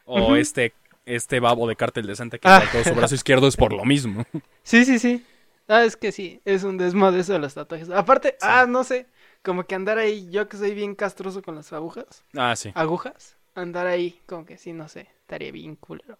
O 0.06 0.36
este, 0.36 0.72
este 1.06 1.38
babo 1.40 1.68
de 1.68 1.76
cártel 1.76 2.06
de 2.06 2.16
Santa 2.16 2.38
que 2.38 2.48
Ah. 2.48 2.62
su 2.84 2.94
brazo 2.94 3.14
izquierdo 3.14 3.46
es 3.48 3.56
por 3.56 3.72
lo 3.72 3.84
mismo. 3.84 4.24
Sí, 4.62 4.84
sí, 4.84 4.98
sí. 4.98 5.24
Ah, 5.66 5.84
es 5.84 5.96
que 5.96 6.12
sí, 6.12 6.40
es 6.46 6.64
un 6.64 6.78
desmadre 6.78 7.20
eso 7.20 7.34
de 7.34 7.40
los 7.40 7.52
tatuajes. 7.52 7.90
Aparte, 7.90 8.36
ah, 8.40 8.64
no 8.66 8.84
sé, 8.84 9.06
como 9.42 9.64
que 9.64 9.74
andar 9.74 9.98
ahí, 9.98 10.30
yo 10.30 10.48
que 10.48 10.56
soy 10.56 10.74
bien 10.74 10.94
castroso 10.94 11.42
con 11.42 11.54
las 11.56 11.72
agujas, 11.72 12.24
Ah, 12.36 12.54
sí. 12.56 12.74
agujas, 12.74 13.36
andar 13.54 13.86
ahí, 13.86 14.20
como 14.26 14.44
que 14.46 14.58
sí, 14.58 14.72
no 14.72 14.88
sé, 14.88 15.02
estaría 15.20 15.52
bien 15.52 15.76
culero. 15.76 16.16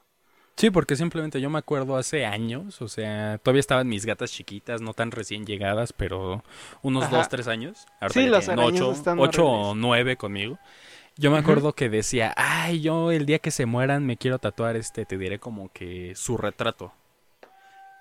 Sí, 0.56 0.70
porque 0.70 0.96
simplemente 0.96 1.40
yo 1.40 1.50
me 1.50 1.58
acuerdo 1.58 1.96
hace 1.96 2.26
años, 2.26 2.82
o 2.82 2.88
sea, 2.88 3.38
todavía 3.38 3.60
estaban 3.60 3.88
mis 3.88 4.04
gatas 4.04 4.32
chiquitas, 4.32 4.80
no 4.80 4.92
tan 4.92 5.12
recién 5.12 5.46
llegadas, 5.46 5.92
pero 5.92 6.42
unos 6.82 7.04
Ajá. 7.04 7.16
dos, 7.16 7.28
tres 7.28 7.46
años. 7.46 7.86
Ahorita 8.00 8.14
Sí, 8.14 8.24
ya 8.24 8.56
los 8.56 8.58
ocho, 8.64 8.90
están 8.90 9.20
ocho 9.20 9.46
o 9.46 9.74
nueve 9.76 10.16
conmigo. 10.16 10.58
Yo 11.16 11.30
me 11.30 11.38
acuerdo 11.38 11.74
que 11.74 11.88
decía, 11.88 12.34
ay, 12.36 12.80
yo 12.80 13.12
el 13.12 13.26
día 13.26 13.40
que 13.40 13.52
se 13.52 13.66
mueran 13.66 14.06
me 14.06 14.16
quiero 14.16 14.38
tatuar 14.40 14.76
este, 14.76 15.06
te 15.06 15.18
diré 15.18 15.38
como 15.40 15.70
que 15.72 16.14
su 16.16 16.36
retrato. 16.36 16.92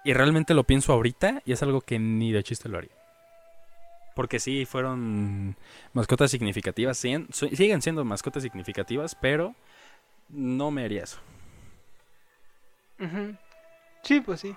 Y 0.04 0.14
realmente 0.14 0.56
lo 0.56 0.64
pienso 0.64 0.92
ahorita 0.94 1.44
y 1.46 1.52
es 1.52 1.62
algo 1.62 1.82
que 1.82 2.00
ni 2.00 2.32
de 2.32 2.44
chiste 2.44 2.68
lo 2.70 2.80
haría. 2.80 2.97
Porque 4.18 4.40
sí, 4.40 4.66
fueron 4.66 5.56
mascotas 5.94 6.32
significativas, 6.32 6.98
siguen, 6.98 7.28
siendo 7.84 8.04
mascotas 8.04 8.42
significativas, 8.42 9.14
pero 9.14 9.54
no 10.28 10.72
me 10.72 10.84
haría 10.84 11.04
eso. 11.04 11.20
Sí, 14.02 14.20
pues 14.22 14.40
sí. 14.40 14.56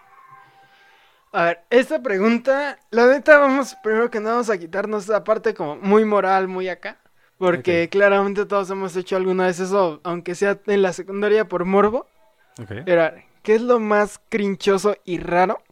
A 1.33 1.45
ver, 1.45 1.61
esta 1.69 2.03
pregunta, 2.03 2.79
la 2.91 3.07
neta, 3.09 3.37
vamos, 3.37 3.77
primero 3.83 4.11
que 4.11 4.19
nada, 4.19 4.37
vamos 4.37 4.49
a 4.49 4.57
quitarnos 4.57 5.05
esa 5.05 5.25
parte 5.25 5.53
como 5.53 5.77
muy 5.77 6.07
moral, 6.07 6.49
muy 6.49 6.71
acá. 6.71 6.97
Porque 7.37 7.91
claramente 7.91 8.47
todos 8.47 8.71
hemos 8.71 8.97
hecho 8.97 9.17
alguna 9.17 9.45
vez 9.45 9.61
eso, 9.61 10.01
aunque 10.05 10.35
sea 10.35 10.59
en 10.69 10.81
la 10.81 10.95
secundaria 10.95 11.47
por 11.49 11.67
morbo. 11.67 12.07
Ok. 12.59 12.71
Era, 12.87 13.27
¿qué 13.43 13.57
es 13.57 13.61
lo 13.61 13.79
más 13.79 14.23
crinchoso 14.31 14.97
y 15.05 15.19
raro 15.19 15.63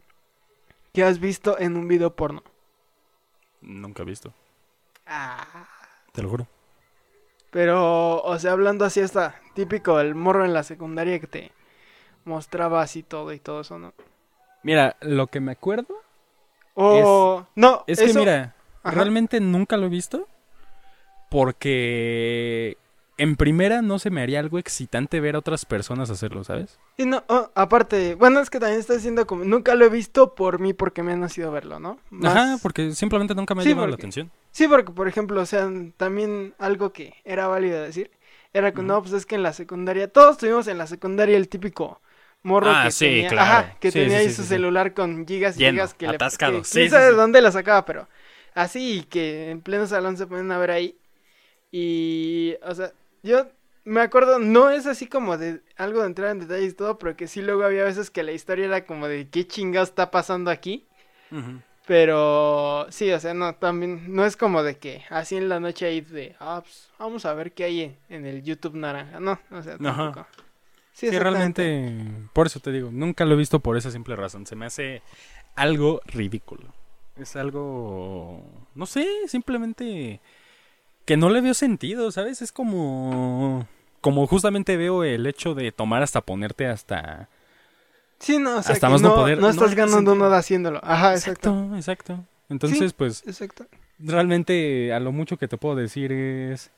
que 0.93 1.05
has 1.05 1.21
visto 1.21 1.59
en 1.59 1.79
un 1.79 1.89
video 1.89 2.15
porno? 2.15 2.43
Nunca 3.61 4.03
he 4.03 4.07
visto, 4.07 4.33
Ah. 5.07 5.67
te 6.13 6.23
lo 6.23 6.29
juro. 6.29 6.47
Pero, 7.51 8.23
o 8.23 8.39
sea, 8.39 8.53
hablando 8.53 8.85
así, 8.85 9.01
está 9.01 9.41
típico 9.55 9.99
el 10.01 10.15
morro 10.15 10.45
en 10.45 10.53
la 10.53 10.63
secundaria 10.63 11.19
que 11.19 11.27
te 11.27 11.53
mostraba 12.25 12.83
así 12.83 13.03
todo 13.03 13.33
y 13.33 13.39
todo 13.39 13.63
eso, 13.63 13.79
¿no? 13.79 13.95
Mira, 14.63 14.97
lo 15.01 15.29
que 15.29 15.41
me 15.41 15.53
acuerdo 15.53 15.95
O, 16.75 17.47
no, 17.55 17.85
es 17.87 18.01
que, 18.01 18.13
mira, 18.13 18.55
Ajá. 18.83 18.95
realmente 18.95 19.41
nunca 19.41 19.77
lo 19.77 19.87
he 19.87 19.89
visto 19.89 20.29
porque 21.31 22.77
en 23.19 23.37
primera 23.37 23.83
no 23.83 23.99
se 23.99 24.11
me 24.11 24.23
haría 24.23 24.41
algo 24.41 24.59
excitante 24.59 25.21
ver 25.21 25.37
a 25.37 25.41
otras 25.41 25.65
personas 25.67 26.11
hacerlo, 26.11 26.45
¿sabes? 26.45 26.79
Y 26.97 27.07
no, 27.07 27.23
oh, 27.29 27.51
aparte, 27.55 28.15
bueno, 28.17 28.41
es 28.41 28.51
que 28.51 28.59
también 28.59 28.81
está 28.81 28.95
diciendo 28.95 29.27
como, 29.27 29.45
nunca 29.45 29.75
lo 29.77 29.85
he 29.85 29.89
visto 29.89 30.35
por 30.35 30.59
mí 30.59 30.73
porque 30.75 31.03
me 31.03 31.13
ha 31.13 31.17
nacido 31.17 31.53
verlo, 31.53 31.79
¿no? 31.79 31.99
Más- 32.11 32.41
Ajá, 32.41 32.59
porque 32.63 32.93
simplemente 32.93 33.35
nunca 33.35 33.55
me 33.55 33.63
ha 33.63 33.65
Sí, 33.65 33.75
llamado 33.75 33.89
la 33.89 33.95
atención. 33.97 34.31
Sí, 34.53 34.69
porque, 34.69 34.93
por 34.93 35.09
ejemplo, 35.09 35.41
o 35.43 35.47
sea, 35.47 35.69
también 35.97 36.55
algo 36.59 36.93
que 36.93 37.15
era 37.25 37.49
válido 37.49 37.83
decir, 37.83 38.11
era 38.53 38.75
que 38.75 38.83
no, 38.83 39.03
pues 39.03 39.15
es 39.15 39.27
que 39.27 39.37
en 39.37 39.43
la 39.45 39.53
secundaria, 39.53 40.13
todos 40.13 40.39
tuvimos 40.39 40.69
en 40.69 40.79
la 40.79 40.87
secundaria 40.87 41.37
el 41.37 41.49
típico 41.49 42.03
morro 42.43 42.81
Ah, 42.81 42.81
que 42.81 42.93
sí, 42.93 43.25
tenía, 43.25 43.29
claro. 43.29 43.37
ajá, 43.37 43.77
que 43.81 43.93
Sí, 43.93 43.93
tenía 43.93 44.19
sí, 44.21 44.21
ahí 44.21 44.31
su 44.31 44.45
celular 44.45 44.95
con 44.95 45.27
gigas 45.27 45.59
y 45.59 45.63
Lleno, 45.63 45.65
gigas 45.65 45.95
que 45.95 46.07
atascado, 46.07 46.09
le... 46.09 46.23
que 46.29 46.65
sí, 46.65 46.71
quién 46.71 46.89
sabe 46.89 47.07
de 47.07 47.13
dónde 47.15 47.43
la 47.43 47.53
sacaba, 47.53 47.85
pero 47.85 48.09
así, 48.55 49.05
que 49.11 49.51
en 49.51 49.63
pleno 49.63 49.87
salón 49.87 50.17
se 50.17 50.27
ponen 50.27 50.51
a 50.53 50.59
ver 50.59 50.71
ahí. 50.73 50.99
Y, 51.71 52.57
o 52.63 52.75
sea, 52.75 52.93
yo 53.23 53.47
me 53.85 54.01
acuerdo, 54.01 54.39
no 54.39 54.71
es 54.71 54.87
así 54.87 55.07
como 55.07 55.39
de 55.39 55.63
algo 55.77 56.01
de 56.01 56.07
entrar 56.09 56.31
en 56.31 56.41
detalles 56.41 56.73
y 56.73 56.77
todo, 56.77 56.99
pero 56.99 57.17
que 57.17 57.27
sí 57.27 57.41
luego 57.43 57.65
había 57.65 57.85
veces 57.85 58.11
que 58.11 58.23
la 58.23 58.33
historia 58.33 58.67
era 58.67 58.85
como 58.85 59.09
de 59.09 59.29
qué 59.29 59.47
chingados 59.47 59.91
está 59.91 60.11
pasando 60.11 60.51
aquí. 60.51 60.87
Pero 61.87 62.87
sí, 62.91 63.11
o 63.13 63.19
sea, 63.19 63.33
no, 63.33 63.55
también, 63.55 64.15
no 64.15 64.27
es 64.27 64.37
como 64.37 64.63
de 64.63 64.77
que 64.77 65.05
así 65.09 65.37
en 65.37 65.49
la 65.49 65.59
noche 65.59 65.87
ahí 65.87 66.03
de, 66.03 66.37
ah, 66.39 66.61
pues, 66.63 66.91
vamos 66.99 67.25
a 67.25 67.33
ver 67.33 67.53
qué 67.53 67.65
hay 67.65 67.81
en, 67.83 67.99
en 68.11 68.27
el 68.27 68.43
YouTube 68.43 68.75
naranja, 68.75 69.21
no, 69.21 69.39
o 69.51 69.63
sea, 69.63 69.75
Ajá. 69.75 70.13
tampoco. 70.13 70.27
Sí, 70.93 71.07
exactamente. 71.07 71.63
realmente, 71.63 72.29
por 72.35 72.47
eso 72.49 72.61
te 72.61 72.73
digo, 72.73 72.91
nunca 72.93 73.25
lo 73.25 73.35
he 73.35 73.39
visto 73.39 73.61
por 73.61 73.77
esa 73.77 73.91
simple 73.91 74.17
razón. 74.17 74.47
Se 74.47 74.57
me 74.57 74.67
hace 74.67 75.01
algo 75.55 76.01
ridículo. 76.07 76.75
Es 77.17 77.37
algo, 77.37 78.45
no 78.75 78.85
sé, 78.85 79.07
simplemente 79.29 80.21
que 81.09 81.17
no 81.17 81.31
le 81.31 81.41
veo 81.41 81.55
sentido, 81.55 82.13
¿sabes? 82.13 82.43
Es 82.43 82.53
como, 82.53 83.67
como 84.03 84.27
justamente 84.27 84.77
veo 84.77 85.05
el 85.05 85.27
hecho 85.27 85.55
de 85.55 85.73
tomar 85.73 86.03
hasta 86.03 86.21
ponerte 86.21 86.67
hasta... 86.67 87.31
Sí, 88.19 88.39
no, 88.39 88.59
o 88.59 88.63
sea, 88.63 88.75
hasta 88.75 88.91
más 88.91 89.01
no 89.01 89.09
no, 89.09 89.15
poder, 89.15 89.39
no 89.39 89.49
estás 89.49 89.75
ganando 89.75 90.15
nada 90.15 90.37
haciéndolo. 90.37 90.81
Ajá, 90.83 91.15
exacto. 91.15 91.49
Exacto, 91.49 91.77
exacto. 91.77 92.25
Entonces, 92.51 92.93
pues, 92.93 93.27
Exacto. 93.27 93.65
realmente 93.99 94.93
a 94.93 95.01
lo 95.01 95.11
mucho 95.11 95.39
que 95.39 95.49
te 95.49 95.57
puedo 95.57 95.77
decir 95.77 96.13
es... 96.13 96.71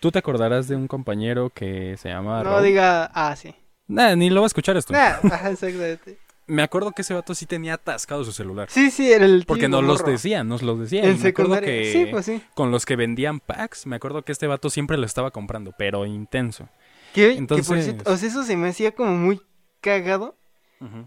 Tú 0.00 0.10
te 0.10 0.18
acordarás 0.18 0.66
de 0.66 0.74
un 0.74 0.88
compañero 0.88 1.50
que 1.50 1.96
se 1.98 2.08
llama... 2.08 2.42
No 2.42 2.60
diga, 2.60 3.12
ah, 3.14 3.36
sí. 3.36 3.54
Nah, 3.86 4.16
ni 4.16 4.28
lo 4.28 4.40
va 4.40 4.46
a 4.46 4.48
escuchar 4.48 4.76
esto. 4.76 4.92
Nah, 4.92 5.18
exactamente. 5.50 6.18
Me 6.48 6.62
acuerdo 6.62 6.90
que 6.92 7.02
ese 7.02 7.14
vato 7.14 7.34
sí 7.34 7.46
tenía 7.46 7.74
atascado 7.74 8.24
su 8.24 8.32
celular. 8.32 8.68
Sí, 8.70 8.90
sí, 8.90 9.12
era 9.12 9.24
el 9.26 9.44
Porque 9.46 9.68
nos 9.68 9.84
los 9.84 10.00
morro. 10.00 10.10
decía, 10.12 10.42
nos 10.44 10.62
los 10.62 10.80
decía. 10.80 11.04
En 11.04 11.22
me 11.22 11.28
acuerdo 11.28 11.60
que 11.60 11.92
Sí, 11.92 12.06
pues 12.10 12.26
sí. 12.26 12.42
con 12.54 12.70
los 12.70 12.84
que 12.86 12.96
vendían 12.96 13.38
packs, 13.38 13.86
me 13.86 13.96
acuerdo 13.96 14.22
que 14.22 14.32
este 14.32 14.46
vato 14.46 14.70
siempre 14.70 14.96
lo 14.96 15.06
estaba 15.06 15.30
comprando, 15.30 15.72
pero 15.78 16.04
intenso. 16.06 16.68
Que 17.14 17.28
por 17.28 17.38
Entonces- 17.38 17.84
cierto, 17.84 18.10
o 18.10 18.16
sea, 18.16 18.28
eso 18.28 18.42
se 18.42 18.56
me 18.56 18.68
hacía 18.68 18.92
como 18.92 19.12
muy 19.14 19.40
cagado. 19.80 20.34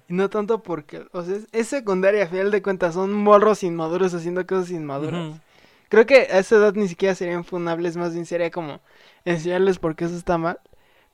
No 0.09 0.29
tanto 0.29 0.61
porque, 0.63 1.05
o 1.13 1.23
sea, 1.23 1.37
es, 1.53 1.67
secundaria, 1.67 2.25
a 2.25 2.27
final 2.27 2.51
de 2.51 2.61
cuentas, 2.61 2.93
son 2.93 3.13
morros 3.13 3.63
inmaduros 3.63 4.13
haciendo 4.13 4.45
cosas 4.45 4.69
inmaduras. 4.71 5.39
Creo 5.87 6.05
que 6.05 6.27
a 6.29 6.39
esa 6.39 6.57
edad 6.57 6.73
ni 6.75 6.87
siquiera 6.89 7.15
serían 7.15 7.45
funables, 7.45 7.95
más 7.97 8.13
bien 8.13 8.25
sería 8.25 8.51
como 8.51 8.81
enseñarles 9.23 9.79
por 9.79 9.95
qué 9.95 10.05
eso 10.05 10.15
está 10.17 10.37
mal. 10.37 10.59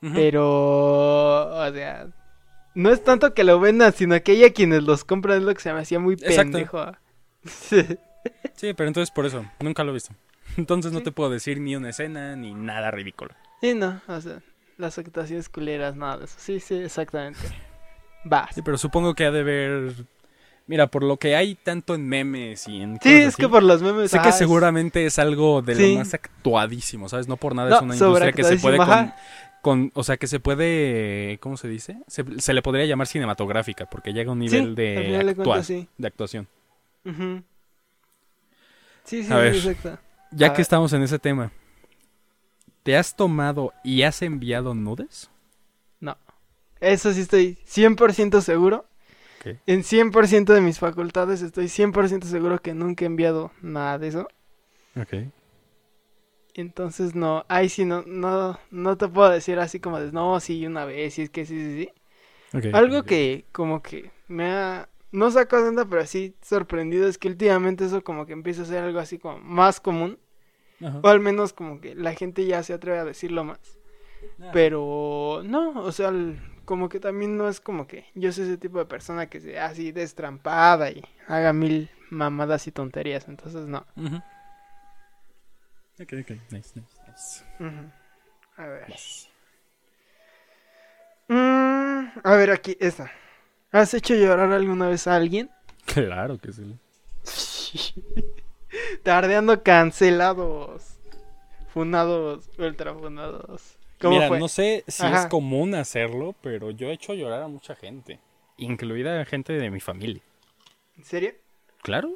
Pero, 0.00 1.46
o 1.56 1.72
sea, 1.72 2.08
no 2.78 2.90
es 2.90 3.02
tanto 3.02 3.34
que 3.34 3.44
lo 3.44 3.58
vendan, 3.60 3.92
sino 3.92 4.20
que 4.22 4.32
ella 4.32 4.52
quienes 4.52 4.82
los 4.84 5.04
compran 5.04 5.38
es 5.38 5.42
lo 5.42 5.52
que 5.54 5.60
se 5.60 5.72
me 5.72 5.80
hacía 5.80 5.98
muy 5.98 6.14
Exacto. 6.14 6.52
pendejo. 6.52 6.92
Sí. 7.44 7.84
Sí, 8.56 8.74
pero 8.74 8.88
entonces 8.88 9.10
por 9.12 9.24
eso, 9.24 9.44
nunca 9.60 9.84
lo 9.84 9.90
he 9.90 9.94
visto. 9.94 10.12
Entonces 10.58 10.92
no 10.92 10.98
Sí. 10.98 11.04
te 11.04 11.12
puedo 11.12 11.30
decir 11.30 11.60
ni 11.60 11.76
una 11.76 11.90
escena 11.90 12.34
ni 12.36 12.52
nada 12.52 12.90
ridículo. 12.90 13.30
Y 13.62 13.74
no, 13.74 14.00
o 14.08 14.20
sea, 14.20 14.40
las 14.76 14.98
actuaciones 14.98 15.48
culeras, 15.48 15.94
nada 15.96 16.18
de 16.18 16.24
eso. 16.24 16.34
Sí, 16.38 16.58
sí, 16.60 16.74
exactamente. 16.74 17.38
Va. 18.30 18.48
Sí, 18.52 18.60
pero 18.62 18.76
supongo 18.76 19.14
que 19.14 19.24
ha 19.24 19.30
de 19.30 19.42
ver... 19.44 19.92
Mira, 20.66 20.88
por 20.88 21.04
lo 21.04 21.16
que 21.16 21.36
hay 21.36 21.54
tanto 21.54 21.94
en 21.94 22.06
memes 22.06 22.66
y 22.68 22.82
en... 22.82 22.98
Sí, 23.00 23.08
es 23.14 23.36
que 23.36 23.48
por 23.48 23.62
los 23.62 23.80
memes. 23.80 24.10
Sé 24.10 24.18
ajá, 24.18 24.26
que 24.26 24.32
seguramente 24.32 25.06
es 25.06 25.18
algo 25.18 25.62
de 25.62 25.76
Sí. 25.76 25.92
lo 25.92 25.98
más 26.00 26.12
actuadísimo, 26.12 27.08
¿sabes? 27.08 27.28
No 27.28 27.36
por 27.38 27.54
nada 27.54 27.70
No, 27.70 27.76
es 27.76 27.82
una 27.82 27.94
industria 27.94 28.32
que 28.32 28.44
se 28.44 28.56
puede 28.58 28.76
con. 28.76 29.12
Con- 29.68 29.90
O 29.94 30.02
sea, 30.04 30.16
que 30.16 30.26
se 30.26 30.40
puede... 30.40 31.38
¿Cómo 31.40 31.56
se 31.56 31.68
dice? 31.68 31.98
Se, 32.06 32.24
se 32.40 32.54
le 32.54 32.62
podría 32.62 32.86
llamar 32.86 33.06
cinematográfica 33.06 33.86
porque 33.86 34.12
llega 34.12 34.30
a 34.30 34.32
un 34.32 34.38
nivel 34.38 34.74
de, 34.74 35.02
final 35.06 35.26
de 35.26 35.32
actua- 35.32 35.44
cuentas, 35.44 35.66
sí. 35.66 35.88
de 35.98 36.06
actuación. 36.08 36.48
Sí, 39.04 39.22
sí, 39.24 39.32
A 39.32 39.36
ver. 39.36 39.54
exacto. 39.54 39.98
Ya 40.30 40.48
A 40.48 40.50
que 40.50 40.56
ver. 40.58 40.60
estamos 40.62 40.92
en 40.92 41.02
ese 41.02 41.18
tema, 41.18 41.50
¿te 42.82 42.96
has 42.96 43.16
tomado 43.16 43.72
y 43.82 44.02
has 44.02 44.20
enviado 44.22 44.74
nudes? 44.74 45.30
No. 46.00 46.16
Eso 46.80 47.12
sí 47.12 47.20
estoy 47.22 47.56
100% 47.66 48.40
seguro. 48.42 48.84
Ok. 49.40 49.56
En 49.66 49.82
100% 49.84 50.52
de 50.52 50.60
mis 50.60 50.78
facultades 50.78 51.40
estoy 51.42 51.66
100% 51.66 52.24
seguro 52.24 52.58
que 52.60 52.74
nunca 52.74 53.04
he 53.04 53.06
enviado 53.06 53.50
nada 53.62 53.98
de 53.98 54.08
eso. 54.08 54.28
Ok. 55.00 55.14
Entonces 56.58 57.14
no, 57.14 57.44
ahí 57.48 57.68
sí 57.68 57.84
no, 57.84 58.02
no, 58.06 58.58
no 58.70 58.98
te 58.98 59.08
puedo 59.08 59.30
decir 59.30 59.58
así 59.60 59.80
como 59.80 60.00
de 60.00 60.12
no, 60.12 60.40
sí, 60.40 60.66
una 60.66 60.84
vez, 60.84 61.14
sí, 61.14 61.22
es 61.22 61.30
que 61.30 61.46
sí, 61.46 61.56
sí, 61.56 61.84
sí. 61.84 61.92
Algo 62.72 63.04
que 63.04 63.46
como 63.52 63.82
que 63.82 64.10
me 64.28 64.46
ha, 64.50 64.88
no 65.12 65.30
sacado 65.30 65.64
de 65.64 65.70
onda, 65.70 65.86
pero 65.86 66.06
sí 66.06 66.34
sorprendido 66.42 67.08
es 67.08 67.18
que 67.18 67.28
últimamente 67.28 67.84
eso 67.86 68.04
como 68.04 68.26
que 68.26 68.34
empieza 68.34 68.62
a 68.62 68.66
ser 68.66 68.84
algo 68.84 69.00
así 69.00 69.18
como 69.18 69.38
más 69.40 69.80
común. 69.80 70.18
O 71.02 71.08
al 71.08 71.20
menos 71.20 71.52
como 71.52 71.80
que 71.80 71.94
la 71.94 72.14
gente 72.14 72.46
ya 72.46 72.62
se 72.62 72.74
atreve 72.74 72.98
a 72.98 73.04
decirlo 73.04 73.44
más. 73.44 73.60
Pero 74.52 75.42
no, 75.44 75.80
o 75.82 75.92
sea, 75.92 76.08
el- 76.08 76.40
como 76.64 76.88
que 76.88 77.00
también 77.00 77.36
no 77.36 77.48
es 77.48 77.60
como 77.60 77.86
que 77.86 78.06
yo 78.14 78.32
soy 78.32 78.44
ese 78.44 78.58
tipo 78.58 78.78
de 78.78 78.86
persona 78.86 79.26
que 79.28 79.40
sea 79.40 79.66
así 79.66 79.92
destrampada 79.92 80.90
y 80.90 81.02
haga 81.26 81.52
mil 81.52 81.90
mamadas 82.10 82.66
y 82.66 82.72
tonterías, 82.72 83.28
entonces 83.28 83.66
no. 83.66 83.86
Ujú. 83.96 84.20
Ok, 86.00 86.12
ok. 86.20 86.30
Nice, 86.50 86.72
nice, 86.74 86.96
nice. 87.08 87.44
A 88.56 88.66
ver. 88.66 88.94
Mm, 91.28 92.20
a 92.24 92.34
ver 92.36 92.50
aquí, 92.50 92.76
esta. 92.80 93.10
¿Has 93.70 93.92
hecho 93.94 94.14
llorar 94.14 94.52
alguna 94.52 94.88
vez 94.88 95.06
a 95.06 95.16
alguien? 95.16 95.50
Claro 95.88 96.38
que 96.38 96.52
sí. 96.52 96.76
Tardeando 99.02 99.62
cancelados. 99.62 100.98
Funados, 101.72 102.50
ultra 102.58 102.94
funados. 102.94 103.78
¿Cómo 103.98 104.14
Mira, 104.14 104.28
fue? 104.28 104.38
no 104.38 104.48
sé 104.48 104.84
si 104.86 105.06
es 105.06 105.26
común 105.26 105.74
hacerlo, 105.74 106.34
pero 106.42 106.70
yo 106.70 106.88
he 106.88 106.92
hecho 106.92 107.14
llorar 107.14 107.42
a 107.42 107.48
mucha 107.48 107.74
gente, 107.74 108.20
incluida 108.58 109.24
gente 109.24 109.54
de 109.54 109.70
mi 109.70 109.80
familia. 109.80 110.22
¿En 110.96 111.04
serio? 111.04 111.32
Claro. 111.82 112.14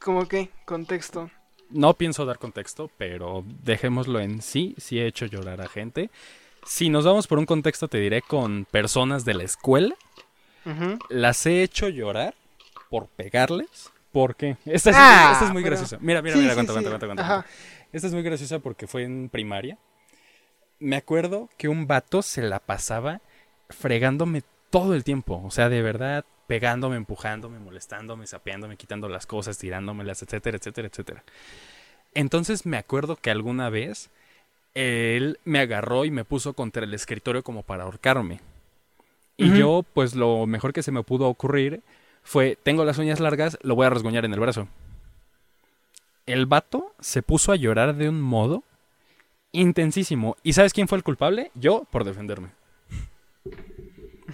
¿Cómo 0.00 0.26
qué? 0.26 0.50
Contexto. 0.64 1.30
No 1.70 1.94
pienso 1.94 2.24
dar 2.24 2.38
contexto, 2.38 2.90
pero 2.96 3.44
dejémoslo 3.62 4.20
en 4.20 4.40
sí, 4.42 4.74
sí 4.78 4.98
he 4.98 5.06
hecho 5.06 5.26
llorar 5.26 5.60
a 5.60 5.68
gente. 5.68 6.10
Si 6.64 6.88
nos 6.90 7.04
vamos 7.04 7.26
por 7.26 7.38
un 7.38 7.46
contexto, 7.46 7.88
te 7.88 7.98
diré 7.98 8.22
con 8.22 8.64
personas 8.70 9.24
de 9.24 9.34
la 9.34 9.44
escuela. 9.44 9.94
Ujú. 10.64 10.98
Las 11.10 11.44
he 11.46 11.62
hecho 11.62 11.88
llorar 11.88 12.34
por 12.90 13.06
pegarles. 13.08 13.90
¿Por 14.12 14.34
qué? 14.36 14.56
Esta 14.64 14.90
es, 14.90 14.96
Ah, 14.98 15.30
esta 15.34 15.44
es 15.46 15.52
muy 15.52 15.62
pero- 15.62 15.76
graciosa. 15.76 15.98
Mira, 16.00 16.22
mira, 16.22 16.34
Sí, 16.34 16.40
mira, 16.40 16.52
sí, 16.52 16.56
cuenta, 16.56 16.72
sí. 16.72 16.74
cuenta, 16.82 16.90
cuenta, 17.06 17.24
cuenta. 17.24 17.46
Esta 17.92 18.06
es 18.08 18.12
muy 18.14 18.22
graciosa 18.22 18.58
porque 18.58 18.86
fue 18.86 19.04
en 19.04 19.28
primaria. 19.28 19.78
Me 20.78 20.96
acuerdo 20.96 21.48
que 21.58 21.68
un 21.68 21.86
vato 21.86 22.22
se 22.22 22.42
la 22.42 22.58
pasaba 22.60 23.20
fregándome 23.68 24.42
todo 24.70 24.94
el 24.94 25.04
tiempo. 25.04 25.42
O 25.44 25.50
sea, 25.50 25.68
de 25.68 25.82
verdad, 25.82 26.24
pegándome, 26.48 26.96
empujándome, 26.96 27.60
molestándome, 27.60 28.26
sapeándome, 28.26 28.76
quitando 28.76 29.08
las 29.08 29.26
cosas, 29.26 29.58
tirándomelas, 29.58 30.22
etcétera, 30.22 30.56
etcétera, 30.56 30.88
etcétera. 30.88 31.22
Entonces 32.14 32.66
me 32.66 32.78
acuerdo 32.78 33.16
que 33.16 33.30
alguna 33.30 33.68
vez 33.68 34.10
él 34.74 35.38
me 35.44 35.60
agarró 35.60 36.06
y 36.06 36.10
me 36.10 36.24
puso 36.24 36.54
contra 36.54 36.84
el 36.84 36.94
escritorio 36.94 37.44
como 37.44 37.62
para 37.62 37.84
ahorcarme. 37.84 38.40
Y 39.36 39.56
yo, 39.56 39.84
pues 39.94 40.16
lo 40.16 40.46
mejor 40.46 40.72
que 40.72 40.82
se 40.82 40.90
me 40.90 41.04
pudo 41.04 41.28
ocurrir 41.28 41.82
fue, 42.24 42.58
tengo 42.60 42.84
las 42.84 42.98
uñas 42.98 43.20
largas, 43.20 43.58
lo 43.62 43.76
voy 43.76 43.86
a 43.86 43.90
rasguñar 43.90 44.24
en 44.24 44.32
el 44.32 44.40
brazo. 44.40 44.66
el 46.26 46.46
vato 46.46 46.94
se 47.00 47.22
puso 47.22 47.52
a 47.52 47.56
llorar 47.56 47.94
de 47.94 48.08
un 48.08 48.20
modo 48.20 48.62
intensísimo. 49.52 50.36
¿Y 50.42 50.54
sabes 50.54 50.72
quién 50.72 50.88
fue 50.88 50.98
el 50.98 51.04
culpable? 51.04 51.50
Yo, 51.54 51.86
por 51.90 52.04
defenderme. 52.04 52.48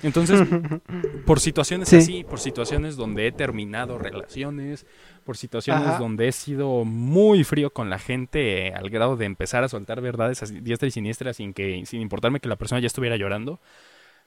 Entonces, 0.02 0.40
por 1.26 1.40
situaciones 1.40 1.88
Sí. 1.88 1.96
así, 1.96 2.24
por 2.24 2.40
situaciones 2.40 2.96
donde 2.96 3.26
he 3.26 3.32
terminado 3.32 3.98
relaciones, 3.98 4.86
por 5.24 5.36
situaciones 5.36 5.86
Ajá. 5.86 5.98
donde 5.98 6.28
he 6.28 6.32
sido 6.32 6.84
muy 6.84 7.44
frío 7.44 7.70
con 7.70 7.88
la 7.90 7.98
gente 7.98 8.66
eh, 8.68 8.74
al 8.74 8.90
grado 8.90 9.16
de 9.16 9.24
empezar 9.26 9.62
a 9.64 9.68
soltar 9.68 10.00
verdades 10.00 10.42
a 10.42 10.46
diestra 10.46 10.88
y 10.88 10.90
siniestra 10.90 11.32
sin 11.32 11.54
que, 11.54 11.84
sin 11.86 12.00
importarme 12.00 12.40
que 12.40 12.48
la 12.48 12.56
persona 12.56 12.80
ya 12.80 12.88
estuviera 12.88 13.16
llorando, 13.16 13.60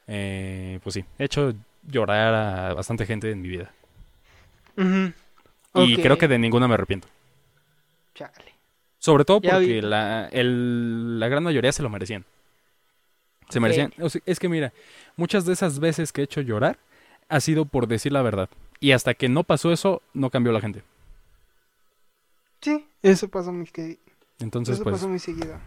eh, 0.08 0.80
pues 0.84 0.94
sí, 0.94 1.04
he 1.20 1.26
hecho 1.26 1.54
llorar 1.86 2.34
a 2.34 2.74
bastante 2.74 3.06
gente 3.06 3.30
en 3.30 3.42
mi 3.42 3.50
vida. 3.50 3.72
Y 5.76 5.98
creo 5.98 6.18
que 6.18 6.28
de 6.28 6.40
ninguna 6.40 6.68
me 6.68 6.74
arrepiento. 6.76 7.08
Chale. 8.16 8.54
Sobre 9.00 9.26
todo 9.26 9.42
porque 9.42 9.82
la, 9.82 10.28
el- 10.32 11.20
la 11.20 11.28
gran 11.28 11.44
mayoría 11.44 11.72
se 11.72 11.84
lo 11.84 11.90
merecían. 11.90 12.26
Se 13.50 13.60
merecían. 13.60 13.94
o 14.00 14.10
sea, 14.10 14.22
es 14.26 14.40
que 14.40 14.50
mira, 14.50 14.74
muchas 15.16 15.46
de 15.46 15.54
esas 15.54 15.80
veces 15.80 16.12
que 16.12 16.22
he 16.22 16.24
hecho 16.26 16.42
llorar 16.42 16.78
ha 17.30 17.40
sido 17.40 17.66
por 17.66 17.88
decir 17.88 18.12
la 18.12 18.22
verdad. 18.22 18.50
Y 18.80 18.92
hasta 18.92 19.14
que 19.14 19.30
no 19.30 19.44
pasó 19.44 19.72
eso, 19.72 20.02
no 20.14 20.30
cambió 20.30 20.52
la 20.52 20.62
gente. 20.62 20.84
Sí, 22.62 22.86
eso 23.02 23.28
pasó 23.30 23.52
muy, 23.52 23.66
que... 23.68 24.00
Entonces, 24.40 24.76
eso 24.76 24.84
pues, 24.84 24.96
pasó 24.96 25.08
muy 25.08 25.20
seguido. 25.20 25.60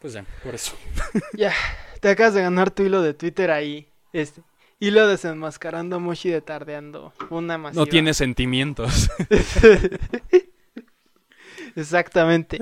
Pues 0.00 0.12
ya, 0.12 0.24
por 0.42 0.54
eso. 0.54 0.76
Ya, 1.32 1.52
te 2.00 2.10
acabas 2.10 2.34
de 2.34 2.42
ganar 2.42 2.70
tu 2.70 2.82
hilo 2.82 3.02
de 3.02 3.14
Twitter 3.14 3.50
ahí. 3.50 3.88
Este. 4.12 4.42
Hilo 4.78 5.08
desenmascarando 5.08 5.96
a 5.96 5.98
Moshi 5.98 6.28
de 6.28 6.42
tardeando. 6.42 7.14
Una 7.30 7.56
masiva. 7.56 7.82
No 7.82 7.86
tiene 7.86 8.12
sentimientos. 8.12 9.10
Exactamente. 11.76 12.58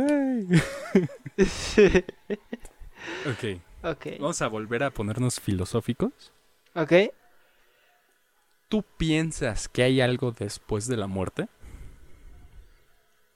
ok, 3.25 3.61
ok. 3.83 4.07
vamos 4.19 4.43
a 4.43 4.49
volver 4.49 4.83
a 4.83 4.91
ponernos 4.91 5.41
filosóficos. 5.41 6.33
Ok. 6.75 6.93
¿Tú 8.69 8.83
piensas 8.83 9.69
que 9.69 9.83
hay 9.83 10.01
algo 10.03 10.33
después 10.33 10.87
de 10.87 10.97
la 10.97 11.07
muerte? 11.07 11.49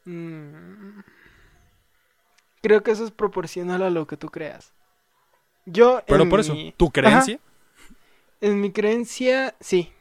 Mm. 0.04 1.00
Creo 2.62 2.82
que 2.82 2.90
eso 2.90 3.04
es 3.04 3.10
proporcional 3.10 3.82
a 3.82 3.90
lo 3.90 4.06
que 4.06 4.16
tú 4.16 4.28
creas. 4.28 4.72
Yo. 5.66 6.02
Pero 6.06 6.28
por 6.28 6.40
eso, 6.40 6.54
¿tu 6.76 6.90
creencia? 6.90 7.38
En 8.40 8.60
mi 8.60 8.72
creencia, 8.72 9.54
sí. 9.60 9.92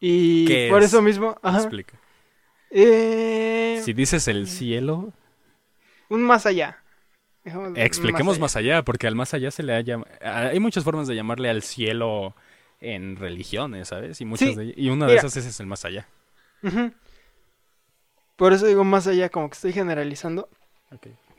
Y 0.00 0.46
¿Qué 0.46 0.68
por 0.70 0.82
es? 0.82 0.86
eso 0.88 1.02
mismo. 1.02 1.36
Ajá. 1.42 1.58
Explica. 1.58 1.98
Eh, 2.70 3.80
Si 3.84 3.92
dices 3.92 4.28
el 4.28 4.48
cielo, 4.48 5.12
Un 6.08 6.22
más 6.22 6.46
allá. 6.46 6.82
Expliquemos 7.76 8.34
allá. 8.34 8.40
más 8.40 8.56
allá, 8.56 8.82
porque 8.84 9.06
al 9.06 9.14
más 9.14 9.32
allá 9.34 9.50
se 9.50 9.62
le 9.62 9.74
ha 9.74 9.80
llam- 9.80 10.04
Hay 10.20 10.58
muchas 10.60 10.84
formas 10.84 11.06
de 11.06 11.14
llamarle 11.14 11.48
al 11.48 11.62
cielo 11.62 12.34
en 12.80 13.16
religiones, 13.16 13.88
¿sabes? 13.88 14.20
Y 14.20 14.24
muchas 14.24 14.50
Sí, 14.50 14.54
de 14.54 14.74
y 14.76 14.88
una 14.90 15.06
de 15.06 15.12
mira. 15.14 15.26
esas 15.26 15.36
es 15.44 15.60
el 15.60 15.66
más 15.66 15.84
allá. 15.84 16.08
Por 18.36 18.52
eso 18.52 18.66
digo 18.66 18.84
más 18.84 19.06
allá, 19.06 19.28
como 19.30 19.48
que 19.48 19.54
estoy 19.54 19.72
generalizando. 19.72 20.48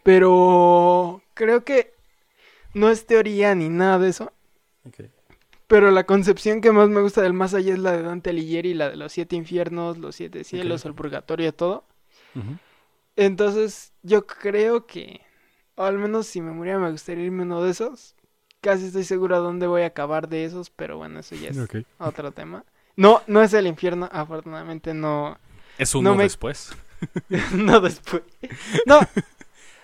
Pero 0.04 1.22
creo 1.34 1.64
que 1.64 1.94
no 2.74 2.90
es 2.90 3.06
teoría 3.06 3.54
ni 3.56 3.70
nada 3.70 4.00
de 4.00 4.10
eso. 4.10 4.32
Pero 5.68 5.92
la 5.92 6.06
concepción 6.06 6.62
que 6.62 6.72
más 6.72 6.88
me 6.88 7.02
gusta 7.02 7.22
del 7.22 7.34
más 7.34 7.54
allá 7.54 7.74
es 7.74 7.80
la 7.80 7.92
de 7.92 8.02
Dante 8.04 8.30
Alighieri, 8.30 8.74
la 8.74 8.90
de 8.90 8.96
los 8.96 9.12
siete 9.12 9.36
infiernos, 9.36 9.98
los 9.98 10.16
siete 10.16 10.44
cielos, 10.46 10.86
el 10.86 10.94
purgatorio, 10.94 11.54
todo. 11.54 11.84
Entonces, 13.16 13.94
yo 14.04 14.26
creo 14.28 14.86
que, 14.86 15.22
o 15.78 15.84
al 15.86 15.98
menos 15.98 16.28
si 16.28 16.42
me 16.42 16.52
muriera, 16.52 16.80
me 16.80 16.92
gustaría 16.92 17.24
irme 17.24 17.44
uno 17.44 17.62
de 17.64 17.72
esos. 17.72 18.16
Casi 18.60 18.88
estoy 18.88 19.06
seguro 19.06 19.36
a 19.36 19.40
dónde 19.40 19.68
voy 19.68 19.84
a 19.84 19.88
acabar 19.88 20.28
de 20.28 20.44
esos, 20.44 20.70
pero 20.70 20.98
bueno, 20.98 21.20
eso 21.22 21.36
ya 21.36 21.50
es 21.50 21.58
otro 22.00 22.32
tema. 22.34 22.66
No, 22.96 23.22
no 23.28 23.42
es 23.42 23.54
el 23.54 23.68
infierno, 23.68 24.10
afortunadamente 24.12 24.94
no, 24.94 25.38
Es 25.78 25.94
uno 25.96 26.10
No 26.12 26.16
me- 26.18 26.24
después. 26.24 26.72
no 27.54 27.80
después. 27.80 28.24
No, 28.88 29.00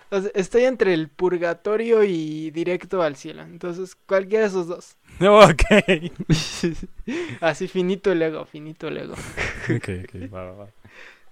o 0.10 0.22
sea, 0.22 0.32
estoy 0.34 0.64
entre 0.66 0.96
el 0.96 1.08
purgatorio 1.10 2.04
y 2.04 2.50
directo 2.50 3.04
al 3.04 3.16
cielo. 3.16 3.44
Entonces, 3.44 3.96
cualquiera 4.08 4.42
de 4.46 4.50
esos 4.50 4.68
dos. 4.68 4.98
ok. 5.22 6.12
Así 7.42 7.68
finito 7.68 8.12
el 8.12 8.22
ego, 8.22 8.46
finito 8.46 8.88
el 8.88 8.98
ego. 8.98 9.14
ok, 9.14 9.90
ok, 10.04 10.34
va, 10.34 10.52
va, 10.52 10.52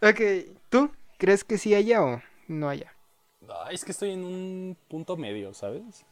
va. 0.02 0.10
Ok, 0.10 0.22
¿tú 0.70 0.92
crees 1.18 1.44
que 1.44 1.58
sí 1.58 1.74
haya 1.74 2.04
o 2.04 2.22
no 2.48 2.70
haya? 2.70 2.94
Es 3.72 3.86
que 3.86 3.92
estoy 3.92 4.12
en 4.12 4.24
un 4.24 4.78
punto 4.88 5.18
medio, 5.18 5.54
¿sabes? 5.54 6.06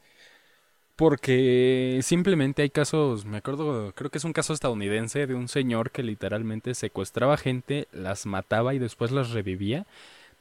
Porque 0.96 2.00
simplemente 2.04 2.62
hay 2.62 2.70
casos, 2.70 3.24
me 3.26 3.38
acuerdo, 3.38 3.94
creo 3.96 4.10
que 4.10 4.18
es 4.18 4.26
un 4.26 4.34
caso 4.34 4.54
estadounidense 4.54 5.28
de 5.28 5.34
un 5.34 5.48
señor 5.48 5.92
que 5.92 6.04
literalmente 6.04 6.76
secuestraba 6.76 7.38
gente, 7.38 7.88
las 7.94 8.26
mataba 8.26 8.74
y 8.74 8.80
después 8.80 9.12
las 9.12 9.32
revivía 9.32 9.86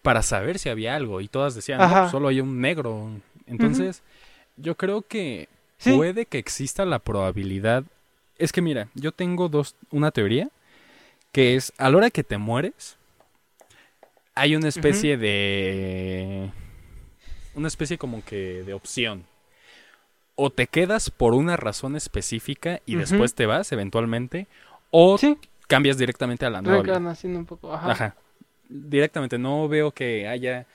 para 0.03 0.23
saber 0.23 0.59
si 0.59 0.69
había 0.69 0.97
algo. 0.97 1.21
Y 1.21 1.29
todas 1.29 1.55
decían, 1.55 1.81
no, 1.81 1.89
pues, 1.89 2.11
solo 2.11 2.29
hay 2.29 2.41
un 2.41 2.61
negro. 2.61 3.11
Entonces, 3.47 4.03
yo 4.57 4.77
creo 4.77 5.03
que 5.03 5.49
Sí. 5.79 5.93
puede 5.95 6.27
que 6.27 6.39
exista 6.39 6.85
la 6.85 6.99
probabilidad. 6.99 7.85
Es 8.37 8.51
que 8.51 8.61
mira, 8.61 8.89
yo 8.95 9.13
tengo 9.13 9.49
dos, 9.49 9.77
una 9.93 10.11
teoría 10.11 10.51
que 11.31 11.55
es 11.55 11.73
a 11.79 11.89
la 11.89 11.99
hora 11.99 12.11
que 12.11 12.25
te 12.25 12.37
mueres, 12.37 12.97
hay 14.35 14.57
una 14.57 14.69
especie 14.69 15.17
de 15.17 16.51
una 17.59 17.69
especie 17.69 17.99
como 17.99 18.25
que 18.25 18.63
de 18.65 18.73
opción. 18.75 19.25
O 20.37 20.51
te 20.51 20.67
quedas 20.69 21.11
por 21.11 21.35
una 21.35 21.57
razón 21.57 21.97
específica 21.97 22.81
y 22.87 22.95
después 22.95 23.35
te 23.35 23.47
vas 23.47 23.73
eventualmente, 23.73 24.47
o 24.91 25.19
Sí, 25.19 25.37
cambias 25.67 25.99
directamente 25.99 26.47
a 26.47 26.51
la 26.51 26.63
nueva 26.63 26.79
vida. 26.79 26.93
reencarnación 26.95 27.37
un 27.37 27.45
poco. 27.45 27.75
Ajá. 27.75 27.91
Ajá. 27.91 28.17
Directamente, 28.69 29.37
no 29.39 29.67
veo 29.69 29.91
que 29.91 30.29
haya, 30.29 30.67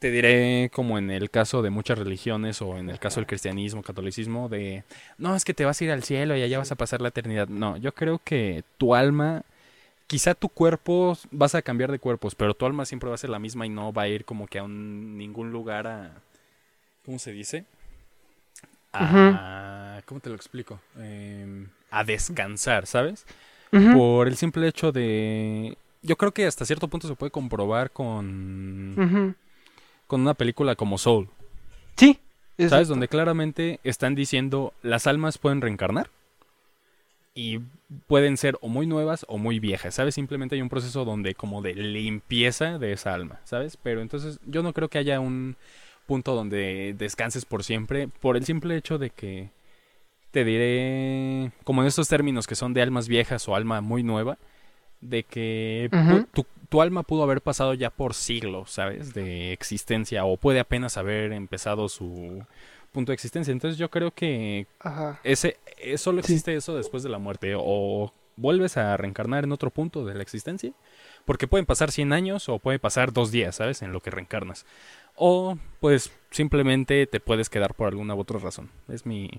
te 0.00 0.10
diré 0.10 0.70
como 0.72 0.98
en 0.98 1.10
el 1.10 1.30
caso 1.30 1.62
de 1.62 1.70
muchas 1.70 1.98
religiones 1.98 2.60
o 2.62 2.76
en 2.78 2.90
el 2.90 2.98
caso 2.98 3.20
del 3.20 3.26
cristianismo, 3.26 3.82
catolicismo, 3.82 4.48
de, 4.48 4.82
no, 5.18 5.36
es 5.36 5.44
que 5.44 5.54
te 5.54 5.64
vas 5.64 5.80
a 5.80 5.84
ir 5.84 5.90
al 5.92 6.02
cielo 6.02 6.36
y 6.36 6.42
allá 6.42 6.58
vas 6.58 6.72
a 6.72 6.76
pasar 6.76 7.00
la 7.00 7.08
eternidad. 7.08 7.46
No, 7.48 7.76
yo 7.76 7.92
creo 7.94 8.20
que 8.24 8.64
tu 8.78 8.94
alma, 8.96 9.42
quizá 10.10 10.34
tu 10.34 10.48
cuerpo, 10.48 11.16
vas 11.30 11.54
a 11.54 11.62
cambiar 11.62 11.92
de 11.92 12.00
cuerpos, 12.00 12.34
pero 12.34 12.52
tu 12.54 12.66
alma 12.66 12.84
siempre 12.84 13.08
va 13.08 13.14
a 13.14 13.18
ser 13.18 13.30
la 13.30 13.38
misma 13.38 13.64
y 13.64 13.68
no 13.68 13.92
va 13.92 14.02
a 14.02 14.08
ir 14.08 14.24
como 14.24 14.48
que 14.48 14.58
a 14.58 14.64
un- 14.64 15.16
ningún 15.16 15.52
lugar 15.52 15.86
a, 15.86 16.10
¿cómo 17.04 17.20
se 17.20 17.30
dice? 17.30 17.64
A, 18.92 20.00
¿cómo 20.06 20.20
te 20.20 20.28
lo 20.30 20.34
explico? 20.34 20.80
Em, 20.98 21.68
a 21.92 22.02
descansar, 22.02 22.86
¿sabes? 22.86 23.24
Por 23.70 24.26
el 24.26 24.36
simple 24.36 24.66
hecho 24.66 24.90
de... 24.90 25.78
Yo 26.02 26.16
creo 26.16 26.32
que 26.32 26.44
hasta 26.44 26.64
cierto 26.64 26.88
punto 26.88 27.06
se 27.06 27.14
puede 27.14 27.30
comprobar 27.30 27.92
con, 27.92 29.36
con 30.08 30.20
una 30.22 30.34
película 30.34 30.74
como 30.74 30.98
Soul, 30.98 31.28
Sí. 31.96 32.18
¿sabes? 32.68 32.88
Donde 32.88 33.06
claramente 33.06 33.78
están 33.84 34.16
diciendo 34.16 34.72
las 34.82 35.06
almas 35.06 35.38
pueden 35.38 35.60
reencarnar 35.60 36.10
y 37.34 37.60
pueden 38.06 38.36
ser 38.36 38.58
o 38.60 38.68
muy 38.68 38.86
nuevas 38.86 39.24
o 39.28 39.38
muy 39.38 39.60
viejas, 39.60 39.94
¿sabes? 39.94 40.14
Simplemente 40.14 40.56
hay 40.56 40.62
un 40.62 40.68
proceso 40.68 41.04
donde 41.04 41.34
como 41.34 41.62
de 41.62 41.74
limpieza 41.74 42.78
de 42.78 42.92
esa 42.92 43.14
alma, 43.14 43.40
¿sabes? 43.44 43.76
Pero 43.76 44.00
entonces 44.02 44.40
yo 44.46 44.62
no 44.62 44.72
creo 44.72 44.88
que 44.88 44.98
haya 44.98 45.20
un 45.20 45.56
punto 46.06 46.34
donde 46.34 46.94
descanses 46.98 47.44
por 47.44 47.62
siempre 47.62 48.08
por 48.08 48.36
el 48.36 48.44
simple 48.44 48.76
hecho 48.76 48.98
de 48.98 49.10
que 49.10 49.50
te 50.32 50.44
diré, 50.44 51.52
como 51.64 51.82
en 51.82 51.88
estos 51.88 52.08
términos 52.08 52.46
que 52.46 52.54
son 52.54 52.74
de 52.74 52.82
almas 52.82 53.08
viejas 53.08 53.48
o 53.48 53.54
alma 53.54 53.80
muy 53.80 54.02
nueva, 54.02 54.38
de 55.00 55.22
que 55.24 55.88
tu, 56.32 56.46
tu 56.68 56.82
alma 56.82 57.02
pudo 57.02 57.22
haber 57.24 57.40
pasado 57.40 57.74
ya 57.74 57.90
por 57.90 58.14
siglos, 58.14 58.70
¿sabes? 58.70 59.12
De 59.14 59.52
existencia 59.52 60.24
o 60.24 60.36
puede 60.36 60.60
apenas 60.60 60.96
haber 60.96 61.32
empezado 61.32 61.88
su 61.88 62.44
punto 62.92 63.10
de 63.12 63.14
existencia. 63.14 63.52
Entonces 63.52 63.78
yo 63.78 63.90
creo 63.90 64.10
que 64.12 64.66
Ajá. 64.80 65.20
ese 65.24 65.58
eh, 65.78 65.96
solo 65.98 66.22
Sí. 66.22 66.32
existe 66.32 66.54
eso 66.54 66.76
después 66.76 67.02
de 67.02 67.08
la 67.08 67.18
muerte 67.18 67.54
o 67.56 68.12
vuelves 68.36 68.76
a 68.76 68.96
reencarnar 68.96 69.44
en 69.44 69.52
otro 69.52 69.70
punto 69.70 70.04
de 70.06 70.14
la 70.14 70.22
existencia, 70.22 70.72
porque 71.26 71.46
pueden 71.46 71.66
pasar 71.66 71.90
100 71.92 72.12
años 72.12 72.48
o 72.48 72.58
puede 72.58 72.78
pasar 72.78 73.12
dos 73.12 73.30
días, 73.30 73.56
¿sabes? 73.56 73.82
En 73.82 73.92
lo 73.92 74.00
que 74.00 74.10
reencarnas. 74.10 74.64
O 75.14 75.58
pues 75.80 76.10
simplemente 76.30 77.06
te 77.06 77.20
puedes 77.20 77.50
quedar 77.50 77.74
por 77.74 77.88
alguna 77.88 78.14
u 78.14 78.20
otra 78.20 78.38
razón. 78.38 78.70
Es 78.88 79.04
mi 79.06 79.30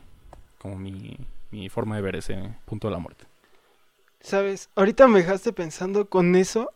como 0.59 0.77
mi, 0.77 1.17
mi 1.49 1.69
forma 1.69 1.95
de 1.95 2.01
ver 2.03 2.15
ese 2.17 2.37
punto 2.65 2.87
de 2.87 2.93
la 2.93 2.99
muerte. 2.99 3.25
Sabes, 4.19 4.69
ahorita 4.75 5.07
me 5.07 5.19
dejaste 5.19 5.51
pensando 5.51 6.07
con 6.07 6.35
eso 6.35 6.71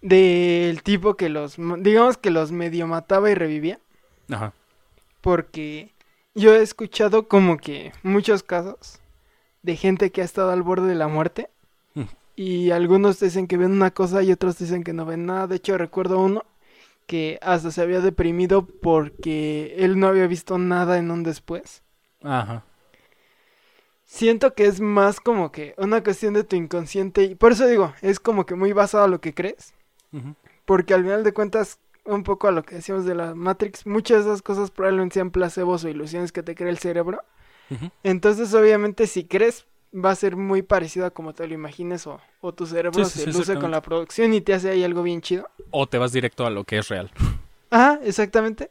del 0.00 0.82
tipo 0.82 1.16
que 1.16 1.28
los, 1.28 1.56
digamos 1.78 2.16
que 2.18 2.30
los 2.30 2.50
medio 2.52 2.86
mataba 2.88 3.30
y 3.30 3.34
revivía, 3.34 3.78
Ajá. 4.30 4.52
Porque 5.26 5.92
yo 6.36 6.54
he 6.54 6.62
escuchado 6.62 7.26
como 7.26 7.56
que 7.56 7.92
muchos 8.04 8.44
casos 8.44 9.00
de 9.62 9.74
gente 9.74 10.12
que 10.12 10.20
ha 10.22 10.24
estado 10.24 10.52
al 10.52 10.62
borde 10.62 10.86
de 10.86 10.94
la 10.94 11.08
muerte 11.08 11.50
Mm. 11.94 12.02
y 12.36 12.70
algunos 12.70 13.18
dicen 13.18 13.48
que 13.48 13.56
ven 13.56 13.72
una 13.72 13.90
cosa 13.90 14.22
y 14.22 14.30
otros 14.30 14.56
dicen 14.56 14.84
que 14.84 14.92
no 14.92 15.04
ven 15.04 15.26
nada. 15.26 15.48
De 15.48 15.56
hecho, 15.56 15.76
recuerdo 15.76 16.20
uno 16.20 16.44
que 17.08 17.40
hasta 17.42 17.72
se 17.72 17.82
había 17.82 18.00
deprimido 18.00 18.66
porque 18.66 19.74
él 19.78 19.98
no 19.98 20.06
había 20.06 20.28
visto 20.28 20.58
nada 20.58 20.98
en 20.98 21.10
un 21.10 21.24
después. 21.24 21.82
Ajá. 22.22 22.62
Siento 24.04 24.54
que 24.54 24.66
es 24.66 24.80
más 24.80 25.18
como 25.18 25.50
que 25.50 25.74
una 25.76 26.04
cuestión 26.04 26.34
de 26.34 26.44
tu 26.44 26.54
inconsciente 26.54 27.24
y 27.24 27.34
por 27.34 27.50
eso 27.50 27.66
digo, 27.66 27.92
es 28.00 28.20
como 28.20 28.46
que 28.46 28.54
muy 28.54 28.72
basado 28.72 29.02
a 29.04 29.08
lo 29.08 29.20
que 29.20 29.34
crees, 29.34 29.74
porque 30.64 30.94
al 30.94 31.02
final 31.02 31.24
de 31.24 31.32
cuentas, 31.32 31.80
un 32.06 32.22
poco 32.22 32.48
a 32.48 32.52
lo 32.52 32.62
que 32.62 32.76
decíamos 32.76 33.04
de 33.04 33.14
la 33.14 33.34
Matrix, 33.34 33.86
muchas 33.86 34.24
de 34.24 34.30
esas 34.30 34.42
cosas 34.42 34.70
probablemente 34.70 35.14
sean 35.14 35.30
placebos 35.30 35.84
o 35.84 35.88
ilusiones 35.88 36.32
que 36.32 36.42
te 36.42 36.54
crea 36.54 36.70
el 36.70 36.78
cerebro. 36.78 37.22
Entonces, 38.04 38.54
obviamente, 38.54 39.06
si 39.06 39.24
crees, 39.24 39.66
va 39.92 40.10
a 40.10 40.14
ser 40.14 40.36
muy 40.36 40.62
parecido 40.62 41.06
a 41.06 41.10
como 41.10 41.32
te 41.34 41.46
lo 41.48 41.54
imagines 41.54 42.06
o, 42.06 42.20
o 42.40 42.52
tu 42.54 42.66
cerebro 42.66 43.04
Sí, 43.04 43.18
se 43.18 43.24
sí, 43.32 43.36
luce 43.38 43.58
con 43.58 43.70
la 43.70 43.82
producción 43.82 44.32
y 44.34 44.40
te 44.40 44.54
hace 44.54 44.70
ahí 44.70 44.84
algo 44.84 45.02
bien 45.02 45.20
chido. 45.20 45.48
O 45.70 45.86
te 45.88 45.98
vas 45.98 46.12
directo 46.12 46.46
a 46.46 46.50
lo 46.50 46.64
que 46.64 46.78
es 46.78 46.88
real. 46.88 47.10
Ajá, 47.70 47.98
exactamente. 48.04 48.70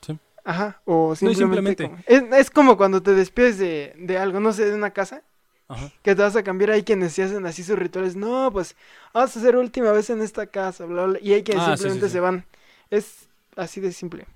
Sí. 0.00 0.18
Ajá, 0.44 0.80
o 0.84 1.14
simplemente... 1.14 1.76
simplemente- 1.76 1.84
como- 1.84 2.32
Es, 2.34 2.40
es 2.40 2.50
como 2.50 2.76
cuando 2.76 3.00
te 3.02 3.12
despides 3.14 3.58
de, 3.58 3.94
de 3.96 4.18
algo, 4.18 4.40
no 4.40 4.52
sé, 4.52 4.64
de 4.64 4.74
una 4.74 4.90
casa, 4.90 5.22
Ajá. 5.68 5.92
que 6.02 6.16
te 6.16 6.22
vas 6.22 6.34
a 6.34 6.42
cambiar, 6.42 6.72
hay 6.72 6.82
quienes 6.82 7.12
se 7.12 7.22
hacen 7.22 7.46
así 7.46 7.62
sus 7.62 7.78
rituales, 7.78 8.16
no, 8.16 8.50
pues 8.52 8.74
vamos 9.14 9.36
a 9.36 9.38
hacer 9.38 9.56
última 9.56 9.92
vez 9.92 10.10
en 10.10 10.20
esta 10.20 10.46
casa, 10.48 10.84
bla, 10.86 11.04
bla, 11.06 11.18
y 11.22 11.32
hay 11.34 11.44
quienes 11.44 11.62
Ah, 11.62 11.66
sí, 11.68 11.72
sí, 11.76 11.78
simplemente 11.82 12.06
sí. 12.08 12.12
se 12.14 12.20
van. 12.20 12.44
Es 12.92 13.26
así 13.56 13.80
de 13.80 13.90
simple. 13.90 14.26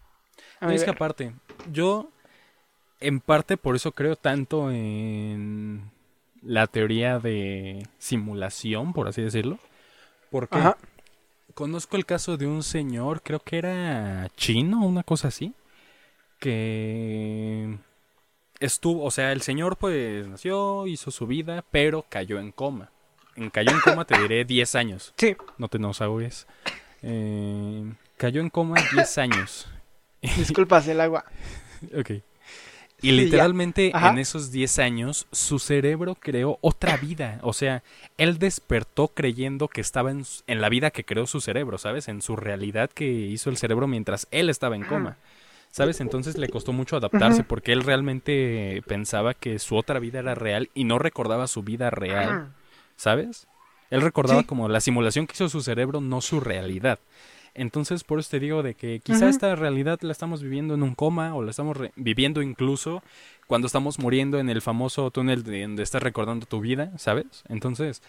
A 0.60 0.66
No, 0.66 0.72
es 0.72 0.82
que 0.82 0.90
aparte, 0.90 1.34
yo 1.70 2.08
en 3.00 3.20
parte 3.20 3.58
por 3.58 3.76
eso 3.76 3.92
creo 3.92 4.16
tanto 4.16 4.70
en 4.70 5.90
la 6.40 6.66
teoría 6.66 7.18
de 7.18 7.86
simulación, 7.98 8.94
por 8.94 9.08
así 9.08 9.20
decirlo. 9.20 9.58
Porque 10.30 10.56
Ajá. 10.56 10.78
conozco 11.52 11.98
el 11.98 12.06
caso 12.06 12.38
de 12.38 12.46
un 12.46 12.62
señor, 12.62 13.20
creo 13.22 13.40
que 13.40 13.58
era 13.58 14.30
chino, 14.36 14.86
una 14.86 15.02
cosa 15.02 15.28
así, 15.28 15.52
que 16.38 17.76
estuvo, 18.58 19.04
o 19.04 19.10
sea, 19.10 19.32
el 19.32 19.42
señor 19.42 19.76
pues 19.76 20.26
nació, 20.26 20.86
hizo 20.86 21.10
su 21.10 21.26
vida, 21.26 21.62
pero 21.70 22.06
cayó 22.08 22.38
en 22.38 22.52
coma. 22.52 22.90
En 23.34 23.50
cayó 23.50 23.70
en 23.70 23.80
coma 23.80 24.06
te 24.06 24.18
diré 24.18 24.46
10 24.46 24.74
años 24.76 25.12
Sí, 25.18 25.36
no 25.58 25.68
te 25.68 25.76
enojes. 25.76 26.46
Eh, 27.02 27.84
cayó 28.16 28.40
en 28.40 28.50
coma 28.50 28.76
10 28.92 29.18
años. 29.18 29.68
disculpas 30.36 30.86
el 30.88 31.00
agua. 31.00 31.24
ok. 31.98 32.10
Y 33.02 33.10
literalmente 33.12 33.92
en 33.94 34.18
esos 34.18 34.50
10 34.50 34.78
años 34.78 35.26
su 35.30 35.58
cerebro 35.58 36.14
creó 36.14 36.58
otra 36.62 36.96
vida. 36.96 37.38
O 37.42 37.52
sea, 37.52 37.82
él 38.16 38.38
despertó 38.38 39.08
creyendo 39.08 39.68
que 39.68 39.80
estaba 39.82 40.10
en, 40.10 40.24
en 40.46 40.60
la 40.60 40.68
vida 40.70 40.90
que 40.90 41.04
creó 41.04 41.26
su 41.26 41.40
cerebro, 41.40 41.76
¿sabes? 41.78 42.08
En 42.08 42.22
su 42.22 42.36
realidad 42.36 42.90
que 42.90 43.04
hizo 43.06 43.50
el 43.50 43.58
cerebro 43.58 43.86
mientras 43.86 44.26
él 44.30 44.48
estaba 44.48 44.76
en 44.76 44.84
coma. 44.84 45.18
¿Sabes? 45.70 46.00
Entonces 46.00 46.38
le 46.38 46.48
costó 46.48 46.72
mucho 46.72 46.96
adaptarse 46.96 47.44
porque 47.44 47.72
él 47.72 47.82
realmente 47.82 48.82
pensaba 48.86 49.34
que 49.34 49.58
su 49.58 49.76
otra 49.76 49.98
vida 49.98 50.20
era 50.20 50.34
real 50.34 50.70
y 50.72 50.84
no 50.84 50.98
recordaba 50.98 51.46
su 51.48 51.62
vida 51.62 51.90
real. 51.90 52.54
¿sabes? 52.96 53.46
Él 53.90 54.00
recordaba 54.00 54.40
Sí. 54.40 54.46
como 54.46 54.68
la 54.70 54.80
simulación 54.80 55.26
que 55.26 55.34
hizo 55.34 55.50
su 55.50 55.60
cerebro, 55.62 56.00
no 56.00 56.22
su 56.22 56.40
realidad. 56.40 56.98
Entonces, 57.58 58.04
por 58.04 58.18
eso 58.18 58.30
te 58.30 58.38
digo 58.38 58.62
de 58.62 58.74
que 58.74 59.00
quizá 59.00 59.28
esta 59.28 59.54
realidad 59.56 59.98
la 60.02 60.12
estamos 60.12 60.42
viviendo 60.42 60.74
en 60.74 60.82
un 60.82 60.94
coma 60.94 61.34
o 61.34 61.42
la 61.42 61.50
estamos 61.50 61.78
viviendo 61.96 62.42
incluso 62.42 63.02
cuando 63.46 63.66
estamos 63.66 63.98
muriendo 63.98 64.38
en 64.38 64.50
el 64.50 64.60
famoso 64.60 65.10
túnel 65.10 65.42
de 65.42 65.62
donde 65.62 65.82
estás 65.82 66.02
recordando 66.02 66.44
tu 66.46 66.60
vida, 66.60 66.92
¿sabes? 66.98 67.44
Entonces, 67.48 68.02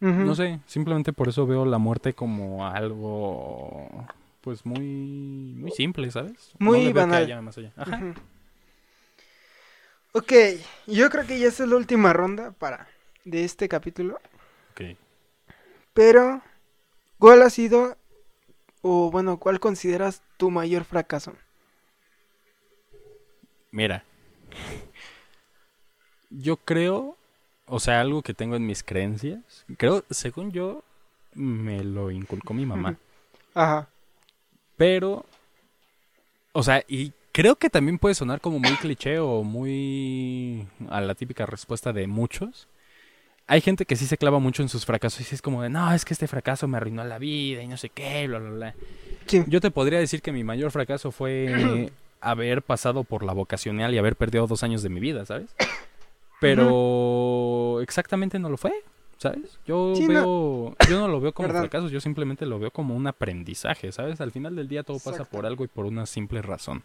no 0.00 0.34
sé, 0.34 0.58
simplemente 0.66 1.12
por 1.12 1.28
eso 1.28 1.46
veo 1.46 1.64
la 1.64 1.78
muerte 1.78 2.12
como 2.14 2.66
algo 2.66 3.88
pues 4.40 4.66
muy 4.66 4.80
muy 5.56 5.70
simple, 5.70 6.10
¿sabes? 6.10 6.52
No 6.58 6.66
Muy 6.66 6.78
le 6.80 6.84
veo 6.86 6.94
que 6.94 7.00
banal. 7.00 7.24
haya 7.24 7.40
más 7.40 7.56
allá. 7.56 7.72
Ajá. 7.76 8.00
Ok, 10.12 10.32
yo 10.86 11.10
creo 11.10 11.26
que 11.26 11.38
ya 11.38 11.48
es 11.48 11.58
la 11.60 11.76
última 11.76 12.12
ronda 12.12 12.52
para 12.52 12.86
de 13.24 13.44
este 13.44 13.68
capítulo. 13.68 14.20
Ok. 14.72 14.96
Pero, 15.92 16.42
¿cuál 17.18 17.42
ha 17.42 17.50
sido, 17.50 17.96
o 18.86 19.10
bueno, 19.10 19.38
cuál 19.38 19.60
consideras 19.60 20.22
tu 20.36 20.50
mayor 20.50 20.84
fracaso? 20.84 21.32
Mira, 23.70 24.04
yo 26.28 26.58
creo, 26.58 27.16
o 27.66 27.80
sea, 27.80 28.02
algo 28.02 28.20
que 28.20 28.34
tengo 28.34 28.56
en 28.56 28.66
mis 28.66 28.82
creencias, 28.82 29.64
creo, 29.78 30.04
según 30.10 30.52
yo, 30.52 30.82
me 31.32 31.82
lo 31.82 32.10
inculcó 32.10 32.52
mi 32.52 32.66
mamá, 32.66 32.98
Ajá. 33.54 33.88
pero, 34.76 35.24
o 36.52 36.62
sea, 36.62 36.84
y 36.86 37.14
creo 37.32 37.56
que 37.56 37.70
también 37.70 37.98
puede 37.98 38.14
sonar 38.14 38.42
como 38.42 38.58
muy 38.58 38.76
cliché 38.76 39.18
o 39.18 39.42
muy 39.44 40.68
a 40.90 41.00
la 41.00 41.14
típica 41.14 41.46
respuesta 41.46 41.94
de 41.94 42.06
muchos. 42.06 42.68
Hay 43.46 43.60
gente 43.60 43.84
que 43.84 43.96
sí 43.96 44.06
se 44.06 44.16
clava 44.16 44.38
mucho 44.38 44.62
en 44.62 44.68
sus 44.70 44.86
fracasos 44.86 45.20
y 45.20 45.24
sí 45.24 45.34
es 45.34 45.42
como 45.42 45.62
de, 45.62 45.68
no, 45.68 45.92
es 45.92 46.04
que 46.04 46.14
este 46.14 46.26
fracaso 46.26 46.66
me 46.66 46.78
arruinó 46.78 47.04
la 47.04 47.18
vida 47.18 47.62
y 47.62 47.66
no 47.68 47.76
sé 47.76 47.90
qué, 47.90 48.26
bla, 48.26 48.38
bla, 48.38 48.50
bla. 48.50 48.74
Sí. 49.26 49.44
Yo 49.46 49.60
te 49.60 49.70
podría 49.70 49.98
decir 49.98 50.22
que 50.22 50.32
mi 50.32 50.44
mayor 50.44 50.70
fracaso 50.70 51.10
fue 51.12 51.90
haber 52.20 52.62
pasado 52.62 53.04
por 53.04 53.22
la 53.22 53.34
vocacional 53.34 53.92
y 53.94 53.98
haber 53.98 54.16
perdido 54.16 54.46
dos 54.46 54.62
años 54.62 54.82
de 54.82 54.88
mi 54.88 54.98
vida, 55.00 55.26
¿sabes? 55.26 55.54
Pero 56.40 57.80
exactamente 57.82 58.38
no 58.38 58.48
lo 58.48 58.56
fue, 58.56 58.72
¿sabes? 59.18 59.58
Yo 59.66 59.94
Sí, 59.94 60.06
veo, 60.06 60.74
yo 60.88 60.98
no 61.00 61.08
lo 61.08 61.20
veo 61.20 61.32
como 61.32 61.48
Verdad. 61.48 61.62
fracaso, 61.62 61.88
yo 61.88 62.00
simplemente 62.00 62.44
lo 62.46 62.58
veo 62.58 62.70
como 62.70 62.94
un 62.94 63.06
aprendizaje, 63.06 63.92
¿sabes? 63.92 64.20
Al 64.20 64.30
final 64.32 64.56
del 64.56 64.68
día 64.68 64.82
todo 64.82 64.98
pasa 64.98 65.24
por 65.24 65.46
algo 65.46 65.64
y 65.64 65.68
por 65.68 65.86
una 65.86 66.06
simple 66.06 66.42
razón. 66.42 66.82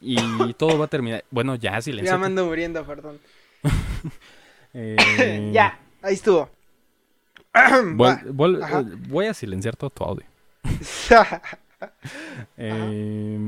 Y 0.00 0.54
todo 0.54 0.78
va 0.78 0.84
a 0.84 0.88
terminar, 0.88 1.24
bueno, 1.30 1.56
ya 1.56 1.72
Ya 1.72 1.82
silencio. 1.82 2.18
me 2.18 2.26
ando 2.26 2.46
muriendo, 2.46 2.84
perdón. 2.84 3.18
Eh, 4.74 5.50
ya, 5.52 5.78
ahí 6.02 6.14
estuvo. 6.14 6.48
vol- 7.54 8.22
vol- 8.32 8.62
Ajá. 8.62 8.80
eh, 8.80 8.96
voy 9.08 9.26
a 9.26 9.34
silenciar 9.34 9.76
todo 9.76 9.90
tu 9.90 10.04
audio. 10.04 10.26
Eh, 12.56 13.38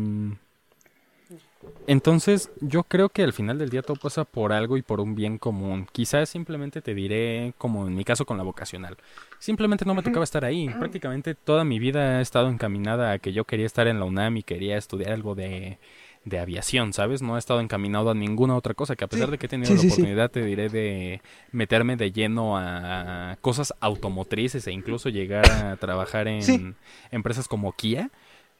entonces, 1.87 2.51
yo 2.61 2.85
creo 2.85 3.09
que 3.09 3.23
al 3.23 3.33
final 3.33 3.59
del 3.59 3.71
día 3.71 3.83
todo 3.83 3.97
pasa 3.97 4.25
por 4.25 4.53
algo 4.53 4.77
y 4.77 4.83
por 4.83 5.01
un 5.01 5.15
bien 5.15 5.37
común. 5.39 5.87
Quizás 5.91 6.29
simplemente 6.29 6.81
te 6.81 6.95
diré, 6.95 7.53
como 7.59 7.87
en 7.87 7.95
mi 7.95 8.05
caso 8.05 8.25
con 8.25 8.37
la 8.37 8.45
vocacional. 8.45 8.97
Simplemente 9.39 9.85
no 9.85 9.95
me 9.95 10.03
tocaba 10.03 10.25
estar 10.25 10.45
ahí. 10.45 10.69
Prácticamente 10.69 11.35
toda 11.35 11.65
mi 11.65 11.79
vida 11.79 12.19
ha 12.19 12.21
estado 12.21 12.49
encaminada 12.49 13.13
a 13.13 13.19
que 13.19 13.33
yo 13.33 13.45
quería 13.45 13.67
estar 13.67 13.89
en 13.89 13.99
la 13.99 14.05
UNAM 14.05 14.37
y 14.39 14.43
quería 14.43 14.77
estudiar 14.79 15.13
algo 15.13 15.35
de, 15.35 15.79
de 16.25 16.39
aviación, 16.39 16.93
¿sabes? 16.93 17.23
No 17.23 17.37
he 17.37 17.39
estado 17.39 17.61
encaminado 17.61 18.11
a 18.11 18.15
ninguna 18.15 18.55
otra 18.55 18.75
cosa, 18.75 18.95
que 18.95 19.05
a 19.05 19.09
pesar 19.09 19.27
Sí. 19.29 19.33
de 19.33 19.39
que 19.39 19.47
he 19.47 19.49
tenido 19.49 19.69
Sí, 19.69 19.75
la 19.75 19.81
sí, 19.81 19.87
oportunidad, 19.89 20.31
te 20.31 20.45
diré 20.45 20.69
de 20.69 21.23
meterme 21.51 21.97
de 21.97 22.13
lleno 22.13 22.59
a 22.59 23.39
cosas 23.41 23.73
automotrices 23.81 24.67
e 24.67 24.73
incluso 24.73 25.09
llegar 25.09 25.51
a 25.51 25.77
trabajar 25.81 26.29
en 26.29 26.77
empresas 27.11 27.49
como 27.49 27.73
Kia. 27.73 28.11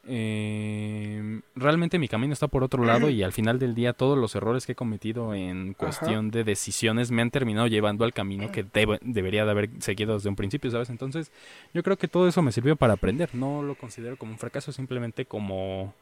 eh, 0.07 1.41
realmente 1.55 1.99
mi 1.99 2.07
camino 2.07 2.33
está 2.33 2.47
por 2.47 2.63
otro 2.63 2.83
lado 2.83 3.09
y 3.09 3.21
al 3.23 3.31
final 3.33 3.59
del 3.59 3.75
día 3.75 3.93
todos 3.93 4.17
los 4.17 4.33
errores 4.35 4.65
que 4.65 4.71
he 4.71 4.75
cometido 4.75 5.33
en 5.35 5.73
cuestión 5.73 6.31
de 6.31 6.43
decisiones 6.43 7.11
me 7.11 7.21
han 7.21 7.29
terminado 7.31 7.67
llevando 7.67 8.03
al 8.05 8.13
camino 8.13 8.51
que 8.51 8.63
debe- 8.65 8.99
debería 9.03 9.45
de 9.45 9.51
haber 9.51 9.69
seguido 9.79 10.15
desde 10.15 10.29
un 10.29 10.35
principio, 10.35 10.71
¿sabes? 10.71 10.89
Entonces 10.89 11.31
yo 11.73 11.83
creo 11.83 11.97
que 11.97 12.07
todo 12.07 12.27
eso 12.27 12.41
me 12.41 12.51
sirvió 12.51 12.75
para 12.75 12.93
aprender. 12.93 13.29
No 13.33 13.61
lo 13.61 13.75
considero 13.75 14.17
como 14.17 14.31
un 14.31 14.39
fracaso, 14.39 14.71
simplemente 14.71 15.25
como 15.25 15.93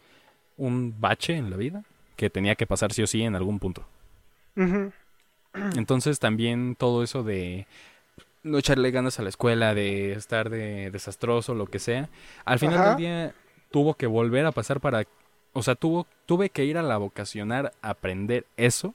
un 0.59 0.99
bache 0.99 1.35
en 1.35 1.49
la 1.49 1.57
vida 1.57 1.83
que 2.15 2.29
tenía 2.29 2.55
que 2.55 2.67
pasar 2.67 2.93
sí 2.93 3.01
o 3.01 3.07
sí 3.07 3.23
en 3.23 3.35
algún 3.35 3.59
punto. 3.59 3.85
Entonces 5.75 6.19
también 6.19 6.75
todo 6.75 7.01
eso 7.01 7.23
de 7.23 7.65
no 8.43 8.57
echarle 8.57 8.91
ganas 8.91 9.19
a 9.19 9.23
la 9.23 9.29
escuela, 9.29 9.73
de 9.73 10.11
estar 10.13 10.49
de 10.49 10.91
desastroso, 10.91 11.55
lo 11.55 11.65
que 11.65 11.79
sea, 11.79 12.09
al 12.45 12.59
final 12.59 12.77
Ajá. 12.77 12.89
del 12.89 12.97
día 12.97 13.33
tuvo 13.71 13.95
que 13.95 14.07
volver 14.07 14.45
a 14.45 14.51
pasar 14.51 14.79
para, 14.79 15.05
o 15.53 15.63
sea, 15.63 15.75
tuvo, 15.75 16.07
tuve 16.25 16.49
que 16.49 16.65
ir 16.65 16.77
a 16.77 16.83
la 16.83 16.97
vocacionar 16.97 17.73
a 17.81 17.89
aprender 17.91 18.45
eso 18.57 18.93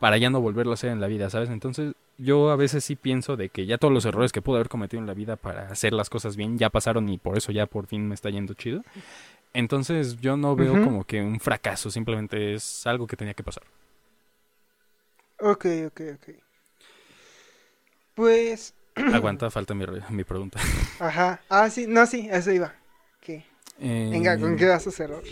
para 0.00 0.16
ya 0.16 0.30
no 0.30 0.40
volverlo 0.40 0.72
a 0.72 0.74
hacer 0.74 0.90
en 0.90 1.00
la 1.00 1.06
vida, 1.06 1.28
¿sabes? 1.30 1.50
Entonces 1.50 1.94
yo 2.18 2.50
a 2.50 2.56
veces 2.56 2.84
sí 2.84 2.96
pienso 2.96 3.36
de 3.36 3.48
que 3.48 3.66
ya 3.66 3.78
todos 3.78 3.94
los 3.94 4.04
errores 4.04 4.32
que 4.32 4.42
pude 4.42 4.56
haber 4.56 4.68
cometido 4.68 5.00
en 5.00 5.06
la 5.06 5.14
vida 5.14 5.36
para 5.36 5.68
hacer 5.68 5.92
las 5.92 6.10
cosas 6.10 6.36
bien 6.36 6.58
ya 6.58 6.70
pasaron 6.70 7.08
y 7.08 7.18
por 7.18 7.36
eso 7.36 7.52
ya 7.52 7.66
por 7.66 7.86
fin 7.86 8.08
me 8.08 8.14
está 8.14 8.30
yendo 8.30 8.54
chido. 8.54 8.82
Entonces 9.52 10.16
yo 10.20 10.36
no 10.36 10.56
veo 10.56 10.78
como 10.78 11.04
que 11.04 11.20
un 11.22 11.40
fracaso, 11.40 11.90
simplemente 11.90 12.54
es 12.54 12.86
algo 12.86 13.06
que 13.06 13.16
tenía 13.16 13.34
que 13.34 13.42
pasar. 13.42 13.64
Ok, 15.40 15.64
ok, 15.86 16.00
ok. 16.14 16.26
Pues, 18.14 18.74
Aguanta, 19.10 19.50
falta 19.50 19.74
mi, 19.74 19.84
mi 20.10 20.24
pregunta. 20.24 20.58
ajá. 20.98 21.40
Ah, 21.48 21.70
sí, 21.70 21.86
no, 21.86 22.06
sí, 22.06 22.28
eso 22.30 22.50
iba. 22.52 22.74
¿Qué? 23.20 23.44
Venga, 24.10 24.38
¿con 24.38 24.56
Eh, 24.56 24.58
qué 24.58 24.66
vas 24.66 24.86
a 24.86 24.90
cerrar? 24.90 25.24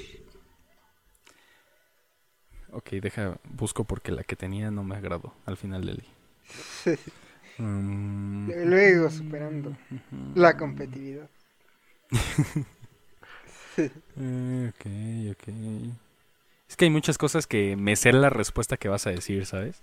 Ok, 2.72 2.90
deja, 3.02 3.38
busco 3.44 3.82
porque 3.84 4.12
la 4.12 4.22
que 4.22 4.36
tenía 4.36 4.70
no 4.70 4.84
me 4.84 4.94
agradó 4.96 5.34
al 5.46 5.56
final 5.56 5.84
del 5.84 5.96
día. 5.96 6.10
Mm, 7.58 8.52
Luego 8.64 9.10
superando 9.10 9.76
la 10.34 10.56
competitividad. 10.56 11.30
ok, 13.78 14.86
ok. 15.32 15.48
Es 16.68 16.76
que 16.76 16.84
hay 16.86 16.90
muchas 16.90 17.16
cosas 17.18 17.46
que 17.46 17.76
me 17.76 17.94
sé 17.96 18.12
la 18.12 18.30
respuesta 18.30 18.76
que 18.76 18.88
vas 18.88 19.06
a 19.06 19.10
decir, 19.10 19.46
¿sabes? 19.46 19.82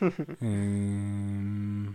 Em, 0.40 1.94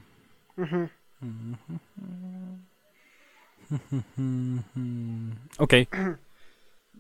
ok. 5.57 5.73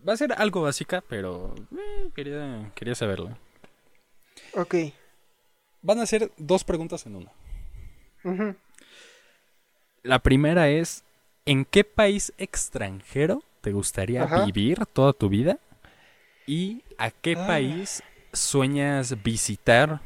Va 0.07 0.13
a 0.13 0.17
ser 0.17 0.33
algo 0.33 0.61
básica, 0.61 1.01
pero 1.07 1.55
eh, 1.71 2.09
quería, 2.15 2.71
quería 2.75 2.95
saberlo. 2.95 3.37
Ok. 4.53 4.75
Van 5.81 5.99
a 5.99 6.05
ser 6.05 6.31
dos 6.37 6.63
preguntas 6.63 7.05
en 7.05 7.15
una. 7.15 7.31
La 10.03 10.19
primera 10.19 10.69
es, 10.69 11.03
¿en 11.45 11.65
qué 11.65 11.83
país 11.83 12.33
extranjero 12.37 13.43
te 13.61 13.71
gustaría 13.71 14.23
Ajá. 14.23 14.45
vivir 14.45 14.85
toda 14.87 15.13
tu 15.13 15.29
vida? 15.29 15.59
¿Y 16.45 16.83
a 16.97 17.11
qué 17.11 17.35
Ah. 17.37 17.47
país 17.47 18.01
sueñas 18.33 19.21
visitar? 19.23 20.01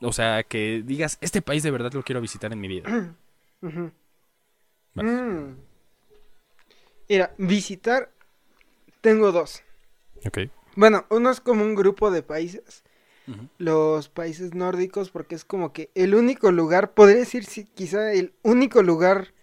O 0.00 0.12
sea, 0.12 0.42
que 0.44 0.82
digas, 0.84 1.18
este 1.20 1.42
país 1.42 1.62
de 1.62 1.70
verdad 1.70 1.92
lo 1.92 2.02
quiero 2.02 2.20
visitar 2.20 2.52
en 2.52 2.60
mi 2.60 2.68
vida. 2.68 3.14
Mm. 4.94 5.54
Mira, 7.08 7.34
visitar. 7.38 8.10
Tengo 9.00 9.30
dos. 9.30 9.62
Ok. 10.26 10.38
Bueno, 10.74 11.06
uno 11.10 11.30
es 11.30 11.40
como 11.40 11.62
un 11.64 11.74
grupo 11.76 12.10
de 12.10 12.22
países. 12.22 12.82
Los 13.58 14.08
países 14.08 14.54
nórdicos, 14.54 15.10
porque 15.10 15.34
es 15.34 15.44
como 15.44 15.72
que 15.72 15.90
el 15.94 16.14
único 16.14 16.50
lugar, 16.50 16.94
podría 16.94 17.18
decir 17.18 17.44
si 17.44 17.64
quizá 17.64 18.12
el 18.12 18.32
único 18.42 18.82
lugar 18.82 19.34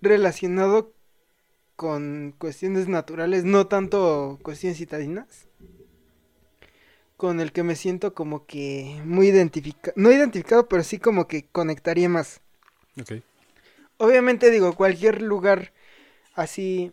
relacionado 0.00 0.94
con 1.80 2.34
cuestiones 2.36 2.88
naturales, 2.88 3.44
no 3.44 3.66
tanto 3.66 4.38
cuestiones 4.42 4.76
citadinas, 4.76 5.48
con 7.16 7.40
el 7.40 7.52
que 7.52 7.62
me 7.62 7.74
siento 7.74 8.12
como 8.12 8.44
que 8.44 9.00
muy 9.06 9.28
identificado, 9.28 9.94
no 9.96 10.12
identificado, 10.12 10.68
pero 10.68 10.82
sí 10.84 10.98
como 10.98 11.26
que 11.26 11.46
conectaría 11.46 12.10
más. 12.10 12.42
Ok. 13.00 13.22
Obviamente 13.96 14.50
digo, 14.50 14.74
cualquier 14.74 15.22
lugar 15.22 15.72
así, 16.34 16.92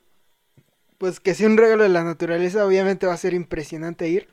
pues 0.98 1.20
que 1.20 1.36
sea 1.36 1.50
un 1.50 1.58
regalo 1.58 1.84
de 1.84 1.90
la 1.90 2.06
naturaleza, 2.06 2.66
obviamente 2.66 3.08
va 3.08 3.14
a 3.14 3.18
ser 3.18 3.34
impresionante 3.34 4.08
ir. 4.08 4.30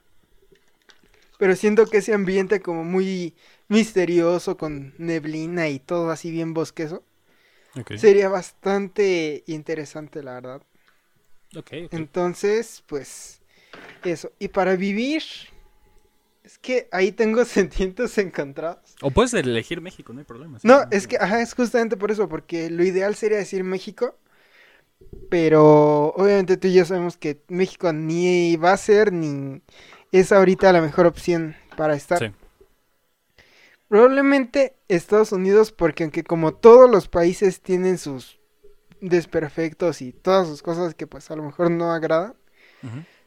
Pero 1.37 1.57
siento 1.57 1.87
que 1.87 1.97
ese 1.97 2.15
ambiente 2.15 2.61
como 2.61 2.85
muy 2.85 3.35
misterioso, 3.67 4.57
con 4.57 4.95
neblina 4.99 5.69
y 5.69 5.81
todo 5.81 6.13
así 6.13 6.31
bien 6.31 6.55
bosqueso, 6.55 7.03
Sería 7.97 8.29
bastante 8.29 9.43
interesante, 9.47 10.22
la 10.22 10.35
verdad. 10.35 10.62
Ok, 11.57 11.72
ok. 11.87 11.93
Entonces, 11.93 12.83
pues, 12.87 13.41
eso. 14.05 14.33
Y 14.39 14.49
para 14.49 14.77
vivir, 14.77 15.22
es 16.45 16.59
que 16.59 16.89
ahí 16.93 17.12
tengo 17.12 17.45
sentimientos 17.45 18.16
encontrados. 18.18 18.95
O 19.01 19.11
puedes 19.11 19.35
elegir 19.35 19.81
México, 19.81 20.12
no 20.12 20.20
hay 20.20 20.25
problema. 20.25 20.59
No, 20.62 20.83
es 20.91 21.07
que, 21.07 21.16
ajá, 21.16 21.41
es 21.41 21.55
justamente 21.55 21.97
por 21.97 22.11
eso, 22.11 22.29
porque 22.29 22.70
lo 22.70 22.85
ideal 22.85 23.14
sería 23.14 23.39
decir 23.39 23.64
México, 23.64 24.16
pero 25.31 26.09
obviamente 26.16 26.57
tú 26.57 26.68
y 26.68 26.75
yo 26.75 26.85
sabemos 26.85 27.16
que 27.16 27.41
México 27.49 27.93
ni 27.93 28.57
va 28.57 28.72
a 28.72 28.77
ser 28.77 29.12
ni 29.12 29.62
es 30.12 30.33
ahorita 30.33 30.72
la 30.72 30.81
mejor 30.81 31.07
opción 31.07 31.57
para 31.77 31.95
estar. 31.95 32.18
Sí. 32.18 32.27
Probablemente 33.89 34.76
Estados 34.89 35.32
Unidos, 35.32 35.72
porque 35.72 36.05
aunque 36.05 36.24
como 36.24 36.55
todos 36.55 36.91
los 36.91 37.09
países 37.09 37.61
tienen 37.61 37.99
sus 37.99 38.41
desperfectos 39.01 40.01
y 40.01 40.12
todas 40.12 40.49
sus 40.49 40.62
cosas 40.62 40.95
que 40.95 41.07
pues 41.07 41.30
a 41.30 41.37
lo 41.37 41.43
mejor 41.43 41.70
no 41.70 41.93
agradan, 41.93 42.35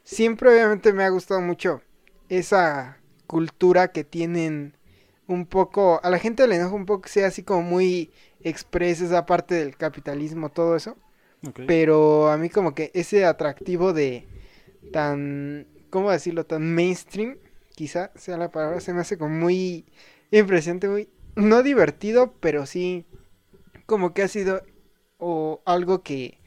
siempre 0.04 0.50
obviamente 0.50 0.94
me 0.94 1.04
ha 1.04 1.10
gustado 1.10 1.42
mucho 1.42 1.82
esa 2.30 2.98
cultura 3.28 3.90
que 3.90 4.04
tienen 4.04 4.76
un 5.28 5.46
poco, 5.46 6.00
a 6.04 6.10
la 6.10 6.20
gente 6.20 6.48
le 6.48 6.56
enoja 6.56 6.74
un 6.74 6.86
poco 6.86 7.02
que 7.02 7.10
sea 7.10 7.28
así 7.28 7.44
como 7.44 7.62
muy 7.62 8.12
express 8.42 9.02
esa 9.02 9.26
parte 9.26 9.56
del 9.56 9.76
capitalismo, 9.76 10.50
todo 10.50 10.76
eso, 10.76 10.98
pero 11.68 12.30
a 12.30 12.38
mí 12.38 12.50
como 12.50 12.74
que 12.74 12.92
ese 12.94 13.26
atractivo 13.26 13.94
de 13.94 14.28
tan, 14.92 15.68
¿cómo 15.90 16.12
decirlo? 16.12 16.46
Tan 16.46 16.74
mainstream, 16.74 17.38
quizá 17.76 18.12
sea 18.16 18.38
la 18.38 18.52
palabra, 18.52 18.80
se 18.80 18.94
me 18.94 19.02
hace 19.02 19.18
como 19.18 19.36
muy 19.36 19.86
impresionante, 20.32 20.88
muy, 20.90 21.10
no 21.36 21.64
divertido, 21.64 22.34
pero 22.40 22.66
sí 22.66 23.06
como 23.86 24.14
que 24.14 24.24
ha 24.24 24.28
sido 24.28 24.62
o 25.18 25.62
algo 25.66 26.04
que 26.04 26.40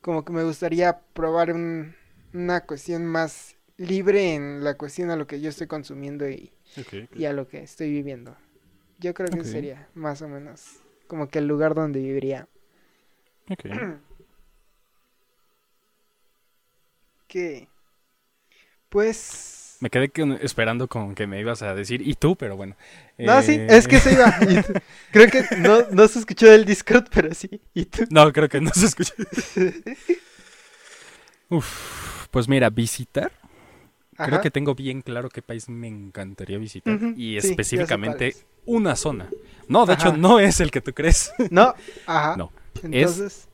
como 0.00 0.24
que 0.24 0.32
me 0.32 0.44
gustaría 0.44 1.00
probar 1.14 1.52
un- 1.52 1.94
una 2.32 2.66
cuestión 2.66 3.06
más 3.06 3.56
libre 3.76 4.34
en 4.34 4.62
la 4.62 4.74
cuestión 4.76 5.10
a 5.10 5.16
lo 5.16 5.26
que 5.26 5.40
yo 5.40 5.48
estoy 5.48 5.66
consumiendo 5.66 6.28
y, 6.28 6.52
a 7.26 7.32
lo 7.32 7.48
que 7.48 7.62
estoy 7.62 7.90
viviendo. 7.90 8.36
Yo 8.98 9.14
creo 9.14 9.28
que 9.30 9.44
sería 9.44 9.88
más 9.94 10.22
o 10.22 10.28
menos 10.28 10.80
como 11.06 11.28
que 11.28 11.38
el 11.38 11.46
lugar 11.48 11.74
donde 11.74 12.00
viviría. 12.00 12.48
Ok. 13.50 13.64
Que 17.26 17.68
pues 18.88 19.63
Me 19.80 19.90
quedé 19.90 20.10
esperando 20.40 20.88
con 20.88 21.14
que 21.14 21.26
me 21.26 21.40
ibas 21.40 21.62
a 21.62 21.74
decir, 21.74 22.06
y 22.06 22.14
tú, 22.14 22.36
pero 22.36 22.56
bueno. 22.56 22.76
no, 23.18 23.42
sí, 23.42 23.52
Eh, 23.52 23.66
es 23.70 23.86
que 23.88 23.98
se 23.98 24.12
iba. 24.12 24.34
creo 25.12 25.30
que 25.30 25.44
no, 25.58 25.82
no 25.90 26.08
se 26.08 26.20
escuchó 26.20 26.46
del 26.50 26.64
Discord, 26.64 27.06
pero 27.12 27.34
sí. 27.34 27.60
Y 27.74 27.84
tú. 27.86 28.04
No, 28.10 28.32
creo 28.32 28.48
que 28.48 28.60
no 28.60 28.70
se 28.72 28.86
escucha. 28.86 29.12
Uf, 31.50 32.26
pues 32.30 32.48
mira, 32.48 32.70
visitar. 32.70 33.30
Creo 34.16 34.40
que 34.40 34.50
tengo 34.50 34.74
bien 34.76 35.02
claro 35.02 35.28
qué 35.28 35.42
país 35.42 35.68
me 35.68 35.88
encantaría 35.88 36.56
visitar. 36.58 36.98
Y 37.16 37.40
sí, 37.40 37.48
específicamente 37.48 38.28
es. 38.28 38.46
una 38.64 38.94
zona. 38.96 39.28
No, 39.68 39.86
de 39.86 39.94
Ajá. 39.94 40.08
hecho, 40.10 40.16
no 40.16 40.38
es 40.38 40.60
el 40.60 40.70
que 40.70 40.80
tú 40.80 40.92
crees. 40.94 41.32
No, 41.50 41.74
ajá. 42.06 42.36
No, 42.36 42.52
Entonces, 42.82 43.48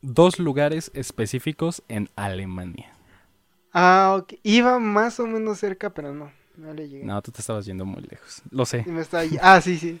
Dos 0.00 0.38
lugares 0.38 0.90
específicos 0.94 1.82
en 1.88 2.08
Alemania. 2.14 2.92
Ah, 3.72 4.16
ok. 4.20 4.34
Iba 4.42 4.78
más 4.78 5.18
o 5.20 5.26
menos 5.26 5.58
cerca, 5.58 5.90
pero 5.90 6.14
no, 6.14 6.30
no 6.56 6.72
le 6.74 6.88
llegué. 6.88 7.04
No, 7.04 7.20
tú 7.22 7.30
te 7.32 7.40
estabas 7.40 7.64
yendo 7.66 7.84
muy 7.84 8.02
lejos. 8.02 8.42
Lo 8.50 8.64
sé. 8.66 8.84
Y 8.86 8.90
me 8.90 9.00
estaba 9.02 9.24
y- 9.24 9.38
Ah, 9.40 9.60
sí, 9.60 9.78
sí. 9.78 10.00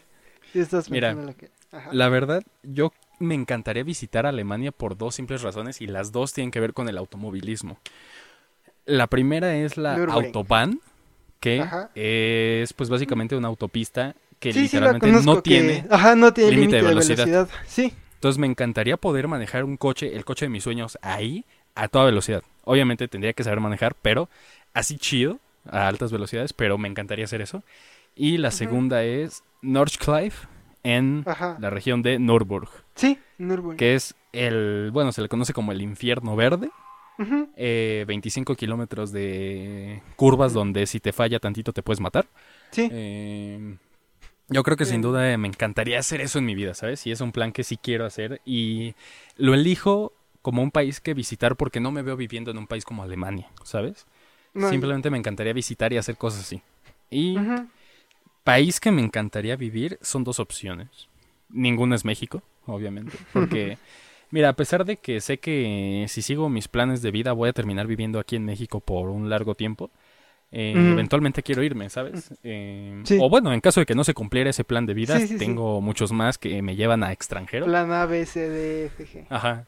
Sí 0.52 0.60
estás 0.60 0.90
Mira, 0.90 1.12
lo 1.12 1.36
que. 1.36 1.50
Ajá. 1.72 1.90
La 1.92 2.08
verdad, 2.08 2.42
yo 2.62 2.92
me 3.18 3.34
encantaría 3.34 3.82
visitar 3.84 4.24
Alemania 4.24 4.72
por 4.72 4.96
dos 4.96 5.14
simples 5.16 5.42
razones 5.42 5.80
y 5.82 5.86
las 5.86 6.12
dos 6.12 6.32
tienen 6.32 6.50
que 6.50 6.60
ver 6.60 6.72
con 6.72 6.88
el 6.88 6.96
automovilismo. 6.96 7.78
La 8.86 9.06
primera 9.06 9.54
es 9.56 9.76
la 9.76 9.96
Nürburgring. 9.96 10.26
Autobahn, 10.26 10.80
que 11.40 11.60
Ajá. 11.60 11.90
es 11.94 12.72
pues 12.72 12.88
básicamente 12.88 13.36
una 13.36 13.48
autopista 13.48 14.14
que 14.38 14.52
Sí, 14.54 14.60
literalmente 14.62 15.12
no 15.12 15.36
que- 15.36 15.42
tiene. 15.42 15.86
Ajá, 15.90 16.14
no 16.14 16.32
tiene 16.32 16.52
límite 16.52 16.76
de 16.76 16.82
velocidad. 16.82 17.48
Sí. 17.66 17.92
Entonces 18.14 18.38
me 18.38 18.46
encantaría 18.46 18.96
poder 18.96 19.28
manejar 19.28 19.64
un 19.64 19.76
coche, 19.76 20.16
el 20.16 20.24
coche 20.24 20.46
de 20.46 20.50
mis 20.50 20.64
sueños 20.64 20.98
ahí 21.02 21.44
a 21.82 21.88
toda 21.88 22.04
velocidad. 22.06 22.42
Obviamente 22.64 23.08
tendría 23.08 23.32
que 23.32 23.44
saber 23.44 23.60
manejar, 23.60 23.94
pero 24.02 24.28
así 24.74 24.98
chido 24.98 25.38
a 25.70 25.88
altas 25.88 26.12
velocidades, 26.12 26.52
pero 26.52 26.78
me 26.78 26.88
encantaría 26.88 27.24
hacer 27.24 27.40
eso. 27.40 27.62
Y 28.14 28.38
la 28.38 28.50
segunda 28.50 29.04
es 29.04 29.42
Nordschleife 29.62 30.46
en 30.82 31.24
Ajá. 31.26 31.56
la 31.60 31.70
región 31.70 32.02
de 32.02 32.18
Nürburgring. 32.18 32.82
Sí, 32.94 33.18
Nürburgring. 33.38 33.76
que 33.78 33.94
es 33.94 34.14
el, 34.32 34.90
bueno, 34.92 35.12
se 35.12 35.22
le 35.22 35.28
conoce 35.28 35.52
como 35.52 35.72
el 35.72 35.80
infierno 35.82 36.34
verde, 36.36 36.70
Ujú. 37.18 37.48
eh, 37.56 38.04
25 38.08 38.54
kilómetros 38.56 39.12
de 39.12 40.02
curvas 40.16 40.52
donde 40.52 40.86
si 40.86 41.00
te 41.00 41.12
falla 41.12 41.38
tantito 41.38 41.72
te 41.72 41.82
puedes 41.82 42.00
matar. 42.00 42.26
Sí. 42.70 42.88
Eh, 42.90 43.76
yo 44.48 44.62
creo 44.62 44.76
que 44.76 44.84
sin 44.86 45.02
duda 45.02 45.36
me 45.36 45.48
encantaría 45.48 45.98
hacer 45.98 46.20
eso 46.22 46.38
en 46.38 46.46
mi 46.46 46.54
vida, 46.54 46.74
¿sabes? 46.74 47.06
Y 47.06 47.12
es 47.12 47.20
un 47.20 47.32
plan 47.32 47.52
que 47.52 47.64
sí 47.64 47.76
quiero 47.76 48.06
hacer 48.06 48.40
y 48.46 48.94
lo 49.36 49.52
elijo 49.54 50.12
como 50.42 50.62
un 50.62 50.70
país 50.70 51.00
que 51.00 51.14
visitar 51.14 51.56
porque 51.56 51.80
no 51.80 51.90
me 51.90 52.02
veo 52.02 52.16
viviendo 52.16 52.50
en 52.50 52.58
un 52.58 52.66
país 52.66 52.84
como 52.84 53.02
Alemania, 53.02 53.48
¿sabes? 53.64 54.06
No, 54.54 54.68
Simplemente 54.68 55.10
me 55.10 55.18
encantaría 55.18 55.52
visitar 55.52 55.92
y 55.92 55.98
hacer 55.98 56.16
cosas 56.16 56.40
así. 56.40 56.62
Y 57.10 57.36
país 58.44 58.80
que 58.80 58.90
me 58.90 59.02
encantaría 59.02 59.56
vivir 59.56 59.98
son 60.02 60.24
dos 60.24 60.40
opciones. 60.40 60.88
Ninguna 61.50 61.96
es 61.96 62.04
México, 62.04 62.42
obviamente, 62.66 63.16
porque 63.32 63.78
mira, 64.30 64.50
a 64.50 64.52
pesar 64.54 64.84
de 64.84 64.96
que 64.96 65.20
sé 65.20 65.38
que 65.38 66.06
si 66.08 66.22
sigo 66.22 66.48
mis 66.48 66.68
planes 66.68 67.02
de 67.02 67.10
vida 67.10 67.32
voy 67.32 67.48
a 67.48 67.52
terminar 67.52 67.86
viviendo 67.86 68.18
aquí 68.18 68.36
en 68.36 68.44
México 68.44 68.80
por 68.80 69.08
un 69.10 69.28
largo 69.30 69.54
tiempo, 69.54 69.90
eh, 70.50 70.72
eventualmente 70.92 71.42
quiero 71.42 71.62
irme, 71.62 71.90
¿sabes? 71.90 72.32
Eh, 72.42 73.00
Sí. 73.04 73.18
O 73.20 73.28
bueno, 73.28 73.52
en 73.52 73.60
caso 73.60 73.80
de 73.80 73.86
que 73.86 73.94
no 73.94 74.02
se 74.04 74.14
cumpliera 74.14 74.48
ese 74.50 74.64
plan 74.64 74.86
de 74.86 74.94
vida, 74.94 75.18
Sí, 75.20 75.26
sí, 75.26 75.32
sí. 75.34 75.38
tengo 75.38 75.80
muchos 75.82 76.10
más 76.12 76.38
que 76.38 76.62
me 76.62 76.74
llevan 76.74 77.02
a 77.04 77.12
extranjero. 77.12 77.66
Plan 77.66 77.92
A, 77.92 78.06
B, 78.06 78.24
C, 78.24 78.48
D, 78.48 78.86
F, 78.86 79.06
G. 79.06 79.26
Ajá. 79.28 79.66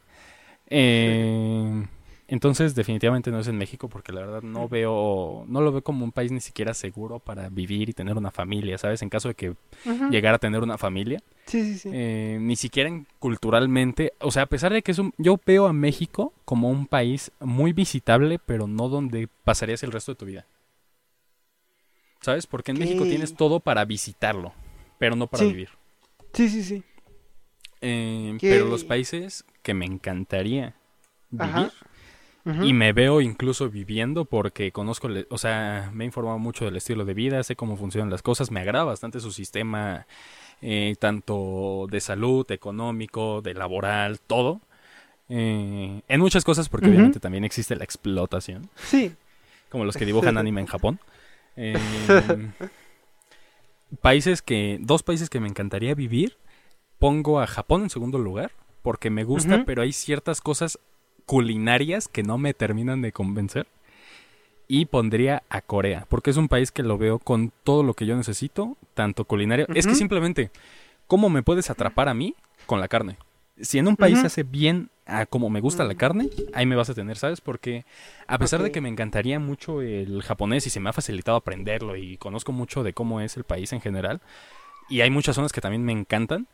Eh, 0.73 1.85
Entonces, 2.27 2.75
definitivamente 2.75 3.29
no 3.29 3.39
es 3.39 3.47
en 3.49 3.57
México 3.57 3.89
porque 3.89 4.13
la 4.13 4.21
verdad 4.21 4.41
no 4.41 4.69
veo, 4.69 5.43
no 5.49 5.59
lo 5.59 5.73
veo 5.73 5.81
como 5.83 6.05
un 6.05 6.13
país 6.13 6.31
ni 6.31 6.39
siquiera 6.39 6.73
seguro 6.73 7.19
para 7.19 7.49
vivir 7.49 7.89
y 7.89 7.93
tener 7.93 8.15
una 8.17 8.31
familia, 8.31 8.77
¿sabes? 8.77 9.01
En 9.01 9.09
caso 9.09 9.27
de 9.27 9.35
que 9.35 9.49
Ujú. 9.49 10.09
llegara 10.09 10.37
a 10.37 10.39
tener 10.39 10.63
una 10.63 10.77
familia, 10.77 11.21
Sí, 11.45 11.61
sí, 11.65 11.77
sí. 11.77 11.89
eh, 11.91 12.37
ni 12.39 12.55
siquiera 12.55 12.87
en- 12.87 13.05
culturalmente, 13.19 14.13
o 14.21 14.31
sea, 14.31 14.43
a 14.43 14.45
pesar 14.45 14.71
de 14.71 14.81
que 14.81 14.91
es 14.93 14.99
un, 14.99 15.13
yo 15.17 15.37
veo 15.45 15.67
a 15.67 15.73
México 15.73 16.31
como 16.45 16.69
un 16.69 16.87
país 16.87 17.33
muy 17.41 17.73
visitable, 17.73 18.39
pero 18.39 18.65
no 18.65 18.87
donde 18.87 19.27
pasarías 19.43 19.83
el 19.83 19.91
resto 19.91 20.13
de 20.13 20.15
tu 20.15 20.25
vida. 20.25 20.45
¿Sabes? 22.21 22.47
Porque 22.47 22.71
en 22.71 22.79
México 22.79 23.05
tienes 23.07 23.33
todo 23.33 23.59
para 23.59 23.83
visitarlo, 23.83 24.53
pero 24.99 25.17
no 25.17 25.27
para 25.27 25.43
Sí. 25.43 25.49
vivir. 25.49 25.69
Sí, 26.33 26.47
sí, 26.47 26.63
sí. 26.63 26.83
Eh, 27.81 28.37
pero 28.39 28.65
los 28.65 28.85
países 28.85 29.43
que 29.61 29.73
me 29.73 29.85
encantaría 29.85 30.75
vivir 31.29 31.49
Ajá. 31.55 31.71
Y 32.63 32.73
me 32.73 32.91
veo 32.91 33.21
incluso 33.21 33.69
viviendo 33.69 34.25
porque 34.25 34.71
conozco, 34.71 35.07
o 35.29 35.37
sea, 35.37 35.91
me 35.93 36.03
he 36.03 36.07
informado 36.07 36.39
mucho 36.39 36.65
del 36.65 36.75
estilo 36.75 37.05
de 37.05 37.13
vida, 37.13 37.43
sé 37.43 37.55
cómo 37.55 37.77
funcionan 37.77 38.09
las 38.09 38.23
cosas, 38.23 38.49
me 38.49 38.59
agrada 38.61 38.83
bastante 38.83 39.19
su 39.19 39.31
sistema, 39.31 40.07
eh, 40.61 40.95
tanto 40.99 41.85
de 41.91 41.99
salud, 41.99 42.49
económico, 42.51 43.43
de 43.43 43.53
laboral, 43.53 44.19
todo. 44.19 44.59
Eh, 45.29 46.01
en 46.07 46.19
muchas 46.19 46.43
cosas, 46.43 46.67
porque 46.67 46.89
obviamente 46.89 47.19
también 47.19 47.43
existe 47.43 47.75
la 47.75 47.83
explotación, 47.83 48.69
Sí. 48.75 49.13
como 49.69 49.85
los 49.85 49.95
que 49.95 50.05
dibujan 50.05 50.37
anime 50.37 50.61
en 50.61 50.67
Japón. 50.67 50.99
Eh, 51.57 51.77
países 54.01 54.41
que, 54.41 54.77
dos 54.81 55.03
países 55.03 55.29
que 55.29 55.41
me 55.41 55.49
encantaría 55.49 55.93
vivir, 55.93 56.37
pongo 56.97 57.41
a 57.41 57.45
Japón 57.45 57.83
en 57.83 57.89
segundo 57.89 58.17
lugar, 58.17 58.51
porque 58.81 59.09
me 59.09 59.23
gusta, 59.23 59.63
pero 59.65 59.81
hay 59.81 59.93
ciertas 59.93 60.41
cosas 60.41 60.79
culinarias 61.25 62.07
que 62.07 62.23
no 62.23 62.37
me 62.37 62.53
terminan 62.53 63.01
de 63.01 63.11
convencer. 63.11 63.67
Y 64.67 64.85
pondría 64.85 65.43
a 65.49 65.59
Corea, 65.61 66.05
porque 66.07 66.29
es 66.29 66.37
un 66.37 66.47
país 66.47 66.71
que 66.71 66.81
lo 66.81 66.97
veo 66.97 67.19
con 67.19 67.51
todo 67.65 67.83
lo 67.83 67.93
que 67.93 68.05
yo 68.05 68.15
necesito, 68.15 68.77
tanto 68.93 69.25
culinario. 69.25 69.67
Es 69.75 69.85
que 69.85 69.95
simplemente, 69.95 70.49
¿cómo 71.07 71.29
me 71.29 71.43
puedes 71.43 71.69
atrapar 71.69 72.07
a 72.07 72.13
mí 72.13 72.35
con 72.67 72.79
la 72.79 72.87
carne? 72.87 73.17
Si 73.59 73.79
en 73.79 73.87
un 73.89 73.97
país 73.97 74.19
se 74.19 74.27
hace 74.27 74.43
bien 74.43 74.89
a 75.05 75.25
como 75.25 75.49
me 75.49 75.59
gusta 75.59 75.83
la 75.83 75.95
carne, 75.95 76.29
ahí 76.53 76.65
me 76.65 76.77
vas 76.77 76.89
a 76.89 76.93
tener, 76.93 77.17
¿sabes? 77.17 77.41
Porque 77.41 77.85
a 78.27 78.37
pesar 78.37 78.63
de 78.63 78.71
que 78.71 78.79
me 78.79 78.87
encantaría 78.87 79.39
mucho 79.39 79.81
el 79.81 80.21
japonés 80.23 80.65
y 80.67 80.69
se 80.69 80.79
me 80.79 80.89
ha 80.89 80.93
facilitado 80.93 81.35
aprenderlo 81.35 81.97
y 81.97 82.15
conozco 82.15 82.53
mucho 82.53 82.81
de 82.81 82.93
cómo 82.93 83.19
es 83.19 83.35
el 83.35 83.43
país 83.43 83.73
en 83.73 83.81
general, 83.81 84.21
y 84.89 85.01
hay 85.01 85.09
muchas 85.09 85.35
zonas 85.35 85.51
que 85.51 85.61
también 85.61 85.83
me 85.83 85.91
encantan, 85.91 86.47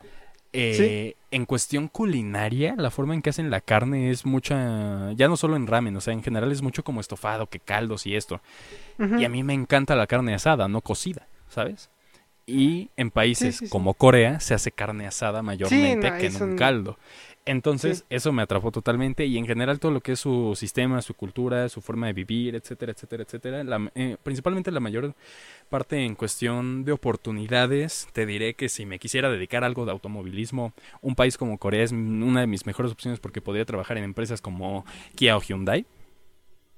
eh, 0.52 1.14
en 1.30 1.44
cuestión 1.44 1.88
culinaria, 1.88 2.74
la 2.76 2.90
forma 2.90 3.14
en 3.14 3.22
que 3.22 3.30
hacen 3.30 3.50
la 3.50 3.60
carne 3.60 4.10
es 4.10 4.24
mucha, 4.24 5.12
ya 5.12 5.28
no 5.28 5.36
solo 5.36 5.56
en 5.56 5.66
ramen, 5.66 5.96
o 5.96 6.00
sea, 6.00 6.14
en 6.14 6.22
general 6.22 6.50
es 6.52 6.62
mucho 6.62 6.82
como 6.84 7.00
estofado, 7.00 7.48
que 7.48 7.60
caldos 7.60 8.06
y 8.06 8.16
esto. 8.16 8.40
Y 8.98 9.24
a 9.24 9.28
mí 9.28 9.44
me 9.44 9.54
encanta 9.54 9.94
la 9.94 10.06
carne 10.06 10.34
asada, 10.34 10.66
no 10.66 10.80
cocida, 10.80 11.28
¿sabes? 11.48 11.90
Y 12.50 12.88
en 12.96 13.10
países 13.10 13.56
Sí, 13.56 13.58
sí, 13.58 13.66
sí. 13.66 13.70
como 13.70 13.92
Corea 13.92 14.40
se 14.40 14.54
hace 14.54 14.72
carne 14.72 15.06
asada 15.06 15.42
mayormente 15.42 16.10
no, 16.10 16.16
que 16.16 16.26
en 16.28 16.42
un 16.42 16.56
caldo. 16.56 16.98
Entonces, 17.44 18.04
eso 18.08 18.32
me 18.32 18.40
atrapó 18.42 18.70
totalmente 18.72 19.26
y 19.26 19.36
en 19.36 19.46
general 19.46 19.78
todo 19.80 19.92
lo 19.92 20.00
que 20.00 20.12
es 20.12 20.20
su 20.20 20.54
sistema, 20.56 21.00
su 21.02 21.12
cultura, 21.12 21.68
su 21.68 21.82
forma 21.82 22.06
de 22.06 22.14
vivir, 22.14 22.54
etcétera, 22.54 22.92
etcétera, 22.92 23.22
etcétera. 23.22 23.64
La- 23.64 23.90
eh, 23.94 24.16
principalmente 24.22 24.70
la 24.70 24.80
mayor 24.80 25.14
parte 25.68 26.02
en 26.04 26.14
cuestión 26.14 26.84
de 26.86 26.92
oportunidades, 26.92 28.08
te 28.14 28.24
diré 28.24 28.54
que 28.54 28.70
si 28.70 28.86
me 28.86 28.98
quisiera 28.98 29.30
dedicar 29.30 29.62
a 29.62 29.66
algo 29.66 29.84
de 29.84 29.92
automovilismo, 29.92 30.72
un 31.02 31.14
país 31.14 31.36
como 31.36 31.58
Corea 31.58 31.84
es 31.84 31.92
una 31.92 32.40
de 32.40 32.46
mis 32.46 32.64
mejores 32.64 32.92
opciones 32.92 33.20
porque 33.20 33.42
podría 33.42 33.66
trabajar 33.66 33.98
en 33.98 34.04
empresas 34.04 34.40
como 34.40 34.86
Kia 35.14 35.36
o 35.36 35.42
Hyundai. 35.42 35.84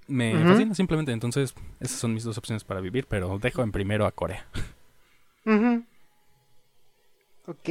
Me 0.09 0.35
Ujú. 0.37 0.49
fascina 0.49 0.75
simplemente, 0.75 1.13
entonces 1.13 1.55
esas 1.79 1.99
son 2.01 2.13
mis 2.13 2.25
dos 2.25 2.37
opciones 2.39 2.65
para 2.65 2.81
vivir, 2.81 3.07
pero 3.09 3.39
dejo 3.39 3.63
en 3.63 3.71
primero 3.71 4.05
a 4.07 4.11
Corea. 4.11 4.47
Ujú. 5.45 5.85
Ok. 7.47 7.69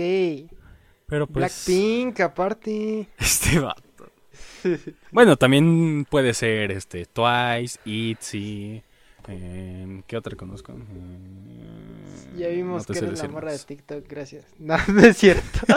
Pero 1.08 1.26
pues 1.28 1.66
Blackpink, 1.66 2.20
aparte. 2.20 3.08
este 3.18 3.60
vato. 3.60 3.84
Bueno, 5.12 5.38
también 5.38 6.06
puede 6.10 6.34
ser 6.34 6.72
este 6.72 7.06
Twice, 7.06 7.80
ITZY, 7.86 8.84
eh, 9.28 10.02
¿qué 10.06 10.18
otra 10.18 10.36
conozco? 10.36 10.74
Eh, 10.74 12.38
Ya 12.38 12.48
vimos 12.50 12.88
no 12.88 12.94
que 12.94 13.00
eres 13.00 13.22
la 13.22 13.28
morra 13.30 13.52
de. 13.54 13.60
TikTok, 13.60 14.08
gracias. 14.08 14.46
No, 14.60 14.78
no 14.88 15.02
es 15.02 15.18
cierto. 15.18 15.60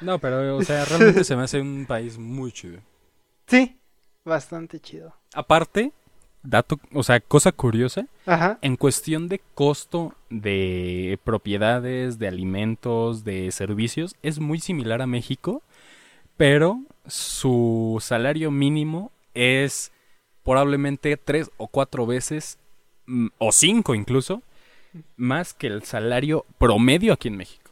No, 0.00 0.18
pero 0.18 0.56
o 0.56 0.62
sea, 0.62 0.84
realmente 0.84 1.24
se 1.24 1.34
me 1.34 1.44
hace 1.44 1.60
un 1.60 1.86
país 1.86 2.18
muy 2.18 2.52
chido. 2.52 2.78
Sí, 3.46 3.78
bastante 4.22 4.78
chido. 4.78 5.14
Aparte, 5.32 5.92
dato, 6.44 6.78
o 6.92 7.02
sea, 7.02 7.18
cosa 7.20 7.50
curiosa, 7.52 8.06
Ajá. 8.26 8.58
en 8.62 8.76
cuestión 8.76 9.28
de 9.28 9.40
costo 9.54 10.14
de 10.30 11.18
propiedades, 11.24 12.18
de 12.18 12.28
alimentos, 12.28 13.24
de 13.24 13.50
servicios, 13.50 14.14
es 14.22 14.38
muy 14.38 14.60
similar 14.60 15.02
a 15.02 15.06
México, 15.06 15.62
pero 16.36 16.80
su 17.06 17.98
salario 18.00 18.50
mínimo 18.50 19.10
es 19.34 19.90
probablemente 20.42 21.16
tres 21.16 21.50
o 21.56 21.66
cuatro 21.68 22.06
veces, 22.06 22.58
mm, 23.06 23.28
o 23.38 23.50
cinco 23.52 23.94
incluso, 23.94 24.42
más 25.16 25.54
que 25.54 25.66
el 25.66 25.82
salario 25.82 26.44
promedio 26.58 27.12
aquí 27.12 27.28
en 27.28 27.36
México. 27.36 27.70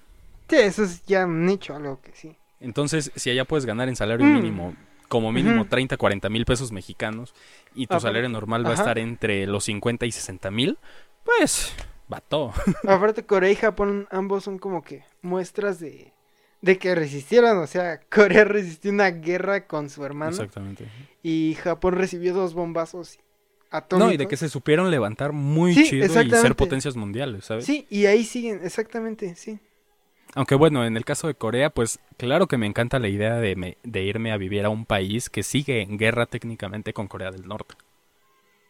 Sí, 0.49 0.57
eso 0.57 0.83
es 0.85 1.05
ya 1.07 1.25
un 1.27 1.47
nicho, 1.47 1.75
algo 1.77 2.01
que 2.01 2.13
sí. 2.15 2.37
Entonces, 2.61 3.11
si 3.17 3.31
allá 3.31 3.45
puedes 3.45 3.65
ganar 3.67 3.89
en 3.89 3.97
salario 3.97 4.25
Mm. 4.27 4.35
mínimo, 4.35 4.75
como 5.13 5.31
mínimo 5.31 5.61
Ujú. 5.61 5.69
30, 5.69 5.99
40 5.99 6.31
mil 6.31 6.47
pesos 6.47 6.73
mexicanos, 6.73 7.35
y 7.75 7.87
tu 7.87 7.93
Aparte- 7.95 8.09
salario 8.09 8.29
normal 8.31 8.65
va 8.65 8.71
a 8.71 8.75
estar 8.75 8.99
entre 8.99 9.47
los 9.47 9.65
50 9.65 10.07
y 10.07 10.11
60 10.13 10.51
mil, 10.51 10.79
pues, 11.23 11.75
vato. 12.09 12.55
Aparte, 12.89 13.25
Corea 13.27 13.51
y 13.51 13.57
Japón 13.57 14.09
ambos 14.11 14.45
son 14.45 14.59
como 14.59 14.83
que 14.83 15.05
muestras 15.21 15.79
de, 15.81 16.13
de 16.63 16.79
que 16.79 16.95
resistieron. 16.95 17.59
O 17.59 17.67
sea, 17.67 18.01
Corea 18.11 18.45
resistió 18.45 18.91
una 18.91 19.11
guerra 19.11 19.67
con 19.67 19.91
su 19.91 20.03
hermano 20.03 20.31
Exactamente. 20.31 20.87
y 21.23 21.59
Japón 21.63 21.93
recibió 21.95 22.33
dos 22.33 22.55
bombazos 22.55 23.19
atómicos. 23.71 24.09
No, 24.09 24.15
y 24.15 24.17
de 24.17 24.27
que 24.29 24.39
se 24.39 24.49
supieron 24.49 24.91
levantar 24.91 25.33
muy 25.33 25.75
Sí, 25.75 25.85
chido 25.91 26.07
y 26.23 26.31
ser 26.31 26.57
potencias 26.57 26.97
mundiales, 26.97 27.45
¿sabes? 27.45 27.67
Sí, 27.67 27.87
y 27.91 28.07
ahí 28.07 28.25
siguen, 28.25 28.61
exactamente, 28.65 29.35
sí. 29.37 29.59
Aunque 30.35 30.55
bueno, 30.55 30.85
en 30.87 30.97
el 30.97 31.05
caso 31.05 31.27
de 31.27 31.35
Corea, 31.35 31.71
pues 31.71 31.99
claro 32.17 32.47
que 32.47 32.57
me 32.59 32.67
encanta 32.67 32.99
la 32.99 33.09
idea 33.09 33.35
de, 33.37 33.55
me- 33.57 33.77
de 33.83 34.03
irme 34.03 34.33
a 34.33 34.37
vivir 34.39 34.65
a 34.65 34.71
un 34.71 34.87
país 34.87 35.29
que 35.31 35.43
sigue 35.43 35.83
en 35.83 35.99
guerra 35.99 36.27
técnicamente 36.27 36.93
con 36.93 37.07
Corea 37.09 37.31
del 37.31 37.47
Norte. 37.47 37.75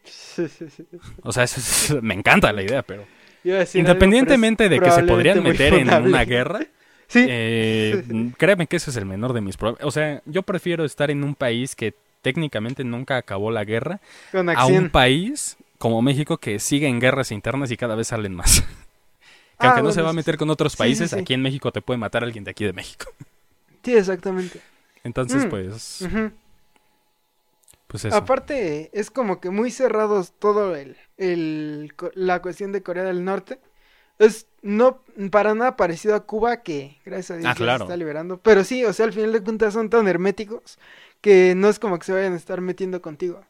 Sí, 0.03 0.47
sí, 0.49 0.65
sí. 0.69 0.85
O 1.23 1.31
sea, 1.31 1.43
eso 1.43 1.59
es- 1.59 1.95
me 2.03 2.13
encanta 2.13 2.51
la 2.51 2.63
idea, 2.63 2.81
pero 2.83 3.05
independientemente 3.73 4.69
de 4.69 4.79
que 4.79 4.91
se 4.91 5.03
podrían 5.03 5.41
meter 5.43 5.73
en 5.73 5.87
una 6.07 6.25
guerra, 6.25 6.59
Sí, 7.07 7.25
eh, 7.29 8.03
créeme 8.37 8.67
que 8.67 8.77
ese 8.77 8.89
es 8.89 8.97
el 8.97 9.05
menor 9.05 9.33
de 9.33 9.41
mis 9.41 9.57
problemas. 9.57 9.85
O 9.85 9.91
sea, 9.91 10.21
yo 10.25 10.41
prefiero 10.43 10.83
estar 10.83 11.11
en 11.11 11.23
un 11.23 11.35
país 11.35 11.75
que 11.75 11.93
técnicamente 12.21 12.83
nunca 12.83 13.17
acabó 13.17 13.51
la 13.51 13.63
guerra 13.65 13.99
a 14.55 14.65
un 14.65 14.89
país 14.89 15.57
como 15.77 16.01
México 16.01 16.37
que 16.37 16.59
sigue 16.59 16.87
en 16.87 16.99
guerras 16.99 17.31
internas 17.31 17.71
y 17.71 17.77
cada 17.77 17.95
vez 17.95 18.07
salen 18.07 18.33
más. 18.35 18.63
Que 19.63 19.67
Ah, 19.67 19.69
aunque 19.69 19.81
no 19.81 19.91
se 19.91 20.01
va 20.01 20.09
a 20.11 20.13
meter 20.13 20.37
con 20.37 20.49
otros 20.49 20.73
Sí, 20.73 20.95
sí, 20.95 21.07
países, 21.07 21.09
sí. 21.09 21.19
aquí 21.19 21.33
en 21.33 21.41
México 21.41 21.71
te 21.71 21.81
puede 21.81 21.97
matar 21.97 22.23
alguien 22.23 22.43
de 22.43 22.51
aquí 22.51 22.65
de 22.65 22.73
México. 22.73 23.07
Sí, 23.83 23.95
exactamente. 23.95 24.61
Entonces, 25.03 25.45
Mm. 25.45 25.49
pues, 25.49 26.09
pues 27.87 28.05
eso. 28.05 28.17
Aparte, 28.17 28.89
es 28.93 29.09
como 29.11 29.39
que 29.39 29.49
muy 29.49 29.71
cerrados 29.71 30.33
todo 30.39 30.75
el, 30.75 30.97
el, 31.17 31.93
la 32.15 32.41
cuestión 32.41 32.71
de 32.71 32.83
Corea 32.83 33.03
del 33.03 33.23
Norte. 33.25 33.59
Es 34.19 34.47
no 34.61 35.03
para 35.31 35.55
nada 35.55 35.75
parecido 35.77 36.15
a 36.15 36.25
Cuba, 36.25 36.63
que 36.63 36.99
gracias 37.05 37.31
a 37.31 37.37
Dios 37.37 37.51
Ah, 37.51 37.55
ya 37.57 37.67
se 37.69 37.77
claro. 37.77 37.83
está 37.85 37.97
liberando. 37.97 38.39
Pero 38.41 38.63
sí, 38.63 38.85
o 38.85 38.93
sea, 38.93 39.05
al 39.07 39.13
final 39.13 39.33
de 39.33 39.43
cuentas 39.43 39.73
son 39.73 39.89
tan 39.89 40.07
herméticos 40.07 40.79
que 41.21 41.55
no 41.55 41.69
es 41.69 41.79
como 41.79 41.99
que 41.99 42.05
se 42.05 42.13
vayan 42.13 42.33
a 42.33 42.37
estar 42.37 42.61
metiendo 42.61 43.01
contigo. 43.01 43.41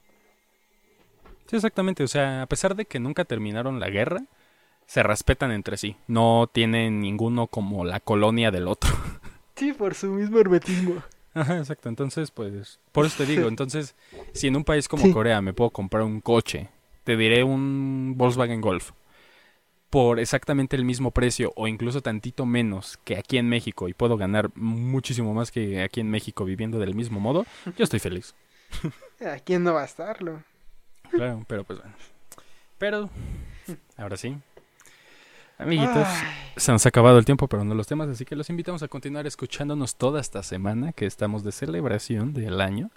Sí, 1.48 1.56
exactamente. 1.58 2.04
O 2.04 2.08
sea, 2.08 2.42
a 2.44 2.48
pesar 2.48 2.76
de 2.76 2.86
que 2.86 3.00
nunca 3.00 3.26
terminaron 3.26 3.80
la 3.80 3.90
guerra, 3.90 4.24
se 4.86 5.04
respetan 5.04 5.52
entre 5.52 5.78
sí. 5.78 5.96
No 6.08 6.50
tienen 6.52 7.02
ninguno 7.02 7.48
como 7.48 7.86
la 7.86 8.00
colonia 8.00 8.52
del 8.52 8.68
otro. 8.68 8.92
Sí, 9.56 9.72
por 9.72 9.94
su 9.94 10.08
mismo 10.08 10.40
hermetismo. 10.40 11.04
Ajá, 11.36 11.60
exacto. 11.60 11.88
Entonces, 11.88 12.32
pues, 12.32 12.80
por 12.92 13.06
eso 13.06 13.18
te 13.24 13.28
digo. 13.28 13.48
Entonces, 13.48 13.94
si 14.34 14.48
en 14.48 14.56
un 14.56 14.64
país 14.64 14.88
como 14.88 15.04
Sí. 15.04 15.12
Corea 15.14 15.42
me 15.42 15.54
puedo 15.54 15.70
comprar 15.70 16.02
un 16.02 16.22
coche, 16.22 16.70
te 17.04 17.16
diré 17.16 17.44
un 17.44 18.16
Volkswagen 18.18 18.62
Golf, 18.62 18.92
por 19.92 20.20
exactamente 20.20 20.76
el 20.76 20.86
mismo 20.86 21.12
precio 21.12 21.54
o 21.56 21.68
incluso 21.68 22.02
tantito 22.02 22.48
menos 22.48 22.98
que 23.04 23.16
aquí 23.16 23.38
en 23.38 23.48
México 23.48 23.88
y 23.88 23.94
puedo 23.94 24.18
ganar 24.18 24.50
muchísimo 24.56 25.36
más 25.36 25.52
que 25.52 25.84
aquí 25.84 26.00
en 26.00 26.10
México 26.10 26.46
viviendo 26.46 26.80
del 26.80 26.96
mismo 26.96 27.20
modo, 27.20 27.46
yo 27.78 27.84
estoy 27.84 28.00
feliz. 28.00 28.34
¿A 29.24 29.38
quién 29.38 29.64
no 29.64 29.76
va 29.76 29.84
a 29.84 29.86
estarlo? 29.86 30.42
Claro, 31.12 31.46
pero 31.48 31.64
pues 31.64 31.78
bueno. 31.78 31.94
Pero, 32.80 33.10
ahora 33.98 34.18
sí. 34.18 34.36
Amiguitos, 35.64 36.08
Ay, 36.08 36.28
se 36.58 36.72
nos 36.72 36.86
ha 36.86 36.90
acabado 36.90 37.18
el 37.18 37.26
tiempo, 37.26 37.48
pero 37.48 37.64
no 37.64 37.74
los 37.76 37.88
temas, 37.88 38.10
así 38.10 38.26
que 38.26 38.36
los 38.36 38.50
invitamos 38.50 38.84
a 38.84 38.88
continuar 38.88 39.26
escuchándonos 39.28 39.96
toda 39.96 40.22
esta 40.22 40.44
semana 40.44 40.94
que 40.94 41.06
estamos 41.06 41.44
de 41.44 41.52
celebración 41.52 42.34
del 42.34 42.62
año. 42.62 42.92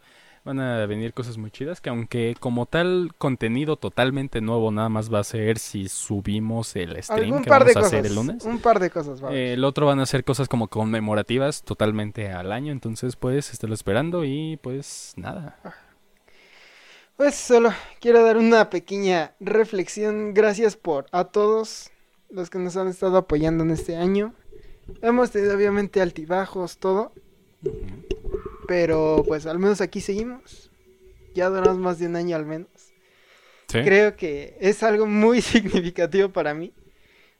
Van 0.44 0.60
a 0.60 0.86
venir 0.86 1.12
cosas 1.12 1.38
muy 1.38 1.50
chidas 1.50 1.80
que 1.80 1.90
aunque 1.90 2.36
como 2.38 2.66
tal 2.66 3.10
contenido 3.18 3.76
totalmente 3.76 4.40
nuevo 4.40 4.70
nada 4.70 4.88
más 4.88 5.12
va 5.12 5.18
a 5.18 5.24
ser 5.24 5.58
si 5.58 5.88
subimos 5.88 6.76
el 6.76 7.02
stream 7.02 7.24
Algún 7.24 7.42
que 7.42 7.48
par 7.50 7.64
de 7.64 7.72
vamos 7.72 7.76
a 7.76 7.80
cosas. 7.80 7.92
hacer 7.94 8.06
el 8.06 8.14
lunes. 8.14 8.44
Un 8.44 8.60
par 8.60 8.78
de 8.78 8.90
cosas, 8.90 9.20
va 9.20 9.26
a 9.26 9.30
haber. 9.30 9.40
Eh, 9.40 9.52
el 9.54 9.64
otro 9.64 9.86
van 9.86 9.98
a 9.98 10.06
ser 10.06 10.22
cosas 10.22 10.46
como 10.46 10.68
conmemorativas 10.68 11.64
totalmente 11.64 12.30
al 12.30 12.52
año, 12.52 12.70
entonces 12.70 13.16
pues 13.16 13.52
estélo 13.52 13.74
esperando 13.74 14.24
y 14.24 14.56
pues 14.62 15.14
nada. 15.16 15.58
Pues 17.16 17.34
solo 17.34 17.72
quiero 17.98 18.22
dar 18.22 18.36
una 18.36 18.70
pequeña 18.70 19.32
reflexión. 19.40 20.32
Gracias 20.34 20.76
por 20.76 21.06
a 21.10 21.24
todos 21.24 21.90
los 22.30 22.50
que 22.50 22.58
nos 22.58 22.76
han 22.76 22.88
estado 22.88 23.16
apoyando 23.16 23.64
en 23.64 23.70
este 23.70 23.96
año. 23.96 24.34
Hemos 25.02 25.30
tenido 25.30 25.54
obviamente 25.56 26.00
altibajos, 26.00 26.78
todo. 26.78 27.12
Pero 28.68 29.24
pues 29.26 29.46
al 29.46 29.58
menos 29.58 29.80
aquí 29.80 30.00
seguimos. 30.00 30.70
Ya 31.34 31.48
duramos 31.48 31.78
más 31.78 31.98
de 31.98 32.06
un 32.06 32.16
año 32.16 32.36
al 32.36 32.46
menos. 32.46 32.68
¿Sí? 33.68 33.80
Creo 33.82 34.16
que 34.16 34.56
es 34.60 34.82
algo 34.82 35.06
muy 35.06 35.40
significativo 35.42 36.30
para 36.30 36.54
mí. 36.54 36.72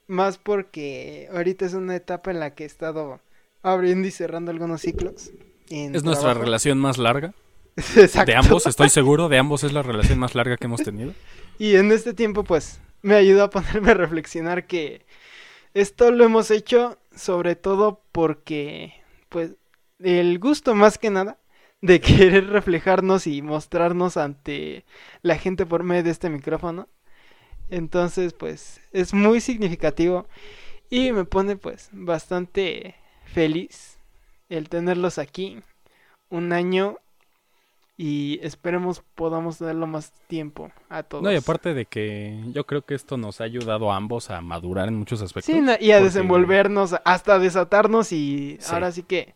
Más 0.07 0.39
porque 0.39 1.29
ahorita 1.33 1.67
es 1.67 1.75
una 1.75 1.97
etapa 1.97 2.31
en 2.31 2.41
la 2.41 2.55
que 2.55 2.65
he 2.65 2.67
estado 2.67 3.21
abriendo 3.63 4.07
y 4.07 4.13
cerrando 4.13 4.51
algunos 4.51 4.83
ciclos. 4.83 5.31
Es 5.69 6.05
nuestra 6.05 6.35
relación 6.35 6.79
más 6.79 6.99
larga. 6.99 7.35
Exacto. 7.77 8.31
De 8.31 8.37
ambos, 8.37 8.67
estoy 8.67 8.89
seguro, 8.89 9.29
de 9.29 9.39
ambos 9.39 9.65
es 9.65 9.73
la 9.73 9.83
relación 9.83 10.19
más 10.19 10.35
larga 10.35 10.57
que 10.57 10.67
hemos 10.67 10.83
tenido. 10.85 11.13
Y 11.59 11.75
en 11.77 11.91
este 11.93 12.15
tiempo, 12.15 12.45
pues, 12.45 12.81
me 13.03 13.15
ayudó 13.15 13.45
a 13.45 13.51
ponerme 13.51 13.93
a 13.93 13.95
reflexionar 13.95 14.67
que 14.67 15.07
esto 15.75 16.11
lo 16.11 16.25
hemos 16.25 16.51
hecho 16.51 16.99
sobre 17.15 17.57
todo 17.57 18.03
porque, 18.13 18.95
pues, 19.29 19.55
el 19.99 20.39
gusto 20.39 20.75
más 20.75 20.99
que 20.99 21.11
nada 21.11 21.39
de 21.81 22.01
querer 22.01 22.49
reflejarnos 22.49 23.27
y 23.27 23.43
mostrarnos 23.43 24.17
ante 24.17 24.85
la 25.23 25.39
gente 25.39 25.67
por 25.67 25.83
medio 25.83 26.05
de 26.05 26.11
este 26.11 26.31
micrófono. 26.31 26.89
Entonces, 27.69 28.33
pues, 28.33 28.81
es 28.93 29.13
muy 29.15 29.41
significativo 29.41 30.27
y 30.91 31.13
me 31.13 31.25
pone, 31.25 31.57
pues, 31.57 31.89
bastante 31.93 32.95
feliz 33.25 33.99
el 34.49 34.69
tenerlos 34.69 35.19
aquí 35.19 35.63
un 36.31 36.53
año 36.53 36.99
y 37.99 38.39
esperemos 38.43 39.03
podamos 39.15 39.59
darlo 39.59 39.87
más 39.87 40.13
tiempo 40.27 40.71
a 40.91 41.03
todos. 41.03 41.25
No, 41.25 41.33
y 41.33 41.37
aparte 41.37 41.73
de 41.73 41.87
que 41.87 42.39
yo 42.53 42.67
creo 42.67 42.83
que 42.83 42.95
esto 42.95 43.17
nos 43.17 43.41
ha 43.41 43.45
ayudado 43.45 43.91
a 43.91 43.97
ambos 43.97 44.31
a 44.31 44.41
madurar 44.43 44.89
en 44.89 44.97
muchos 44.97 45.23
aspectos. 45.23 45.55
Sí, 45.55 45.61
y 45.61 45.93
a 45.93 45.97
porque- 45.97 46.05
desenvolvernos, 46.05 46.95
hasta 47.05 47.39
desatarnos 47.39 48.13
y 48.13 48.59
Sí. 48.61 48.75
ahora 48.75 48.93
sí 48.93 49.03
que 49.03 49.35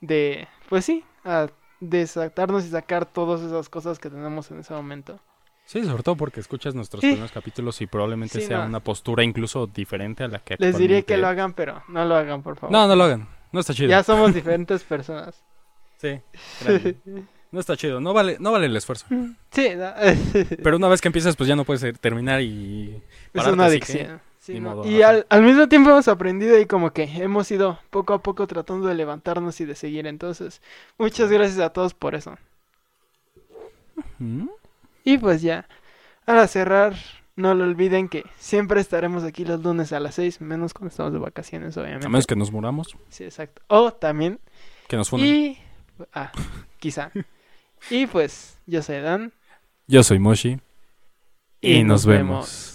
de, 0.00 0.46
pues 0.68 0.84
sí, 0.84 1.04
a 1.24 1.48
desatarnos 1.80 2.64
y 2.64 2.68
sacar 2.68 3.06
todas 3.06 3.40
esas 3.40 3.68
cosas 3.68 3.98
que 3.98 4.10
tenemos 4.10 4.50
en 4.50 4.60
ese 4.60 4.74
momento. 4.74 5.18
Sí, 5.64 5.82
sobre 5.84 6.02
todo 6.02 6.16
porque 6.16 6.40
escuchas 6.40 6.74
nuestros 6.74 7.00
Sí. 7.00 7.06
primeros 7.08 7.32
capítulos 7.32 7.80
y 7.80 7.86
probablemente 7.86 8.40
Sí, 8.40 8.46
sea 8.46 8.58
no. 8.58 8.66
una 8.66 8.80
postura 8.80 9.22
incluso 9.24 9.66
diferente 9.68 10.22
a 10.24 10.28
la 10.28 10.40
que 10.40 10.56
Les 10.58 10.76
diré 10.76 11.04
que 11.04 11.16
lo 11.16 11.28
hagan, 11.28 11.54
pero 11.54 11.82
no 11.88 12.04
lo 12.04 12.14
hagan, 12.16 12.42
por 12.42 12.56
favor. 12.56 12.72
No, 12.72 12.86
no 12.86 12.94
lo 12.96 13.04
hagan. 13.04 13.28
No 13.52 13.60
está 13.60 13.72
chido. 13.72 13.88
Ya 13.88 14.02
somos 14.02 14.34
diferentes 14.34 14.82
personas. 14.84 15.42
Sí. 15.98 16.20
No 17.52 17.60
está 17.60 17.76
chido. 17.76 18.00
No 18.00 18.12
vale, 18.14 18.36
no 18.40 18.50
vale 18.50 18.66
el 18.66 18.76
esfuerzo. 18.76 19.06
Sí, 19.50 19.68
no, 19.76 19.92
Pero 20.64 20.76
una 20.76 20.88
vez 20.88 21.00
que 21.00 21.08
empiezas, 21.08 21.36
pues 21.36 21.48
ya 21.48 21.54
no 21.54 21.64
puedes 21.64 21.82
eh, 21.84 21.92
terminar 21.92 22.40
y. 22.40 23.00
es 23.34 23.46
una 23.46 23.64
que- 23.64 23.68
adicción. 23.70 24.20
Sí, 24.40 24.54
ni 24.54 24.60
no. 24.60 24.74
modo, 24.74 24.90
Y 24.90 25.02
al, 25.02 25.24
al 25.28 25.42
mismo 25.42 25.68
tiempo 25.68 25.90
hemos 25.90 26.08
aprendido 26.08 26.58
y 26.58 26.66
como 26.66 26.92
que 26.92 27.04
hemos 27.04 27.48
ido 27.52 27.78
poco 27.90 28.12
a 28.12 28.22
poco 28.24 28.48
tratando 28.48 28.88
de 28.88 28.96
levantarnos 28.96 29.60
y 29.60 29.66
de 29.66 29.76
seguir. 29.76 30.08
Entonces, 30.08 30.60
muchas 30.98 31.30
gracias 31.30 31.60
a 31.60 31.70
todos 31.70 31.94
por 31.94 32.16
eso. 32.16 32.36
¿Mm? 34.18 34.48
Y 35.04 35.18
pues 35.18 35.42
ya, 35.42 35.68
para 36.24 36.46
cerrar, 36.48 36.94
no 37.36 37.54
lo 37.54 37.64
olviden 37.64 38.08
que 38.08 38.24
siempre 38.38 38.80
estaremos 38.80 39.22
aquí 39.24 39.44
los 39.44 39.62
lunes 39.62 39.92
a 39.92 40.00
las 40.00 40.14
6, 40.16 40.40
menos 40.40 40.74
cuando 40.74 40.88
estamos 40.90 41.12
de 41.12 41.18
vacaciones, 41.20 41.76
obviamente. 41.76 42.06
A 42.06 42.10
menos 42.10 42.26
que 42.26 42.34
nos 42.36 42.50
muramos, 42.50 42.96
Sí, 43.10 43.24
exacto. 43.24 43.62
O 43.68 43.92
también. 43.92 44.40
que 44.88 44.96
nos 44.96 45.08
funen. 45.10 45.26
Y... 45.26 45.58
Ah, 46.12 46.32
quizá. 46.80 47.12
Y 47.90 48.06
pues, 48.06 48.58
yo 48.66 48.82
soy 48.82 49.00
Dan. 49.00 49.32
Yo 49.86 50.02
soy 50.02 50.18
Moshi. 50.18 50.58
Y, 51.60 51.84
nos 51.84 52.06
vemos. 52.06 52.71